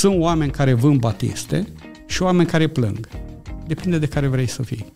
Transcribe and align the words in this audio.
Sunt 0.00 0.20
oameni 0.20 0.50
care 0.50 0.72
vând 0.72 1.00
batiste 1.00 1.66
și 2.06 2.22
oameni 2.22 2.48
care 2.48 2.66
plâng. 2.66 3.08
Depinde 3.66 3.98
de 3.98 4.06
care 4.06 4.26
vrei 4.26 4.46
să 4.46 4.62
fii. 4.62 4.92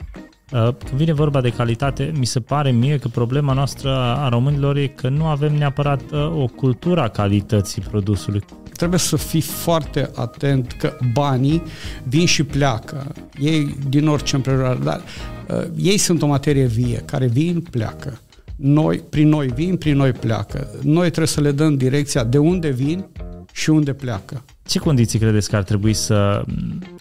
Uh, 0.52 0.68
când 0.84 0.96
vine 0.96 1.12
vorba 1.12 1.40
de 1.40 1.48
calitate, 1.48 2.12
mi 2.18 2.24
se 2.26 2.40
pare 2.40 2.70
mie 2.70 2.98
că 2.98 3.08
problema 3.08 3.52
noastră 3.52 3.90
a 3.94 4.28
românilor 4.28 4.76
e 4.76 4.86
că 4.86 5.08
nu 5.08 5.26
avem 5.26 5.54
neapărat 5.54 6.00
uh, 6.12 6.42
o 6.42 6.46
cultură 6.46 7.00
a 7.00 7.08
calității 7.08 7.82
produsului. 7.82 8.44
Trebuie 8.72 8.98
să 8.98 9.16
fii 9.16 9.40
foarte 9.40 10.10
atent 10.14 10.72
că 10.72 10.96
banii 11.12 11.62
vin 12.08 12.26
și 12.26 12.44
pleacă. 12.44 13.12
Ei 13.40 13.76
din 13.88 14.08
orice 14.08 14.36
împrejurare, 14.36 14.78
dar 14.82 15.00
uh, 15.48 15.64
ei 15.76 15.98
sunt 15.98 16.22
o 16.22 16.26
materie 16.26 16.66
vie, 16.66 16.96
care 16.96 17.26
vin, 17.26 17.60
pleacă. 17.70 18.20
Noi, 18.56 18.98
prin 19.10 19.28
noi 19.28 19.46
vin, 19.46 19.76
prin 19.76 19.96
noi 19.96 20.12
pleacă. 20.12 20.70
Noi 20.82 21.06
trebuie 21.06 21.26
să 21.26 21.40
le 21.40 21.52
dăm 21.52 21.76
direcția 21.76 22.24
de 22.24 22.38
unde 22.38 22.68
vin 22.68 23.06
și 23.52 23.70
unde 23.70 23.92
pleacă. 23.92 24.42
Ce 24.66 24.78
condiții 24.78 25.18
credeți 25.18 25.48
că 25.48 25.56
ar 25.56 25.62
trebui 25.62 25.92
să 25.94 26.44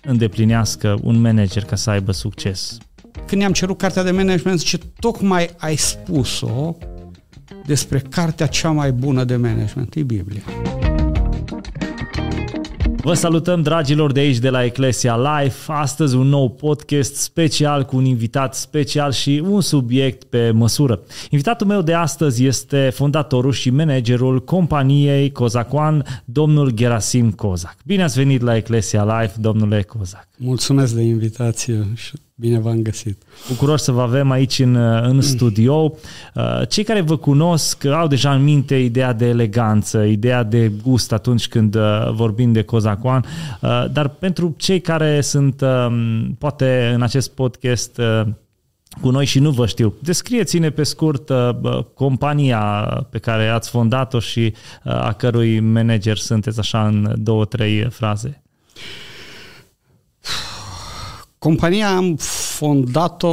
îndeplinească 0.02 0.98
un 1.02 1.22
manager 1.22 1.64
ca 1.64 1.76
să 1.76 1.90
aibă 1.90 2.12
succes? 2.12 2.78
Când 3.28 3.42
i-am 3.42 3.52
cerut 3.52 3.78
cartea 3.78 4.04
de 4.04 4.12
management, 4.12 4.60
zice, 4.60 4.78
tocmai 5.00 5.50
ai 5.58 5.76
spus-o 5.76 6.76
despre 7.66 8.00
cartea 8.10 8.48
cea 8.48 8.72
mai 8.72 8.92
bună 8.92 9.24
de 9.24 9.36
management, 9.36 9.96
e 9.96 10.04
Biblia. 10.04 10.44
Vă 13.06 13.14
salutăm, 13.14 13.62
dragilor, 13.62 14.12
de 14.12 14.20
aici, 14.20 14.38
de 14.38 14.50
la 14.50 14.64
Eclesia 14.64 15.16
Live. 15.18 15.56
Astăzi 15.68 16.16
un 16.16 16.28
nou 16.28 16.50
podcast 16.50 17.16
special 17.16 17.86
cu 17.86 17.98
un 17.98 18.06
invitat 18.06 18.56
special 18.56 19.12
și 19.12 19.44
un 19.48 19.62
subiect 19.62 20.24
pe 20.24 20.52
măsură. 20.52 21.02
Invitatul 21.30 21.68
meu 21.68 21.82
de 21.82 21.94
astăzi 21.94 22.46
este 22.46 22.90
fondatorul 22.94 23.52
și 23.52 23.70
managerul 23.70 24.44
companiei 24.44 25.32
Cozacoan, 25.32 26.22
domnul 26.26 26.70
Gerasim 26.70 27.32
Cozac. 27.32 27.76
Bine 27.86 28.04
ați 28.04 28.18
venit 28.18 28.42
la 28.42 28.56
Eclesia 28.56 29.04
Live, 29.04 29.34
domnule 29.40 29.82
Cozac. 29.82 30.28
Mulțumesc 30.38 30.94
de 30.94 31.02
invitație 31.02 31.88
și 31.96 32.14
Bine 32.36 32.60
v-am 32.60 32.82
găsit. 32.82 33.24
Bucuros 33.48 33.84
să 33.84 33.92
vă 33.92 34.02
avem 34.02 34.32
aici 34.32 34.60
în, 34.60 34.76
în 34.76 35.22
studio. 35.22 35.94
Uh, 36.36 36.62
cei 36.70 36.84
care 36.84 37.02
vă 37.02 37.18
cunosc 37.18 37.86
au 37.86 38.08
deja 38.08 38.34
în 38.34 38.44
minte 38.44 38.76
ideea 38.76 39.14
de 39.14 39.26
eleganță, 39.26 40.04
ideea 40.04 40.44
de 40.44 40.72
gust 40.84 41.12
atunci 41.12 41.48
când 41.48 41.76
uh, 41.76 42.12
vorbim 42.12 42.52
de 42.52 42.62
Cozacoan, 42.62 43.26
uh, 43.62 43.86
dar 43.92 44.08
pentru 44.08 44.54
cei 44.58 44.82
care 44.82 45.22
sunt 45.22 45.62
um, 45.62 46.36
poate 46.40 46.92
în 46.94 47.02
acest 47.02 47.32
podcast 47.32 48.02
cu 49.02 49.10
noi 49.10 49.26
și 49.26 49.40
nu 49.40 49.50
vă 49.52 49.68
știu. 49.68 49.94
Descrieți-ne 50.02 50.70
pe 50.70 50.84
scurt 50.84 51.32
compania 51.94 52.62
pe 53.10 53.18
care 53.18 53.48
ați 53.48 53.70
fondat-o 53.70 54.20
și 54.20 54.54
a 54.84 55.14
cărui 55.14 55.60
manager 55.60 56.18
sunteți 56.18 56.60
așa 56.60 56.88
în 56.88 57.14
două, 57.18 57.46
trei 57.46 57.88
fraze. 57.90 58.43
Compania 61.44 61.96
am 61.96 62.16
fondat-o 62.58 63.30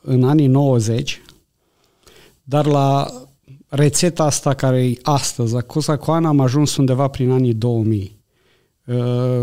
în 0.00 0.24
anii 0.24 0.46
90, 0.46 1.22
dar 2.42 2.66
la 2.66 3.10
rețeta 3.68 4.24
asta 4.24 4.54
care 4.54 4.84
e 4.84 4.98
astăzi, 5.02 5.56
Acuza 5.56 5.96
Coana, 5.96 6.28
am 6.28 6.40
ajuns 6.40 6.76
undeva 6.76 7.08
prin 7.08 7.30
anii 7.30 7.54
2000. 7.54 8.18
Uh, 8.84 9.42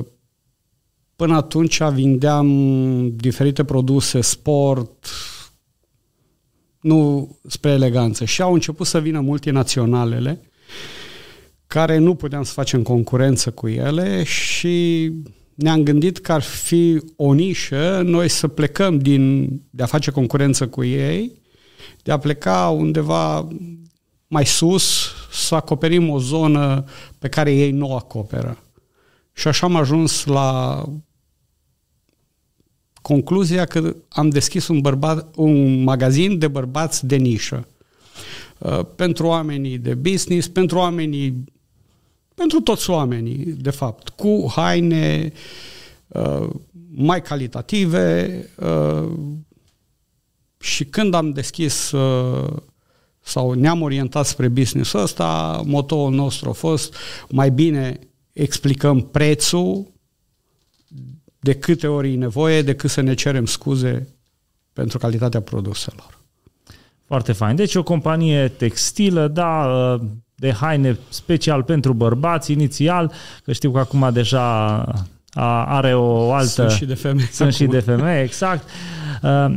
până 1.16 1.35
atunci 1.35 1.83
vindeam 1.83 2.47
diferite 3.16 3.63
produse, 3.63 4.22
sport, 4.22 5.07
nu 6.81 7.29
spre 7.47 7.72
eleganță. 7.72 8.25
Și 8.25 8.41
au 8.41 8.53
început 8.53 8.88
să 8.88 8.99
vină 8.99 9.19
multinaționalele 9.19 10.41
care 11.67 11.97
nu 11.97 12.16
puteam 12.16 12.44
să 12.44 12.53
facem 12.53 12.81
concurență 12.81 13.52
cu 13.52 13.67
ele 13.67 14.23
și 14.23 15.11
ne-am 15.55 15.83
gândit 15.83 16.17
că 16.17 16.31
ar 16.31 16.41
fi 16.41 17.02
o 17.16 17.33
nișă 17.33 18.02
noi 18.05 18.30
să 18.30 18.47
plecăm 18.47 18.97
din, 18.97 19.49
de 19.69 19.83
a 19.83 19.85
face 19.85 20.11
concurență 20.11 20.67
cu 20.67 20.83
ei, 20.83 21.41
de 22.03 22.12
a 22.12 22.17
pleca 22.17 22.69
undeva 22.69 23.47
mai 24.28 24.45
sus, 24.45 25.13
să 25.31 25.56
acoperim 25.56 26.09
o 26.09 26.19
zonă 26.19 26.84
pe 27.19 27.28
care 27.28 27.53
ei 27.53 27.72
nu 27.72 27.89
o 27.89 27.95
acoperă. 27.95 28.57
Și 29.34 29.47
așa 29.47 29.66
am 29.66 29.75
ajuns 29.75 30.25
la 30.25 30.84
concluzia 33.01 33.66
că 33.66 33.95
am 34.09 34.29
deschis 34.29 34.68
un, 34.68 34.79
bărbat, 34.79 35.35
un 35.35 35.83
magazin 35.83 36.38
de 36.38 36.47
bărbați 36.47 37.06
de 37.06 37.16
nișă. 37.16 37.68
Uh, 38.57 38.79
pentru 38.95 39.25
oamenii 39.25 39.78
de 39.78 39.94
business, 39.94 40.47
pentru 40.47 40.78
oamenii 40.78 41.44
pentru 42.41 42.62
toți 42.62 42.90
oamenii, 42.90 43.46
de 43.46 43.69
fapt, 43.69 44.09
cu 44.09 44.52
haine 44.56 45.31
uh, 46.07 46.50
mai 46.96 47.22
calitative 47.22 48.40
uh, 48.57 49.12
și 50.59 50.85
când 50.85 51.13
am 51.13 51.31
deschis 51.31 51.91
uh, 51.91 52.57
sau 53.19 53.51
ne-am 53.51 53.81
orientat 53.81 54.25
spre 54.25 54.47
business 54.47 54.94
ăsta, 54.94 55.62
motoul 55.66 56.13
nostru 56.13 56.50
a 56.50 56.51
fost 56.51 56.96
mai 57.30 57.51
bine 57.51 58.00
explicăm 58.34 59.01
prețul 59.01 59.91
de 61.40 61.53
câte 61.53 61.88
ori 61.88 62.13
e 62.13 62.16
nevoie, 62.16 62.62
decât 62.62 62.90
să 62.90 63.01
ne 63.01 63.13
cerem 63.13 63.46
scuze 63.46 64.07
pentru 64.74 64.97
calitatea 64.97 65.41
produselor. 65.41 66.19
Foarte 67.06 67.31
fain. 67.31 67.56
Deci 67.56 67.75
o 67.75 67.84
companie 67.84 68.47
textilă, 68.47 69.28
da, 69.28 69.66
uh, 69.66 70.01
de 70.41 70.53
haine 70.53 70.97
special 71.09 71.63
pentru 71.63 71.94
bărbați 71.94 72.52
inițial, 72.52 73.12
că 73.44 73.52
știu 73.52 73.72
că 73.72 73.79
acum 73.79 74.09
deja 74.13 74.85
are 75.66 75.96
o 75.96 76.34
altă... 76.34 76.47
Sunt 76.47 76.72
și 76.72 76.85
de 76.85 76.94
femei. 76.94 77.25
Sunt 77.25 77.53
acum. 77.53 77.66
și 77.66 77.66
de 77.66 77.79
femei, 77.79 78.24
exact. 78.24 78.69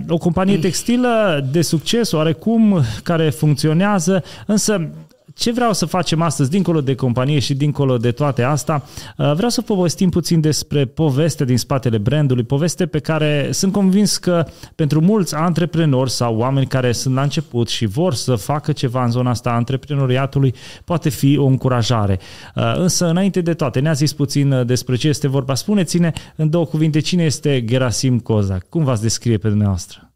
O 0.08 0.16
companie 0.16 0.58
textilă 0.58 1.46
de 1.50 1.62
succes, 1.62 2.12
oarecum, 2.12 2.82
care 3.02 3.30
funcționează, 3.30 4.24
însă 4.46 4.90
ce 5.34 5.52
vreau 5.52 5.72
să 5.72 5.86
facem 5.86 6.22
astăzi, 6.22 6.50
dincolo 6.50 6.80
de 6.80 6.94
companie 6.94 7.38
și 7.38 7.54
dincolo 7.54 7.96
de 7.96 8.10
toate 8.10 8.42
asta, 8.42 8.84
uh, 9.16 9.32
vreau 9.34 9.50
să 9.50 9.62
povestim 9.62 10.10
puțin 10.10 10.40
despre 10.40 10.84
poveste 10.84 11.44
din 11.44 11.58
spatele 11.58 11.98
brandului, 11.98 12.44
poveste 12.44 12.86
pe 12.86 12.98
care 12.98 13.48
sunt 13.52 13.72
convins 13.72 14.16
că 14.16 14.46
pentru 14.74 15.00
mulți 15.00 15.34
antreprenori 15.34 16.10
sau 16.10 16.36
oameni 16.36 16.66
care 16.66 16.92
sunt 16.92 17.14
la 17.14 17.22
început 17.22 17.68
și 17.68 17.86
vor 17.86 18.14
să 18.14 18.34
facă 18.34 18.72
ceva 18.72 19.04
în 19.04 19.10
zona 19.10 19.30
asta 19.30 19.50
a 19.50 19.54
antreprenoriatului, 19.54 20.54
poate 20.84 21.08
fi 21.08 21.38
o 21.38 21.46
încurajare. 21.46 22.18
Uh, 22.54 22.74
însă, 22.76 23.06
înainte 23.08 23.40
de 23.40 23.54
toate, 23.54 23.80
ne-a 23.80 23.92
zis 23.92 24.12
puțin 24.12 24.52
uh, 24.52 24.66
despre 24.66 24.96
ce 24.96 25.08
este 25.08 25.28
vorba. 25.28 25.54
Spuneți-ne 25.54 26.12
în 26.36 26.50
două 26.50 26.64
cuvinte 26.64 27.00
cine 27.00 27.24
este 27.24 27.64
Gerasim 27.64 28.18
Cozac. 28.18 28.68
Cum 28.68 28.84
v-ați 28.84 29.02
descrie 29.02 29.38
pe 29.38 29.48
dumneavoastră? 29.48 30.13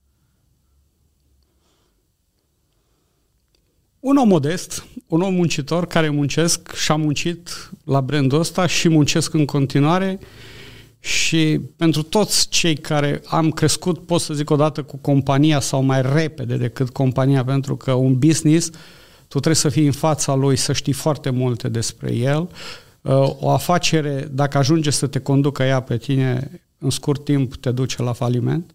Un 4.09 4.17
om 4.17 4.29
modest, 4.29 4.87
un 5.07 5.21
om 5.21 5.35
muncitor 5.35 5.87
care 5.87 6.09
muncesc 6.09 6.75
și 6.75 6.93
a 6.93 6.97
muncit 6.97 7.71
la 7.85 8.01
brandul 8.01 8.39
ăsta 8.39 8.67
și 8.67 8.89
muncesc 8.89 9.35
în 9.35 9.45
continuare 9.45 10.19
și 11.01 11.61
pentru 11.77 12.03
toți 12.03 12.49
cei 12.49 12.77
care 12.77 13.23
am 13.27 13.51
crescut, 13.51 14.07
pot 14.07 14.21
să 14.21 14.35
zic 14.35 14.51
odată 14.51 14.83
cu 14.83 14.97
compania 14.97 15.61
sau 15.61 15.83
mai 15.83 16.03
repede 16.03 16.57
decât 16.57 16.91
compania, 16.91 17.45
pentru 17.45 17.77
că 17.77 17.93
un 17.93 18.19
business, 18.19 18.71
tu 19.21 19.29
trebuie 19.29 19.55
să 19.55 19.69
fii 19.69 19.87
în 19.87 19.93
fața 19.93 20.35
lui, 20.35 20.57
să 20.57 20.73
știi 20.73 20.93
foarte 20.93 21.31
multe 21.31 21.69
despre 21.69 22.15
el. 22.15 22.49
Uh, 23.01 23.37
o 23.39 23.51
afacere, 23.51 24.29
dacă 24.33 24.59
ajunge 24.59 24.91
să 24.91 25.07
te 25.07 25.19
conducă 25.19 25.63
ea 25.63 25.81
pe 25.81 25.97
tine, 25.97 26.61
în 26.79 26.91
scurt 26.91 27.25
timp 27.25 27.57
te 27.57 27.71
duce 27.71 28.03
la 28.03 28.13
faliment. 28.13 28.75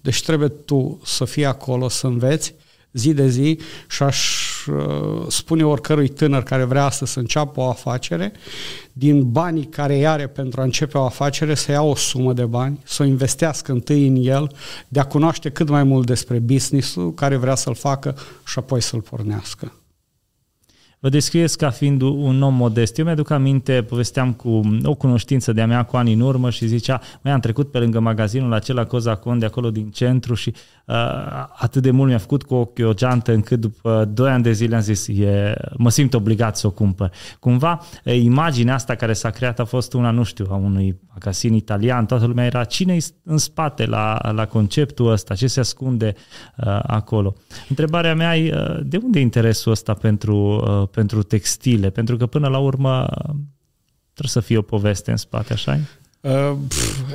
Deci 0.00 0.22
trebuie 0.22 0.48
tu 0.48 1.00
să 1.04 1.24
fii 1.24 1.44
acolo, 1.44 1.88
să 1.88 2.06
înveți 2.06 2.54
zi 2.92 3.12
de 3.12 3.28
zi 3.28 3.58
și 3.88 4.02
aș 4.02 4.51
uh, 4.70 5.26
spune 5.28 5.64
oricărui 5.64 6.08
tânăr 6.08 6.42
care 6.42 6.64
vrea 6.64 6.90
să 6.90 7.18
înceapă 7.18 7.60
o 7.60 7.68
afacere, 7.68 8.32
din 8.92 9.30
banii 9.30 9.64
care 9.64 9.94
îi 9.94 10.06
are 10.06 10.26
pentru 10.26 10.60
a 10.60 10.64
începe 10.64 10.98
o 10.98 11.04
afacere, 11.04 11.54
să 11.54 11.70
ia 11.70 11.82
o 11.82 11.94
sumă 11.94 12.32
de 12.32 12.44
bani, 12.44 12.80
să 12.84 13.02
o 13.02 13.06
investească 13.06 13.72
întâi 13.72 14.06
în 14.06 14.16
el, 14.16 14.50
de 14.88 15.00
a 15.00 15.04
cunoaște 15.04 15.50
cât 15.50 15.68
mai 15.68 15.82
mult 15.82 16.06
despre 16.06 16.38
business-ul 16.38 17.14
care 17.14 17.36
vrea 17.36 17.54
să-l 17.54 17.74
facă 17.74 18.16
și 18.46 18.58
apoi 18.58 18.80
să-l 18.80 19.00
pornească. 19.00 19.72
Vă 21.02 21.08
descrieți 21.08 21.58
ca 21.58 21.70
fiind 21.70 22.00
un 22.00 22.42
om 22.42 22.54
modest. 22.54 22.98
Eu 22.98 23.04
mi-aduc 23.04 23.30
aminte, 23.30 23.82
povesteam 23.82 24.32
cu 24.32 24.60
o 24.82 24.94
cunoștință 24.94 25.52
de-a 25.52 25.66
mea 25.66 25.82
cu 25.82 25.96
ani 25.96 26.12
în 26.12 26.20
urmă 26.20 26.50
și 26.50 26.66
zicea, 26.66 27.00
mai 27.22 27.32
am 27.32 27.40
trecut 27.40 27.70
pe 27.70 27.78
lângă 27.78 28.00
magazinul 28.00 28.52
acela 28.52 28.84
Cozacon 28.84 29.38
de 29.38 29.44
acolo 29.44 29.70
din 29.70 29.90
centru 29.90 30.34
și 30.34 30.48
uh, 30.48 30.56
atât 31.56 31.82
de 31.82 31.90
mult 31.90 32.08
mi-a 32.08 32.18
făcut 32.18 32.42
cu 32.42 32.54
ochii 32.54 32.84
o 32.84 32.92
geantă 32.92 33.32
încât 33.32 33.60
după 33.60 34.10
2 34.12 34.30
ani 34.30 34.42
de 34.42 34.52
zile 34.52 34.74
am 34.74 34.80
zis, 34.80 35.08
e, 35.08 35.54
mă 35.76 35.90
simt 35.90 36.14
obligat 36.14 36.56
să 36.56 36.66
o 36.66 36.70
cumpăr. 36.70 37.12
Cumva, 37.40 37.80
imaginea 38.04 38.74
asta 38.74 38.94
care 38.94 39.12
s-a 39.12 39.30
creat 39.30 39.58
a 39.58 39.64
fost 39.64 39.92
una, 39.92 40.10
nu 40.10 40.22
știu, 40.22 40.46
a 40.50 40.54
unui 40.54 41.00
magazin 41.12 41.54
italian, 41.54 42.06
toată 42.06 42.26
lumea 42.26 42.44
era 42.44 42.64
cine 42.64 42.96
în 43.24 43.38
spate 43.38 43.86
la, 43.86 44.18
la 44.32 44.46
conceptul 44.46 45.10
ăsta, 45.10 45.34
ce 45.34 45.46
se 45.46 45.60
ascunde 45.60 46.14
uh, 46.56 46.78
acolo. 46.82 47.34
Întrebarea 47.68 48.14
mea 48.14 48.36
e, 48.36 48.54
uh, 48.54 48.80
de 48.82 48.96
unde 49.02 49.18
e 49.18 49.22
interesul 49.22 49.72
ăsta 49.72 49.94
pentru 49.94 50.36
uh, 50.36 50.88
pentru 50.88 51.22
textile, 51.22 51.90
pentru 51.90 52.16
că 52.16 52.26
până 52.26 52.48
la 52.48 52.58
urmă 52.58 53.06
Trebuie 54.14 54.42
să 54.42 54.48
fie 54.48 54.58
o 54.58 54.62
poveste 54.62 55.10
în 55.10 55.16
spate, 55.16 55.52
așa 55.52 55.72
uh, 55.72 56.01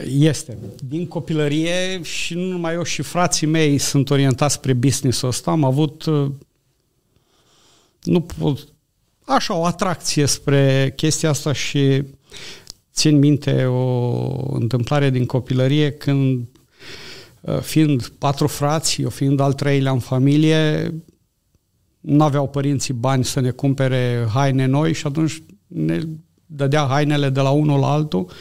Este. 0.07 0.57
Din 0.88 1.07
copilărie 1.07 2.01
și 2.01 2.33
nu 2.33 2.45
numai 2.45 2.74
eu 2.74 2.83
și 2.83 3.01
frații 3.01 3.48
mei 3.48 3.77
sunt 3.77 4.09
orientați 4.09 4.54
spre 4.54 4.74
business-ul 4.74 5.30
ăsta. 5.30 5.51
Am 5.51 5.63
avut 5.63 6.06
uh, 6.06 6.31
nu 8.04 8.21
pot, 8.21 8.68
așa 9.25 9.56
o 9.56 9.65
atracție 9.65 10.25
spre 10.25 10.94
chestia 10.95 11.30
asta 11.30 11.54
și 11.54 12.04
țin 12.94 13.18
minte 13.18 13.65
o 13.65 14.56
întâmplare 14.56 15.10
din 15.10 15.25
copilărie 15.25 15.92
când 15.92 16.48
uh, 17.42 17.60
fiind 17.60 18.07
patru 18.07 18.48
frați, 18.48 19.01
eu 19.01 19.10
fiind 19.10 19.39
al 19.39 19.53
treilea 19.53 19.92
în 19.92 20.00
familie, 20.00 20.94
nu 22.00 22.24
aveau 22.24 22.48
părinții 22.48 22.94
bani 22.94 23.25
să 23.25 23.39
ne 23.39 23.50
cumpere 23.50 24.27
haine 24.33 24.65
noi 24.65 24.94
și 24.94 25.07
atunci 25.07 25.44
ne 25.68 26.00
dădea 26.45 26.86
hainele 26.86 27.30
de 27.30 27.39
la 27.39 27.50
unul 27.50 27.80
la 27.80 27.92
altul 27.92 28.31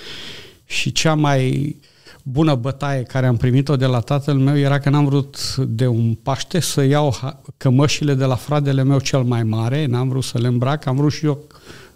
și 0.67 0.93
cea 0.93 1.15
mai 1.15 1.77
bună 2.23 2.55
bătaie 2.55 3.03
care 3.03 3.27
am 3.27 3.37
primit-o 3.37 3.77
de 3.77 3.87
la 3.87 4.01
tatăl 4.01 4.35
meu 4.35 4.59
era 4.59 4.79
că 4.79 4.91
n-am 4.91 5.05
vrut 5.05 5.57
de 5.57 5.87
un 5.87 6.15
Paște 6.15 6.61
să 6.61 6.83
iau 6.83 7.15
cămășile 7.57 8.15
de 8.15 8.25
la 8.25 8.35
fratele 8.35 8.83
meu 8.83 9.01
cel 9.01 9.23
mai 9.23 9.43
mare, 9.43 9.87
n-am 9.87 10.09
vrut 10.09 10.25
să 10.25 10.39
le 10.39 10.47
îmbrac, 10.47 10.87
am 10.87 10.97
vrut 10.97 11.13
și 11.13 11.25
eu 11.25 11.45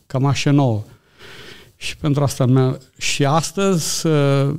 cămașă 0.07 0.51
nouă. 0.51 0.83
Și 1.77 1.97
pentru 1.97 2.23
asta 2.23 2.47
mea, 2.47 2.79
și 2.99 3.25
astăzi 3.25 4.07
uh, 4.07 4.55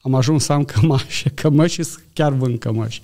am 0.00 0.14
ajuns 0.14 0.44
să 0.44 0.52
am 0.52 0.64
cămașe, 0.64 1.30
cămăși 1.30 1.82
și 1.82 1.88
chiar 2.12 2.32
vând 2.32 2.58
cămăși. 2.58 3.02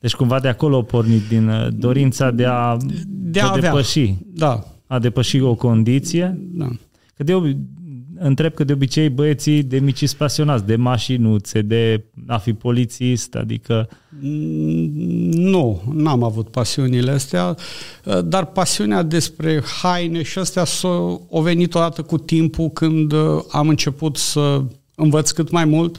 Deci 0.00 0.14
cumva 0.14 0.40
de 0.40 0.48
acolo 0.48 0.78
a 0.78 0.82
pornit 0.82 1.28
din 1.28 1.48
uh, 1.48 1.68
dorința 1.72 2.30
de 2.30 2.44
a, 2.44 2.76
de 3.06 3.40
a, 3.40 3.50
a 3.50 3.58
depăși. 3.58 4.14
Da. 4.34 4.64
A 4.86 4.98
depăși 4.98 5.40
o 5.40 5.54
condiție. 5.54 6.38
Da. 6.38 6.68
Că 7.16 7.22
de, 7.22 7.56
întreb 8.22 8.54
că 8.54 8.64
de 8.64 8.72
obicei 8.72 9.08
băieții 9.08 9.62
de 9.62 9.78
mici 9.78 9.98
sunt 9.98 10.10
pasionați 10.10 10.66
de 10.66 10.76
mașinuțe, 10.76 11.62
de 11.62 12.04
a 12.26 12.38
fi 12.38 12.52
polițist, 12.52 13.34
adică... 13.34 13.88
Nu, 15.30 15.82
n-am 15.92 16.22
avut 16.22 16.48
pasiunile 16.48 17.10
astea, 17.10 17.56
dar 18.24 18.44
pasiunea 18.44 19.02
despre 19.02 19.62
haine 19.82 20.22
și 20.22 20.38
astea 20.38 20.64
s-a 20.64 21.20
o 21.28 21.42
venit 21.42 21.74
odată 21.74 22.02
cu 22.02 22.18
timpul 22.18 22.70
când 22.70 23.12
am 23.50 23.68
început 23.68 24.16
să 24.16 24.62
învăț 24.94 25.30
cât 25.30 25.50
mai 25.50 25.64
mult 25.64 25.98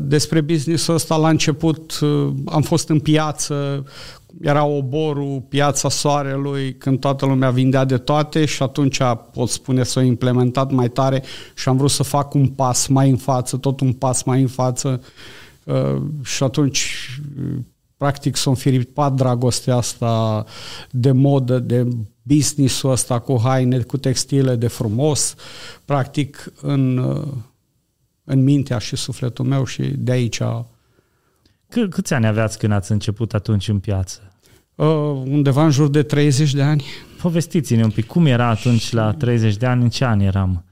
despre 0.00 0.40
business-ul 0.40 0.94
ăsta. 0.94 1.16
La 1.16 1.28
început 1.28 1.98
am 2.44 2.62
fost 2.62 2.88
în 2.88 2.98
piață 2.98 3.84
era 4.40 4.64
oborul, 4.64 5.42
piața 5.48 5.88
soarelui, 5.88 6.76
când 6.76 7.00
toată 7.00 7.26
lumea 7.26 7.50
vindea 7.50 7.84
de 7.84 7.98
toate 7.98 8.44
și 8.44 8.62
atunci 8.62 8.98
pot 9.32 9.48
spune 9.48 9.84
să 9.84 9.98
o 9.98 10.02
implementat 10.02 10.70
mai 10.70 10.88
tare 10.88 11.22
și 11.54 11.68
am 11.68 11.76
vrut 11.76 11.90
să 11.90 12.02
fac 12.02 12.34
un 12.34 12.48
pas 12.48 12.86
mai 12.86 13.10
în 13.10 13.16
față, 13.16 13.56
tot 13.56 13.80
un 13.80 13.92
pas 13.92 14.22
mai 14.22 14.40
în 14.40 14.48
față 14.48 15.02
uh, 15.64 16.02
și 16.24 16.42
atunci 16.42 17.10
practic 17.96 18.36
s-a 18.36 18.50
înfiripat 18.50 19.12
dragostea 19.12 19.76
asta 19.76 20.44
de 20.90 21.12
modă, 21.12 21.58
de 21.58 21.88
business-ul 22.22 22.90
ăsta 22.90 23.18
cu 23.18 23.40
haine, 23.42 23.78
cu 23.78 23.96
textile 23.96 24.56
de 24.56 24.66
frumos, 24.66 25.34
practic 25.84 26.52
în, 26.60 26.96
uh, 26.98 27.28
în 28.24 28.42
mintea 28.42 28.78
și 28.78 28.96
sufletul 28.96 29.44
meu 29.44 29.64
și 29.64 29.82
de 29.82 30.12
aici 30.12 30.40
C- 31.74 31.88
câți 31.88 32.14
ani 32.14 32.26
aveați 32.26 32.58
când 32.58 32.72
ați 32.72 32.92
început 32.92 33.34
atunci 33.34 33.68
în 33.68 33.78
piață? 33.78 34.20
Uh, 34.74 34.86
undeva 35.24 35.64
în 35.64 35.70
jur 35.70 35.88
de 35.88 36.02
30 36.02 36.54
de 36.54 36.62
ani. 36.62 36.84
Povestiți-ne 37.22 37.84
un 37.84 37.90
pic, 37.90 38.06
cum 38.06 38.26
era 38.26 38.46
atunci 38.46 38.92
la 38.92 39.12
30 39.12 39.56
de 39.56 39.66
ani, 39.66 39.82
în 39.82 39.88
ce 39.88 40.04
an 40.04 40.20
eram? 40.20 40.64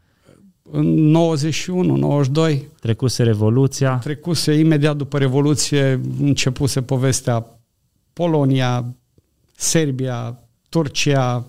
În 0.71 0.87
91, 0.87 1.97
92. 1.97 2.69
Trecuse 2.81 3.23
Revoluția? 3.23 3.97
Trecuse 3.97 4.53
imediat 4.53 4.97
după 4.97 5.19
Revoluție, 5.19 6.01
începuse 6.21 6.83
povestea 6.83 7.47
Polonia, 8.13 8.95
Serbia, 9.57 10.39
Turcia, 10.69 11.47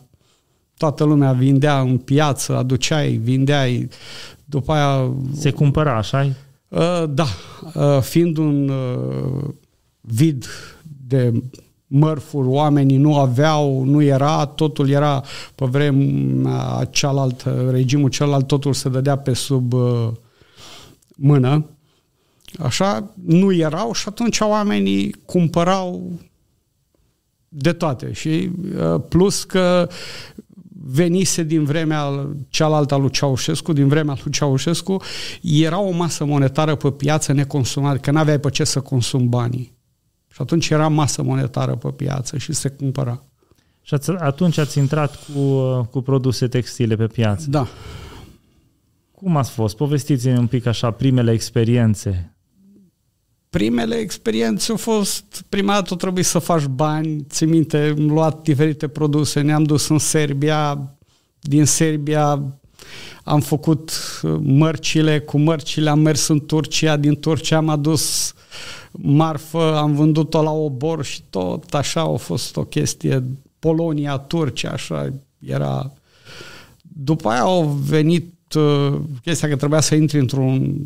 toată 0.77 1.03
lumea 1.03 1.31
vindea 1.31 1.79
în 1.79 1.97
piață, 1.97 2.57
aduceai, 2.57 3.11
vindeai, 3.11 3.89
după 4.45 4.73
aia... 4.73 5.11
Se 5.33 5.51
cumpăra, 5.51 5.97
așa 5.97 6.19
Uh, 6.21 6.33
da, 7.09 7.25
uh, 7.73 8.01
fiind 8.01 8.37
un 8.37 8.69
uh, 8.69 9.49
vid 10.01 10.45
de 11.07 11.33
mărfuri, 11.87 12.47
oamenii 12.47 12.97
nu 12.97 13.17
aveau, 13.17 13.83
nu 13.83 14.01
era, 14.01 14.45
totul 14.45 14.89
era 14.89 15.23
pe 15.55 15.65
vremea 15.65 16.87
cealaltă, 16.91 17.69
regimul 17.71 18.09
celălalt, 18.09 18.47
totul 18.47 18.73
se 18.73 18.89
dădea 18.89 19.17
pe 19.17 19.33
sub 19.33 19.73
uh, 19.73 20.09
mână. 21.15 21.65
Așa, 22.59 23.13
nu 23.25 23.53
erau 23.53 23.93
și 23.93 24.07
atunci 24.07 24.39
oamenii 24.39 25.15
cumpărau 25.25 26.11
de 27.47 27.73
toate 27.73 28.11
și 28.13 28.49
uh, 28.77 29.01
plus 29.09 29.43
că 29.43 29.89
venise 30.85 31.43
din 31.43 31.63
vremea 31.63 32.29
cealaltă 32.49 32.93
a 32.93 32.97
lui 32.97 33.09
Ceaușescu, 33.09 33.73
din 33.73 33.87
vremea 33.87 34.17
lui 34.23 34.31
Ceaușescu, 34.31 35.01
era 35.41 35.79
o 35.79 35.91
masă 35.91 36.25
monetară 36.25 36.75
pe 36.75 36.91
piață 36.91 37.31
neconsumată, 37.33 37.97
că 37.97 38.11
n-aveai 38.11 38.39
pe 38.39 38.49
ce 38.49 38.63
să 38.63 38.81
consumi 38.81 39.27
banii. 39.27 39.77
Și 40.27 40.41
atunci 40.41 40.69
era 40.69 40.87
masă 40.87 41.23
monetară 41.23 41.75
pe 41.75 41.89
piață 41.89 42.37
și 42.37 42.53
se 42.53 42.69
cumpăra. 42.69 43.23
Și 43.81 43.93
ați, 43.93 44.09
atunci 44.09 44.57
ați 44.57 44.77
intrat 44.77 45.19
cu, 45.33 45.81
cu 45.83 46.01
produse 46.01 46.47
textile 46.47 46.95
pe 46.95 47.07
piață. 47.07 47.49
Da. 47.49 47.67
Cum 49.11 49.37
ați 49.37 49.51
fost? 49.51 49.75
Povestiți-mi 49.75 50.37
un 50.37 50.47
pic 50.47 50.65
așa 50.65 50.91
primele 50.91 51.31
experiențe. 51.31 52.32
Primele 53.53 53.95
experiențe 53.95 54.71
au 54.71 54.77
fost, 54.77 55.45
prima 55.49 55.73
dată 55.73 55.95
trebuie 55.95 56.23
să 56.23 56.39
faci 56.39 56.65
bani, 56.65 57.25
ți 57.29 57.45
minte, 57.45 57.93
am 57.97 58.07
luat 58.07 58.41
diferite 58.41 58.87
produse, 58.87 59.41
ne-am 59.41 59.63
dus 59.63 59.87
în 59.87 59.97
Serbia, 59.97 60.95
din 61.39 61.65
Serbia 61.65 62.43
am 63.23 63.39
făcut 63.39 63.91
mărcile, 64.39 65.19
cu 65.19 65.37
mărcile 65.37 65.89
am 65.89 65.99
mers 65.99 66.27
în 66.27 66.45
Turcia, 66.45 66.97
din 66.97 67.19
Turcia 67.19 67.57
am 67.57 67.69
adus 67.69 68.33
marfă, 68.91 69.75
am 69.77 69.95
vândut-o 69.95 70.41
la 70.41 70.51
obor 70.51 71.03
și 71.03 71.21
tot. 71.29 71.73
Așa 71.73 72.01
a 72.01 72.15
fost 72.15 72.57
o 72.57 72.63
chestie. 72.63 73.23
Polonia, 73.59 74.17
Turcia, 74.17 74.71
așa 74.71 75.13
era. 75.39 75.93
După 76.81 77.29
aia 77.29 77.41
au 77.41 77.65
venit 77.67 78.53
uh, 78.55 78.93
chestia 79.23 79.47
că 79.47 79.55
trebuia 79.55 79.81
să 79.81 79.95
intri 79.95 80.19
într-un 80.19 80.81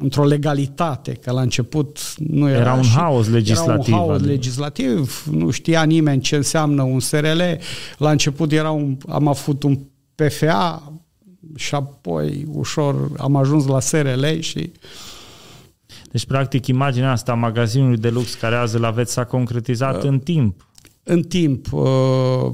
într-o 0.00 0.24
legalitate, 0.24 1.12
că 1.12 1.30
la 1.30 1.40
început 1.40 2.14
nu 2.16 2.48
era... 2.48 2.58
Era 2.58 2.74
un 2.74 2.84
haos 2.94 3.28
legislativ. 3.28 3.92
Era 3.94 4.02
un 4.02 4.08
haos 4.08 4.22
legislativ, 4.22 5.24
nu 5.30 5.50
știa 5.50 5.82
nimeni 5.82 6.20
ce 6.20 6.36
înseamnă 6.36 6.82
un 6.82 7.00
SRL. 7.00 7.40
La 7.98 8.10
început 8.10 8.52
era 8.52 8.70
un, 8.70 8.96
am 9.08 9.28
avut 9.28 9.62
un 9.62 9.78
PFA 10.14 10.92
și 11.54 11.74
apoi 11.74 12.46
ușor 12.52 13.10
am 13.16 13.36
ajuns 13.36 13.66
la 13.66 13.80
SRL 13.80 14.38
și 14.38 14.58
uh, 14.58 14.72
deci, 16.16 16.26
practic, 16.26 16.66
imaginea 16.66 17.10
asta 17.10 17.32
a 17.32 17.34
magazinului 17.34 17.96
de 17.96 18.08
lux 18.08 18.34
care 18.34 18.54
azi 18.54 18.76
îl 18.76 18.84
aveți 18.84 19.12
s-a 19.12 19.24
concretizat 19.24 20.02
uh, 20.02 20.08
în 20.08 20.18
timp. 20.18 20.66
În 21.02 21.22
timp. 21.22 21.72
Uh, 21.72 22.52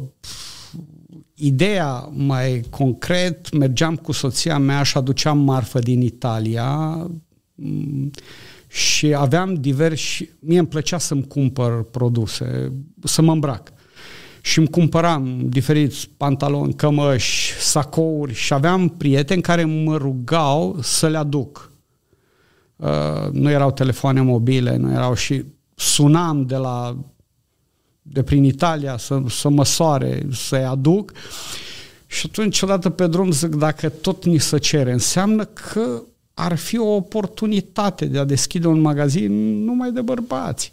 ideea 1.34 2.10
mai 2.12 2.60
concret, 2.70 3.52
mergeam 3.52 3.96
cu 3.96 4.12
soția 4.12 4.58
mea 4.58 4.82
și 4.82 4.96
aduceam 4.96 5.38
marfă 5.38 5.78
din 5.78 6.00
Italia 6.00 6.76
mm, 6.76 7.22
și 8.68 9.14
aveam 9.14 9.54
diversi... 9.54 10.28
Mie 10.38 10.58
îmi 10.58 10.68
plăcea 10.68 10.98
să-mi 10.98 11.26
cumpăr 11.26 11.82
produse, 11.82 12.72
să 13.04 13.22
mă 13.22 13.32
îmbrac. 13.32 13.72
Și 14.40 14.58
îmi 14.58 14.68
cumpăram 14.68 15.48
diferiți 15.48 16.10
pantaloni, 16.16 16.74
cămăși, 16.74 17.52
sacouri 17.52 18.34
și 18.34 18.52
aveam 18.52 18.88
prieteni 18.88 19.42
care 19.42 19.64
mă 19.64 19.96
rugau 19.96 20.78
să 20.80 21.08
le 21.08 21.16
aduc 21.16 21.72
Uh, 22.82 23.30
nu 23.30 23.50
erau 23.50 23.72
telefoane 23.72 24.20
mobile, 24.20 24.76
nu 24.76 24.92
erau 24.92 25.14
și 25.14 25.44
sunam 25.74 26.46
de 26.46 26.56
la 26.56 26.96
de 28.02 28.22
prin 28.22 28.44
Italia 28.44 28.96
să, 28.96 29.22
să 29.28 29.48
măsoare, 29.48 30.26
să-i 30.32 30.64
aduc 30.64 31.12
și 32.06 32.26
atunci 32.28 32.62
odată 32.62 32.90
pe 32.90 33.06
drum 33.06 33.30
zic 33.30 33.54
dacă 33.54 33.88
tot 33.88 34.24
ni 34.24 34.38
se 34.38 34.58
cere, 34.58 34.92
înseamnă 34.92 35.44
că 35.44 36.02
ar 36.34 36.56
fi 36.56 36.78
o 36.78 36.94
oportunitate 36.94 38.04
de 38.04 38.18
a 38.18 38.24
deschide 38.24 38.66
un 38.66 38.80
magazin 38.80 39.64
numai 39.64 39.92
de 39.92 40.00
bărbați. 40.00 40.72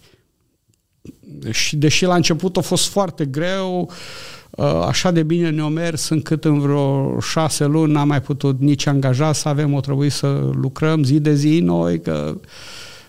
Și 1.50 1.76
deși 1.76 2.06
la 2.06 2.16
început 2.16 2.58
a 2.58 2.62
fost 2.62 2.88
foarte 2.88 3.26
greu, 3.26 3.82
uh, 3.82 3.94
Uh, 4.50 4.66
așa 4.66 5.12
de 5.12 5.24
bine 5.24 5.50
ne-o 5.50 5.68
mers 5.68 6.10
încât 6.10 6.46
în 6.46 6.60
vreo 6.60 7.20
șase 7.20 7.66
luni 7.66 7.92
n-am 7.92 8.08
mai 8.08 8.22
putut 8.22 8.60
nici 8.60 8.86
angaja 8.86 9.34
să 9.34 9.48
avem, 9.48 9.74
o 9.74 9.80
trebuie 9.80 10.10
să 10.10 10.50
lucrăm 10.54 11.04
zi 11.04 11.20
de 11.20 11.34
zi 11.34 11.60
noi, 11.60 12.02
că 12.02 12.40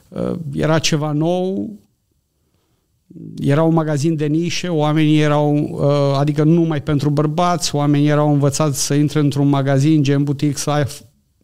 uh, 0.09 0.33
era 0.53 0.79
ceva 0.79 1.13
nou. 1.13 1.71
era 3.39 3.63
un 3.63 3.75
magazin 3.75 4.17
de 4.17 4.27
nișe, 4.27 4.69
oamenii 4.69 5.21
erau, 5.21 5.55
uh, 5.55 6.19
adică 6.19 6.45
nu 6.45 6.53
numai 6.53 6.83
pentru 6.83 7.11
bărbați, 7.11 7.75
oamenii 7.75 8.09
erau 8.09 8.33
învățați 8.33 8.85
să 8.87 8.95
intre 8.95 9.21
într-un 9.21 9.49
magazin 9.49 10.03
gen 10.03 10.25
butic 10.25 10.57
să 10.57 10.71
ai 10.71 10.85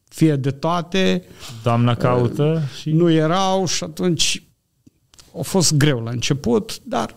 fie 0.08 0.36
de 0.36 0.50
toate. 0.50 1.24
Doamna 1.62 1.94
caută 1.94 2.62
și... 2.80 2.90
Nu 2.90 3.10
erau 3.10 3.66
și 3.66 3.84
atunci 3.84 4.42
a 5.38 5.42
fost 5.42 5.74
greu 5.74 6.02
la 6.02 6.10
început, 6.10 6.80
dar 6.84 7.16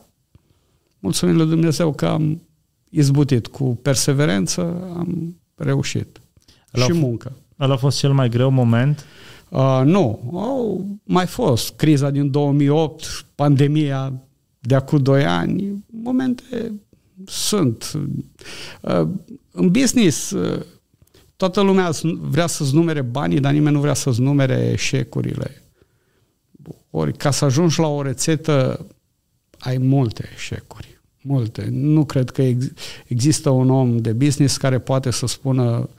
mulțumim 0.99 1.35
lui 1.35 1.47
Dumnezeu 1.47 1.93
că 1.93 2.05
am 2.05 2.41
izbutit 2.89 3.47
cu 3.47 3.79
perseverență, 3.81 4.61
am 4.97 5.35
reușit. 5.55 6.19
Ala 6.71 6.85
și 6.85 6.93
muncă. 6.93 7.31
Ăla 7.59 7.73
a 7.73 7.77
fost 7.77 7.97
cel 7.97 8.13
mai 8.13 8.29
greu 8.29 8.49
moment? 8.49 9.05
Uh, 9.49 9.81
nu, 9.85 10.31
au 10.33 10.85
mai 11.03 11.25
fost 11.25 11.73
criza 11.75 12.09
din 12.09 12.31
2008, 12.31 13.25
pandemia 13.35 14.13
de 14.59 14.75
acum 14.75 14.97
2 14.97 15.25
ani, 15.25 15.85
momente 16.03 16.71
sunt. 17.25 17.99
Uh, 18.81 19.07
în 19.51 19.71
business, 19.71 20.31
uh, 20.31 20.65
toată 21.39 21.61
lumea 21.61 21.91
vrea 22.19 22.47
să-ți 22.47 22.73
numere 22.73 23.01
banii, 23.01 23.39
dar 23.39 23.51
nimeni 23.51 23.75
nu 23.75 23.81
vrea 23.81 23.93
să-ți 23.93 24.21
numere 24.21 24.69
eșecurile. 24.73 25.61
Ori 26.89 27.13
ca 27.13 27.31
să 27.31 27.45
ajungi 27.45 27.79
la 27.79 27.87
o 27.87 28.01
rețetă, 28.01 28.85
ai 29.59 29.77
multe 29.77 30.29
eșecuri. 30.35 31.01
Multe. 31.21 31.67
Nu 31.71 32.05
cred 32.05 32.29
că 32.29 32.41
ex- 32.41 32.71
există 33.07 33.49
un 33.49 33.69
om 33.69 33.97
de 33.97 34.13
business 34.13 34.57
care 34.57 34.79
poate 34.79 35.11
să 35.11 35.27
spună 35.27 35.89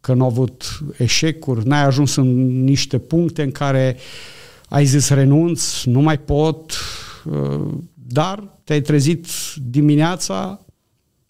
că 0.00 0.14
nu 0.14 0.22
a 0.22 0.26
avut 0.26 0.82
eșecuri, 0.96 1.66
n-ai 1.66 1.84
ajuns 1.84 2.14
în 2.14 2.62
niște 2.64 2.98
puncte 2.98 3.42
în 3.42 3.52
care 3.52 3.96
ai 4.68 4.84
zis 4.84 5.08
renunț, 5.08 5.82
nu 5.82 6.00
mai 6.00 6.18
pot, 6.18 6.72
uh, 7.24 7.72
dar 7.94 8.58
te-ai 8.64 8.80
trezit 8.80 9.26
dimineața 9.70 10.63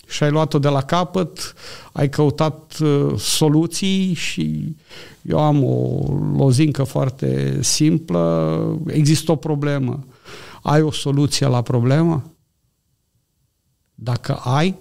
și 0.08 0.22
ai 0.22 0.30
luat-o 0.30 0.58
de 0.58 0.68
la 0.68 0.82
capăt, 0.82 1.54
ai 1.92 2.08
căutat 2.08 2.78
uh, 2.78 3.18
soluții 3.18 4.14
și 4.14 4.76
eu 5.22 5.38
am 5.38 5.64
o 5.64 6.02
lozincă 6.36 6.84
foarte 6.84 7.58
simplă, 7.62 8.78
există 8.86 9.32
o 9.32 9.36
problemă. 9.36 10.04
Ai 10.62 10.82
o 10.82 10.90
soluție 10.90 11.46
la 11.46 11.62
problemă? 11.62 12.22
Dacă 13.94 14.34
ai, 14.34 14.78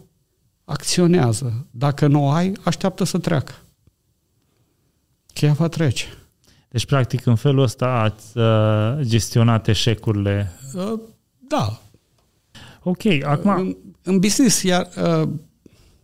acționează. 0.65 1.67
Dacă 1.71 2.07
nu 2.07 2.29
ai, 2.29 2.51
așteaptă 2.63 3.03
să 3.03 3.17
treacă. 3.17 3.53
Cheia 5.33 5.53
va 5.53 5.67
trece. 5.67 6.05
Deci, 6.69 6.85
practic, 6.85 7.25
în 7.25 7.35
felul 7.35 7.63
ăsta 7.63 7.85
ați 7.85 8.37
uh, 8.37 8.99
gestionat 9.01 9.67
eșecurile. 9.67 10.51
Uh, 10.73 10.99
da. 11.47 11.81
Ok, 12.83 13.01
acum... 13.23 13.77
În, 14.03 14.13
în 14.13 14.19
business, 14.19 14.61
iar, 14.61 14.89
uh, 15.03 15.29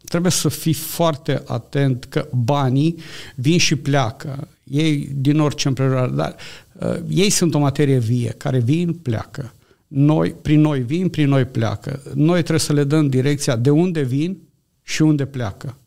trebuie 0.06 0.32
să 0.32 0.50
fii 0.50 0.74
foarte 0.74 1.44
atent 1.46 2.06
că 2.06 2.27
banii 2.34 2.96
vin 3.36 3.58
și 3.58 3.75
pleacă. 3.75 4.48
Ei 4.63 5.10
din 5.15 5.39
orice 5.39 5.68
împrejurare, 5.68 6.12
dar 6.12 6.36
uh, 6.74 7.00
ei 7.08 7.29
sunt 7.29 7.53
o 7.53 7.60
materie 7.60 7.98
vie, 7.98 8.29
care 8.38 8.60
vin, 8.60 8.94
pleacă. 8.94 9.53
Noi, 9.88 10.36
prin 10.41 10.62
noi 10.62 10.79
vin, 10.79 11.10
prin 11.10 11.27
noi 11.27 11.46
pleacă. 11.46 12.01
Noi 12.13 12.38
trebuie 12.38 12.60
să 12.60 12.74
le 12.74 12.84
dăm 12.84 13.08
direcția 13.08 13.56
de 13.56 13.70
unde 13.70 14.01
vin 14.01 14.38
și 14.84 15.01
unde 15.01 15.25
pleacă. 15.25 15.77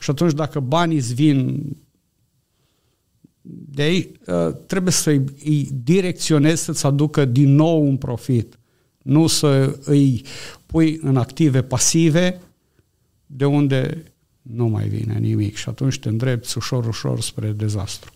Și 0.00 0.10
atunci 0.10 0.32
dacă 0.32 0.60
banii 0.60 0.96
îți 0.96 1.14
vin 1.14 1.62
de 3.50 3.82
aici, 3.82 4.08
uh, 4.26 4.54
trebuie 4.66 4.92
să 4.92 5.10
îi 5.10 5.68
direcționezi 5.84 6.64
să-ți 6.64 6.86
aducă 6.86 7.24
din 7.24 7.54
nou 7.54 7.86
un 7.86 7.96
profit. 7.96 8.57
Nu 9.08 9.26
să 9.26 9.78
îi 9.84 10.22
pui 10.66 10.98
în 11.02 11.16
active 11.16 11.62
pasive 11.62 12.40
de 13.26 13.44
unde 13.44 14.02
nu 14.42 14.66
mai 14.66 14.88
vine 14.88 15.18
nimic 15.18 15.56
și 15.56 15.68
atunci 15.68 15.98
te 15.98 16.08
îndrepți 16.08 16.56
ușor, 16.56 16.86
ușor 16.86 17.20
spre 17.20 17.48
dezastru. 17.50 18.12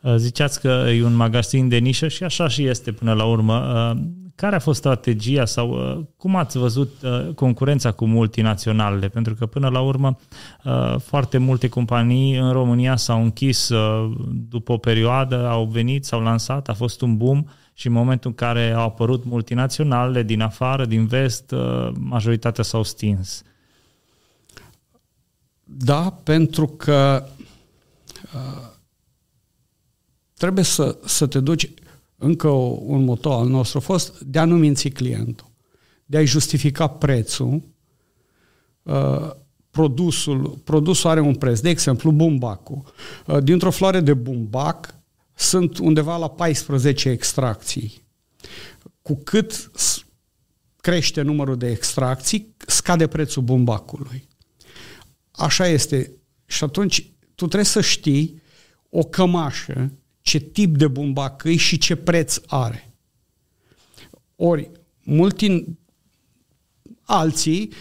Uh, 0.00 0.14
ziceați 0.16 0.60
că 0.60 0.86
e 0.96 1.04
un 1.04 1.14
magazin 1.14 1.68
de 1.68 1.76
nișă 1.76 2.08
și 2.08 2.24
așa 2.24 2.48
și 2.48 2.66
este 2.66 2.92
până 2.92 3.12
la 3.12 3.24
urmă. 3.24 3.54
Uh, 3.94 4.00
care 4.34 4.56
a 4.56 4.58
fost 4.58 4.78
strategia 4.78 5.44
sau 5.44 5.70
uh, 5.70 6.04
cum 6.16 6.36
ați 6.36 6.58
văzut 6.58 6.90
concurența 7.34 7.92
cu 7.92 8.06
multinaționalele? 8.06 9.08
Pentru 9.08 9.34
că 9.34 9.46
până 9.46 9.68
la 9.68 9.80
urmă 9.80 10.18
foarte 10.98 11.38
multe 11.38 11.68
companii 11.68 12.36
în 12.36 12.52
România 12.52 12.96
s-au 12.96 13.22
închis 13.22 13.70
după 14.48 14.72
o 14.72 14.76
perioadă, 14.76 15.48
au 15.48 15.64
venit, 15.64 16.04
s-au 16.04 16.20
lansat, 16.20 16.68
a 16.68 16.74
fost 16.74 17.00
un 17.00 17.16
boom 17.16 17.44
și 17.78 17.86
în 17.86 17.92
momentul 17.92 18.30
în 18.30 18.36
care 18.36 18.72
au 18.72 18.84
apărut 18.84 19.24
multinaționalele 19.24 20.22
din 20.22 20.40
afară, 20.40 20.84
din 20.84 21.06
vest, 21.06 21.54
majoritatea 21.92 22.64
s-au 22.64 22.82
stins. 22.82 23.42
Da, 25.64 26.10
pentru 26.22 26.66
că 26.66 27.26
uh, 28.34 28.70
trebuie 30.34 30.64
să, 30.64 30.98
să 31.04 31.26
te 31.26 31.40
duci, 31.40 31.70
încă 32.16 32.48
un 32.48 33.04
moto 33.04 33.32
al 33.32 33.48
nostru 33.48 33.78
a 33.78 33.80
fost 33.80 34.20
de 34.20 34.38
a 34.38 34.44
nu 34.44 34.56
minți 34.56 34.88
clientul, 34.88 35.50
de 36.06 36.16
a-i 36.16 36.26
justifica 36.26 36.86
prețul, 36.86 37.62
uh, 38.82 39.30
produsul, 39.70 40.58
produsul 40.64 41.10
are 41.10 41.20
un 41.20 41.34
preț, 41.34 41.60
de 41.60 41.68
exemplu 41.68 42.10
bumbacul. 42.10 42.82
Uh, 43.26 43.42
dintr-o 43.42 43.70
floare 43.70 44.00
de 44.00 44.14
bumbac 44.14 44.97
sunt 45.38 45.78
undeva 45.78 46.16
la 46.16 46.28
14 46.28 47.08
extracții. 47.08 48.02
Cu 49.02 49.20
cât 49.24 49.70
crește 50.76 51.22
numărul 51.22 51.56
de 51.56 51.70
extracții, 51.70 52.54
scade 52.66 53.06
prețul 53.06 53.42
bumbacului. 53.42 54.28
Așa 55.30 55.66
este. 55.66 56.12
Și 56.46 56.64
atunci 56.64 57.12
tu 57.34 57.46
trebuie 57.46 57.64
să 57.64 57.80
știi 57.80 58.42
o 58.88 59.02
cămașă 59.02 59.92
ce 60.20 60.38
tip 60.38 60.76
de 60.76 60.86
bumbac 60.86 61.42
e 61.44 61.56
și 61.56 61.78
ce 61.78 61.96
preț 61.96 62.38
are. 62.46 62.94
Ori, 64.36 64.70
multi 65.02 65.64
alții, 67.02 67.72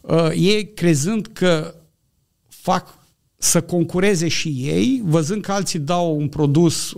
uh, 0.00 0.30
ei 0.34 0.72
crezând 0.72 1.26
că 1.26 1.74
fac 2.48 3.03
să 3.44 3.60
concureze 3.60 4.28
și 4.28 4.48
ei, 4.48 5.02
văzând 5.04 5.42
că 5.42 5.52
alții 5.52 5.78
dau 5.78 6.16
un 6.16 6.28
produs 6.28 6.92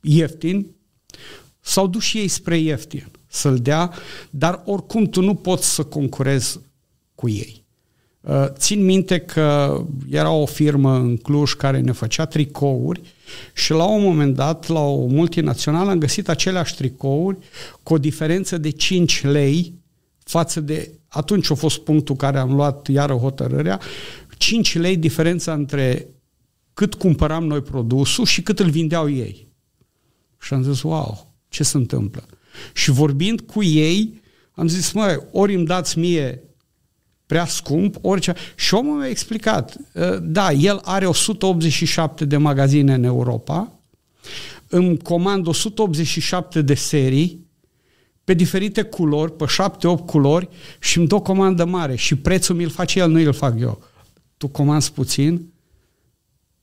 ieftin, 0.00 0.66
s-au 1.60 1.86
dus 1.86 2.02
și 2.02 2.18
ei 2.18 2.28
spre 2.28 2.58
ieftin 2.58 3.06
să-l 3.26 3.58
dea, 3.58 3.92
dar 4.30 4.62
oricum 4.64 5.04
tu 5.04 5.20
nu 5.20 5.34
poți 5.34 5.74
să 5.74 5.82
concurezi 5.82 6.60
cu 7.14 7.28
ei. 7.28 7.64
Uh, 8.20 8.46
țin 8.52 8.84
minte 8.84 9.18
că 9.18 9.80
era 10.10 10.30
o 10.30 10.46
firmă 10.46 10.96
în 10.96 11.16
Cluj 11.16 11.52
care 11.52 11.80
ne 11.80 11.92
făcea 11.92 12.26
tricouri 12.26 13.00
și 13.54 13.72
la 13.72 13.84
un 13.84 14.02
moment 14.02 14.34
dat, 14.34 14.68
la 14.68 14.80
o 14.80 15.06
multinațională, 15.06 15.90
am 15.90 15.98
găsit 15.98 16.28
aceleași 16.28 16.74
tricouri 16.74 17.38
cu 17.82 17.94
o 17.94 17.98
diferență 17.98 18.58
de 18.58 18.70
5 18.70 19.22
lei 19.22 19.74
față 20.24 20.60
de... 20.60 20.90
Atunci 21.08 21.50
a 21.50 21.54
fost 21.54 21.78
punctul 21.78 22.16
care 22.16 22.38
am 22.38 22.54
luat 22.54 22.88
iară 22.88 23.12
hotărârea, 23.12 23.80
5 24.38 24.76
lei 24.76 24.96
diferența 24.96 25.52
între 25.52 26.06
cât 26.74 26.94
cumpăram 26.94 27.44
noi 27.44 27.62
produsul 27.62 28.24
și 28.24 28.42
cât 28.42 28.58
îl 28.58 28.70
vindeau 28.70 29.10
ei. 29.10 29.48
Și 30.40 30.54
am 30.54 30.62
zis, 30.62 30.82
wow, 30.82 31.34
ce 31.48 31.62
se 31.62 31.76
întâmplă? 31.76 32.26
Și 32.74 32.90
vorbind 32.90 33.40
cu 33.40 33.62
ei, 33.62 34.20
am 34.52 34.68
zis, 34.68 34.92
măi, 34.92 35.18
ori 35.32 35.54
îmi 35.54 35.66
dați 35.66 35.98
mie 35.98 36.42
prea 37.26 37.46
scump, 37.46 37.96
orice. 38.00 38.34
Și 38.54 38.74
omul 38.74 38.98
mi-a 38.98 39.08
explicat, 39.08 39.76
ă, 39.96 40.18
da, 40.18 40.52
el 40.52 40.80
are 40.84 41.06
187 41.06 42.24
de 42.24 42.36
magazine 42.36 42.94
în 42.94 43.04
Europa, 43.04 43.80
îmi 44.68 44.98
comand 44.98 45.46
187 45.46 46.62
de 46.62 46.74
serii, 46.74 47.46
pe 48.24 48.34
diferite 48.34 48.82
culori, 48.82 49.36
pe 49.36 49.44
7-8 49.44 50.04
culori 50.06 50.48
și 50.80 50.98
îmi 50.98 51.06
dă 51.06 51.14
o 51.14 51.20
comandă 51.20 51.64
mare 51.64 51.94
și 51.94 52.14
prețul 52.14 52.54
mi-l 52.54 52.68
face 52.68 52.98
el, 52.98 53.10
nu 53.10 53.20
îl 53.20 53.32
fac 53.32 53.60
eu. 53.60 53.82
Tu 54.38 54.48
comanzi 54.48 54.92
puțin 54.92 55.52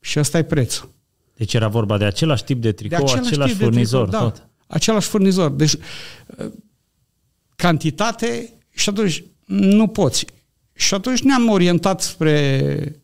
și 0.00 0.18
ăsta 0.18 0.38
e 0.38 0.42
prețul. 0.42 0.94
Deci 1.36 1.54
era 1.54 1.68
vorba 1.68 1.98
de 1.98 2.04
același 2.04 2.44
tip 2.44 2.60
de 2.60 2.72
tricou, 2.72 2.98
de 2.98 3.04
același, 3.04 3.28
același 3.28 3.52
tip 3.52 3.62
furnizor, 3.62 4.04
de 4.04 4.10
tricou, 4.10 4.28
da, 4.28 4.32
tot. 4.32 4.48
Același 4.66 5.08
furnizor. 5.08 5.50
Deci 5.50 5.74
ă, 6.38 6.50
cantitate 7.56 8.52
și 8.70 8.88
atunci 8.88 9.24
nu 9.46 9.86
poți. 9.86 10.24
Și 10.72 10.94
atunci 10.94 11.22
ne-am 11.22 11.48
orientat 11.48 12.02
spre, 12.02 13.02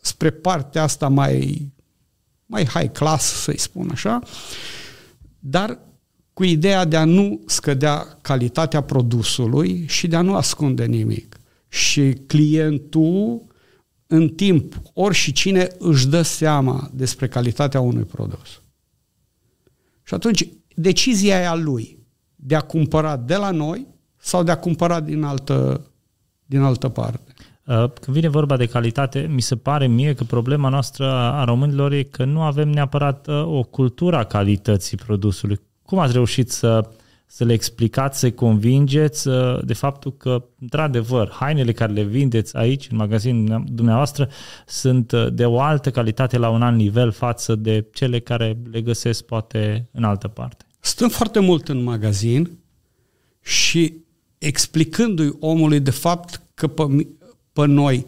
spre 0.00 0.30
partea 0.30 0.82
asta 0.82 1.08
mai, 1.08 1.68
mai 2.46 2.64
high 2.66 2.92
class, 2.92 3.24
să-i 3.24 3.58
spun 3.58 3.90
așa, 3.92 4.20
dar 5.38 5.78
cu 6.32 6.44
ideea 6.44 6.84
de 6.84 6.96
a 6.96 7.04
nu 7.04 7.40
scădea 7.46 8.18
calitatea 8.20 8.80
produsului 8.80 9.84
și 9.88 10.06
de 10.06 10.16
a 10.16 10.20
nu 10.20 10.34
ascunde 10.34 10.84
nimic. 10.84 11.38
Și 11.74 12.12
clientul, 12.26 13.42
în 14.06 14.28
timp, 14.28 14.80
ori 14.92 15.14
și 15.14 15.32
cine 15.32 15.68
își 15.78 16.06
dă 16.06 16.22
seama 16.22 16.90
despre 16.92 17.28
calitatea 17.28 17.80
unui 17.80 18.04
produs. 18.04 18.62
Și 20.02 20.14
atunci, 20.14 20.48
decizia 20.74 21.40
e 21.40 21.46
a 21.46 21.54
lui 21.54 21.98
de 22.34 22.54
a 22.54 22.60
cumpăra 22.60 23.16
de 23.16 23.36
la 23.36 23.50
noi 23.50 23.86
sau 24.16 24.42
de 24.42 24.50
a 24.50 24.58
cumpăra 24.58 25.00
din 25.00 25.22
altă, 25.22 25.86
din 26.46 26.60
altă 26.60 26.88
parte. 26.88 27.34
Uh, 27.66 27.90
când 28.00 28.16
vine 28.16 28.28
vorba 28.28 28.56
de 28.56 28.66
calitate, 28.66 29.30
mi 29.30 29.40
se 29.40 29.56
pare 29.56 29.86
mie 29.86 30.14
că 30.14 30.24
problema 30.24 30.68
noastră 30.68 31.10
a 31.10 31.44
românilor 31.44 31.92
e 31.92 32.02
că 32.02 32.24
nu 32.24 32.42
avem 32.42 32.68
neapărat 32.68 33.26
uh, 33.26 33.44
o 33.44 33.62
cultură 33.62 34.16
a 34.16 34.24
calității 34.24 34.96
produsului. 34.96 35.60
Cum 35.82 35.98
ați 35.98 36.12
reușit 36.12 36.50
să, 36.50 36.90
să 37.36 37.44
le 37.44 37.52
explicați, 37.52 38.18
să-i 38.18 38.34
convingeți 38.34 39.28
uh, 39.28 39.64
de 39.64 39.72
faptul 39.72 40.16
că, 40.16 40.44
într-adevăr, 40.60 41.30
hainele 41.30 41.72
care 41.72 41.92
le 41.92 42.02
vindeți 42.02 42.56
aici, 42.56 42.88
în 42.90 42.96
magazin 42.96 43.64
dumneavoastră, 43.68 44.28
sunt 44.66 45.12
de 45.32 45.44
o 45.44 45.60
altă 45.60 45.90
calitate 45.90 46.38
la 46.38 46.48
un 46.48 46.62
alt 46.62 46.76
nivel 46.76 47.12
față 47.12 47.54
de 47.54 47.86
cele 47.92 48.20
care 48.20 48.58
le 48.70 48.80
găsesc 48.80 49.24
poate 49.24 49.88
în 49.92 50.04
altă 50.04 50.28
parte? 50.28 50.64
Stăm 50.80 51.08
foarte 51.08 51.38
mult 51.38 51.68
în 51.68 51.82
magazin 51.82 52.58
și 53.42 53.94
explicându-i 54.38 55.36
omului 55.40 55.80
de 55.80 55.90
fapt 55.90 56.42
că 56.54 56.66
pe, 56.66 57.08
pe 57.52 57.66
noi, 57.66 58.06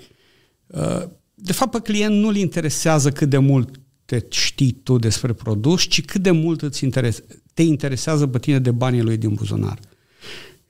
uh, 0.67 1.03
de 1.35 1.53
fapt 1.53 1.71
pe 1.71 1.81
client 1.81 2.15
nu-l 2.15 2.37
interesează 2.37 3.11
cât 3.11 3.29
de 3.29 3.39
mult 3.39 3.81
te 4.05 4.25
știi 4.31 4.73
tu 4.73 4.99
despre 4.99 5.33
produs, 5.33 5.83
ci 5.83 6.05
cât 6.05 6.23
de 6.23 6.31
mult 6.31 6.63
îți 6.63 6.85
interes, 6.85 7.23
te 7.57 7.63
interesează 7.63 8.27
pe 8.27 8.39
tine 8.39 8.59
de 8.59 8.71
banii 8.71 9.03
lui 9.03 9.17
din 9.17 9.35
buzunar. 9.35 9.79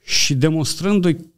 Și 0.03 0.35
demonstrându-i 0.35 1.33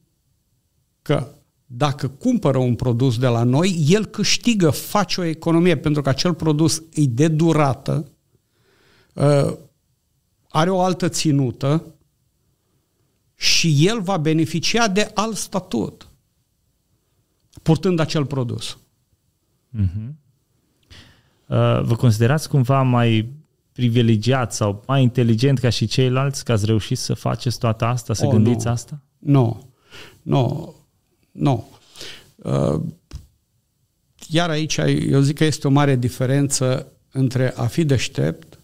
că 1.02 1.28
dacă 1.66 2.08
cumpără 2.08 2.58
un 2.58 2.74
produs 2.74 3.18
de 3.18 3.26
la 3.26 3.42
noi, 3.42 3.84
el 3.88 4.06
câștigă, 4.06 4.70
face 4.70 5.20
o 5.20 5.24
economie, 5.24 5.76
pentru 5.76 6.02
că 6.02 6.08
acel 6.08 6.34
produs 6.34 6.82
e 6.94 7.04
de 7.04 7.28
durată, 7.28 8.10
uh, 9.12 9.56
are 10.48 10.70
o 10.70 10.80
altă 10.80 11.08
ținută, 11.08 11.84
și 13.34 13.86
el 13.86 14.00
va 14.00 14.16
beneficia 14.16 14.88
de 14.88 15.10
alt 15.14 15.36
statut 15.36 16.08
purtând 17.62 17.98
acel 17.98 18.26
produs. 18.26 18.78
Uh-huh. 19.76 20.12
Vă 21.82 21.94
considerați 21.96 22.48
cumva 22.48 22.82
mai 22.82 23.37
privilegiat 23.78 24.54
sau 24.54 24.82
mai 24.86 25.02
inteligent 25.02 25.58
ca 25.58 25.68
și 25.68 25.86
ceilalți 25.86 26.44
că 26.44 26.52
ați 26.52 26.64
reușit 26.64 26.98
să 26.98 27.14
faceți 27.14 27.58
toată 27.58 27.84
asta, 27.84 28.14
să 28.14 28.24
oh, 28.26 28.30
gândiți 28.30 28.66
nu. 28.66 28.70
asta? 28.72 29.02
Nu, 29.18 29.72
nu, 30.22 30.74
nu. 31.32 31.68
Uh, 32.36 32.80
iar 34.28 34.50
aici 34.50 34.76
eu 35.08 35.20
zic 35.20 35.36
că 35.36 35.44
este 35.44 35.66
o 35.66 35.70
mare 35.70 35.96
diferență 35.96 36.92
între 37.12 37.52
a 37.56 37.66
fi 37.66 37.84
deștept 37.84 38.58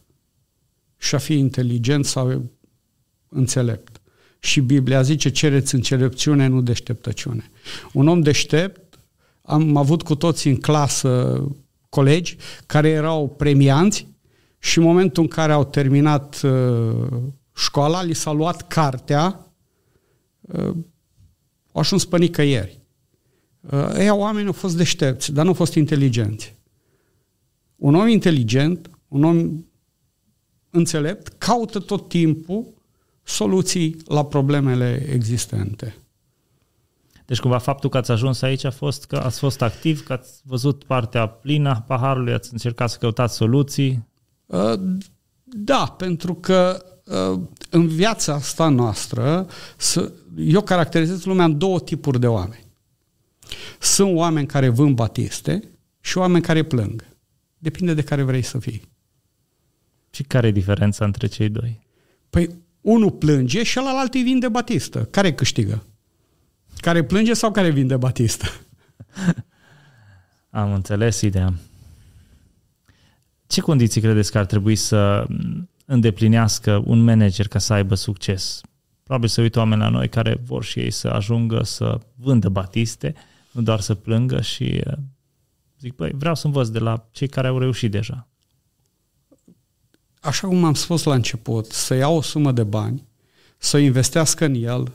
și 0.99 1.15
a 1.15 1.19
fi 1.19 1.39
inteligent 1.39 2.05
sau 2.05 2.51
înțelept. 3.29 4.01
Și 4.39 4.61
Biblia 4.61 5.03
zice, 5.03 5.31
cereți 5.31 5.75
înțelepciune, 5.75 6.47
nu 6.47 6.61
deșteptăciune. 6.61 7.51
Un 7.93 8.09
om 8.09 8.21
deștept, 8.21 8.99
am 9.43 9.77
avut 9.77 10.03
cu 10.03 10.15
toții 10.15 10.51
în 10.51 10.57
clasă 10.57 11.45
colegi 11.89 12.37
care 12.67 12.89
erau 12.89 13.29
premianți 13.29 14.13
și 14.65 14.79
în 14.79 14.85
momentul 14.85 15.23
în 15.23 15.29
care 15.29 15.53
au 15.53 15.65
terminat 15.65 16.41
uh, 16.43 17.07
școala, 17.55 18.03
li 18.03 18.15
s-a 18.15 18.33
luat 18.33 18.69
cartea, 18.69 19.53
uh, 20.41 20.75
au 21.73 21.81
ajuns 21.81 22.05
pe 22.05 22.19
nicăieri. 22.19 22.81
Uh, 23.61 23.95
ei 23.99 24.11
oameni 24.11 24.47
au 24.47 24.53
fost 24.53 24.77
deștepți, 24.77 25.33
dar 25.33 25.45
nu 25.45 25.51
au 25.51 25.57
fost 25.57 25.75
inteligenți. 25.75 26.55
Un 27.77 27.95
om 27.95 28.09
inteligent, 28.09 28.91
un 29.09 29.25
om 29.25 29.65
înțelept, 30.71 31.29
caută 31.29 31.79
tot 31.79 32.09
timpul 32.09 32.67
soluții 33.23 33.97
la 34.07 34.25
problemele 34.25 35.07
existente. 35.13 35.97
Deci 37.27 37.41
cumva 37.41 37.59
faptul 37.59 37.91
că 37.91 37.97
ați 37.97 38.11
ajuns 38.11 38.43
aici 38.43 38.65
a 38.65 38.71
fost 38.71 39.05
că 39.05 39.17
ați 39.17 39.39
fost 39.39 39.63
activ, 39.63 40.03
că 40.03 40.13
ați 40.13 40.41
văzut 40.45 40.85
partea 40.85 41.27
plină 41.27 41.69
a 41.69 41.81
paharului, 41.81 42.33
ați 42.33 42.53
încercat 42.53 42.91
să 42.91 42.99
căutați 42.99 43.35
soluții? 43.35 44.13
Uh, 44.55 44.81
da, 45.45 45.87
pentru 45.87 46.35
că 46.35 46.85
uh, 47.05 47.41
în 47.71 47.87
viața 47.87 48.35
asta 48.35 48.69
noastră 48.69 49.47
eu 50.37 50.61
caracterizez 50.63 51.25
lumea 51.25 51.45
în 51.45 51.59
două 51.59 51.81
tipuri 51.81 52.21
de 52.21 52.27
oameni. 52.27 52.67
Sunt 53.79 54.17
oameni 54.17 54.47
care 54.47 54.69
vând 54.69 54.95
batiste 54.95 55.63
și 56.01 56.19
oameni 56.19 56.43
care 56.43 56.63
plâng. 56.63 57.07
Depinde 57.59 57.95
de 57.95 58.03
care 58.03 58.23
vrei 58.23 58.43
să 58.43 58.59
fii. 58.59 58.83
Și 60.11 60.23
care 60.23 60.47
e 60.47 60.51
diferența 60.51 61.05
între 61.05 61.27
cei 61.27 61.49
doi? 61.49 61.81
Păi 62.31 62.51
unul 62.81 63.11
plânge 63.11 63.63
și 63.63 63.79
ălalt 63.79 64.15
îi 64.15 64.23
vinde 64.23 64.49
batistă. 64.49 65.05
Care 65.05 65.35
câștigă? 65.35 65.87
Care 66.77 67.05
plânge 67.05 67.35
sau 67.35 67.51
care 67.51 67.71
vinde 67.71 67.97
batistă? 67.97 68.47
Am 70.51 70.73
înțeles 70.73 71.21
ideea. 71.21 71.55
Ce 73.47 73.61
condiții 73.61 74.01
credeți 74.01 74.31
că 74.31 74.39
ar 74.39 74.47
trebui 74.47 74.77
să 74.77 75.27
îndeplinească 75.85 76.83
un 76.87 77.05
manager 77.05 77.49
ca 77.49 77.59
să 77.59 77.73
aibă 77.73 77.95
succes? 77.95 78.61
Probabil 79.03 79.29
să 79.29 79.41
uită 79.41 79.59
oameni 79.59 79.81
la 79.81 79.89
noi 79.89 80.09
care 80.09 80.41
vor 80.45 80.65
și 80.65 80.79
ei 80.79 80.91
să 80.91 81.09
ajungă 81.09 81.63
să 81.63 82.01
vândă 82.15 82.49
batiste, 82.49 83.15
nu 83.51 83.63
doar 83.63 83.81
să 83.81 83.95
plângă 83.95 84.41
și 84.41 84.83
zic, 85.79 85.95
băi, 85.95 86.13
vreau 86.15 86.35
să 86.35 86.47
învăț 86.47 86.69
de 86.69 86.79
la 86.79 87.09
cei 87.11 87.29
care 87.29 87.47
au 87.47 87.59
reușit 87.59 87.91
deja 87.91 88.29
așa 90.25 90.47
cum 90.47 90.65
am 90.65 90.75
spus 90.75 91.03
la 91.03 91.15
început, 91.15 91.73
să 91.73 91.95
ia 91.95 92.09
o 92.09 92.21
sumă 92.21 92.53
de 92.53 92.63
bani, 92.63 93.07
să 93.59 93.79
investească 93.79 94.45
în 94.45 94.55
el, 94.55 94.93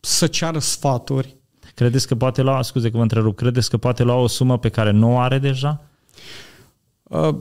să 0.00 0.26
ceară 0.26 0.58
sfaturi. 0.58 1.36
Credeți 1.74 2.06
că 2.06 2.14
poate 2.14 2.42
lua, 2.42 2.62
scuze 2.62 2.90
că 2.90 2.96
vă 2.96 3.02
întrerup, 3.02 3.36
credeți 3.36 3.70
că 3.70 3.76
poate 3.76 4.02
lua 4.02 4.14
o 4.14 4.26
sumă 4.26 4.58
pe 4.58 4.68
care 4.68 4.90
nu 4.90 5.12
o 5.12 5.18
are 5.18 5.38
deja? 5.38 5.82
Uh, 7.10 7.36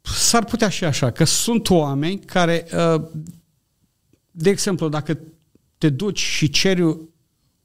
s-ar 0.00 0.44
putea 0.44 0.68
și 0.68 0.84
așa, 0.84 1.10
că 1.10 1.24
sunt 1.24 1.70
oameni 1.70 2.18
care, 2.18 2.66
uh, 2.72 3.02
de 4.30 4.50
exemplu, 4.50 4.88
dacă 4.88 5.18
te 5.78 5.88
duci 5.88 6.18
și 6.18 6.50
ceri 6.50 6.96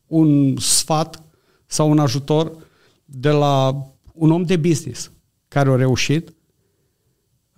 un 0.07 0.57
sfat 0.57 1.23
sau 1.65 1.89
un 1.89 1.99
ajutor 1.99 2.51
de 3.05 3.29
la 3.29 3.85
un 4.13 4.31
om 4.31 4.43
de 4.43 4.57
business 4.57 5.11
care 5.47 5.69
a 5.69 5.75
reușit, 5.75 6.33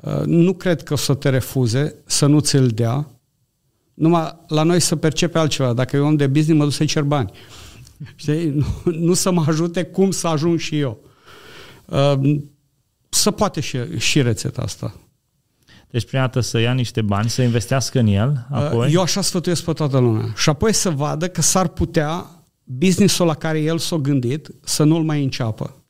Uh, 0.05 0.21
nu 0.25 0.53
cred 0.53 0.83
că 0.83 0.93
o 0.93 0.95
să 0.95 1.13
te 1.13 1.29
refuze, 1.29 1.95
să 2.05 2.25
nu 2.25 2.39
ți-l 2.39 2.67
dea, 2.67 3.07
numai 3.93 4.35
la 4.47 4.63
noi 4.63 4.79
să 4.79 4.95
percepe 4.95 5.37
altceva. 5.37 5.73
Dacă 5.73 5.95
e 5.95 5.99
om 5.99 6.15
de 6.15 6.27
business, 6.27 6.57
mă 6.57 6.63
duc 6.63 6.73
să-i 6.73 6.85
cer 6.85 7.03
bani. 7.03 7.31
Știi? 8.15 8.49
Nu, 8.49 8.65
nu 8.91 9.13
să 9.13 9.31
mă 9.31 9.43
ajute 9.47 9.83
cum 9.83 10.11
să 10.11 10.27
ajung 10.27 10.59
și 10.59 10.79
eu. 10.79 10.99
Uh, 11.85 12.39
să 13.09 13.31
poate 13.31 13.59
și, 13.59 13.97
și 13.97 14.21
rețeta 14.21 14.61
asta. 14.61 14.95
Deci, 15.89 16.05
prima 16.05 16.21
dată 16.21 16.39
să 16.39 16.59
ia 16.59 16.73
niște 16.73 17.01
bani, 17.01 17.29
să 17.29 17.41
investească 17.41 17.99
în 17.99 18.07
el, 18.07 18.47
uh, 18.51 18.57
apoi... 18.57 18.91
Eu 18.93 19.01
așa 19.01 19.21
sfătuiesc 19.21 19.63
pe 19.63 19.73
toată 19.73 19.97
lumea. 19.97 20.33
Și 20.35 20.49
apoi 20.49 20.73
să 20.73 20.89
vadă 20.89 21.27
că 21.27 21.41
s-ar 21.41 21.67
putea 21.67 22.25
businessul 22.63 23.25
la 23.25 23.35
care 23.35 23.59
el 23.59 23.77
s-a 23.77 23.95
gândit 23.95 24.49
să 24.63 24.83
nu-l 24.83 25.03
mai 25.03 25.23
înceapă. 25.23 25.83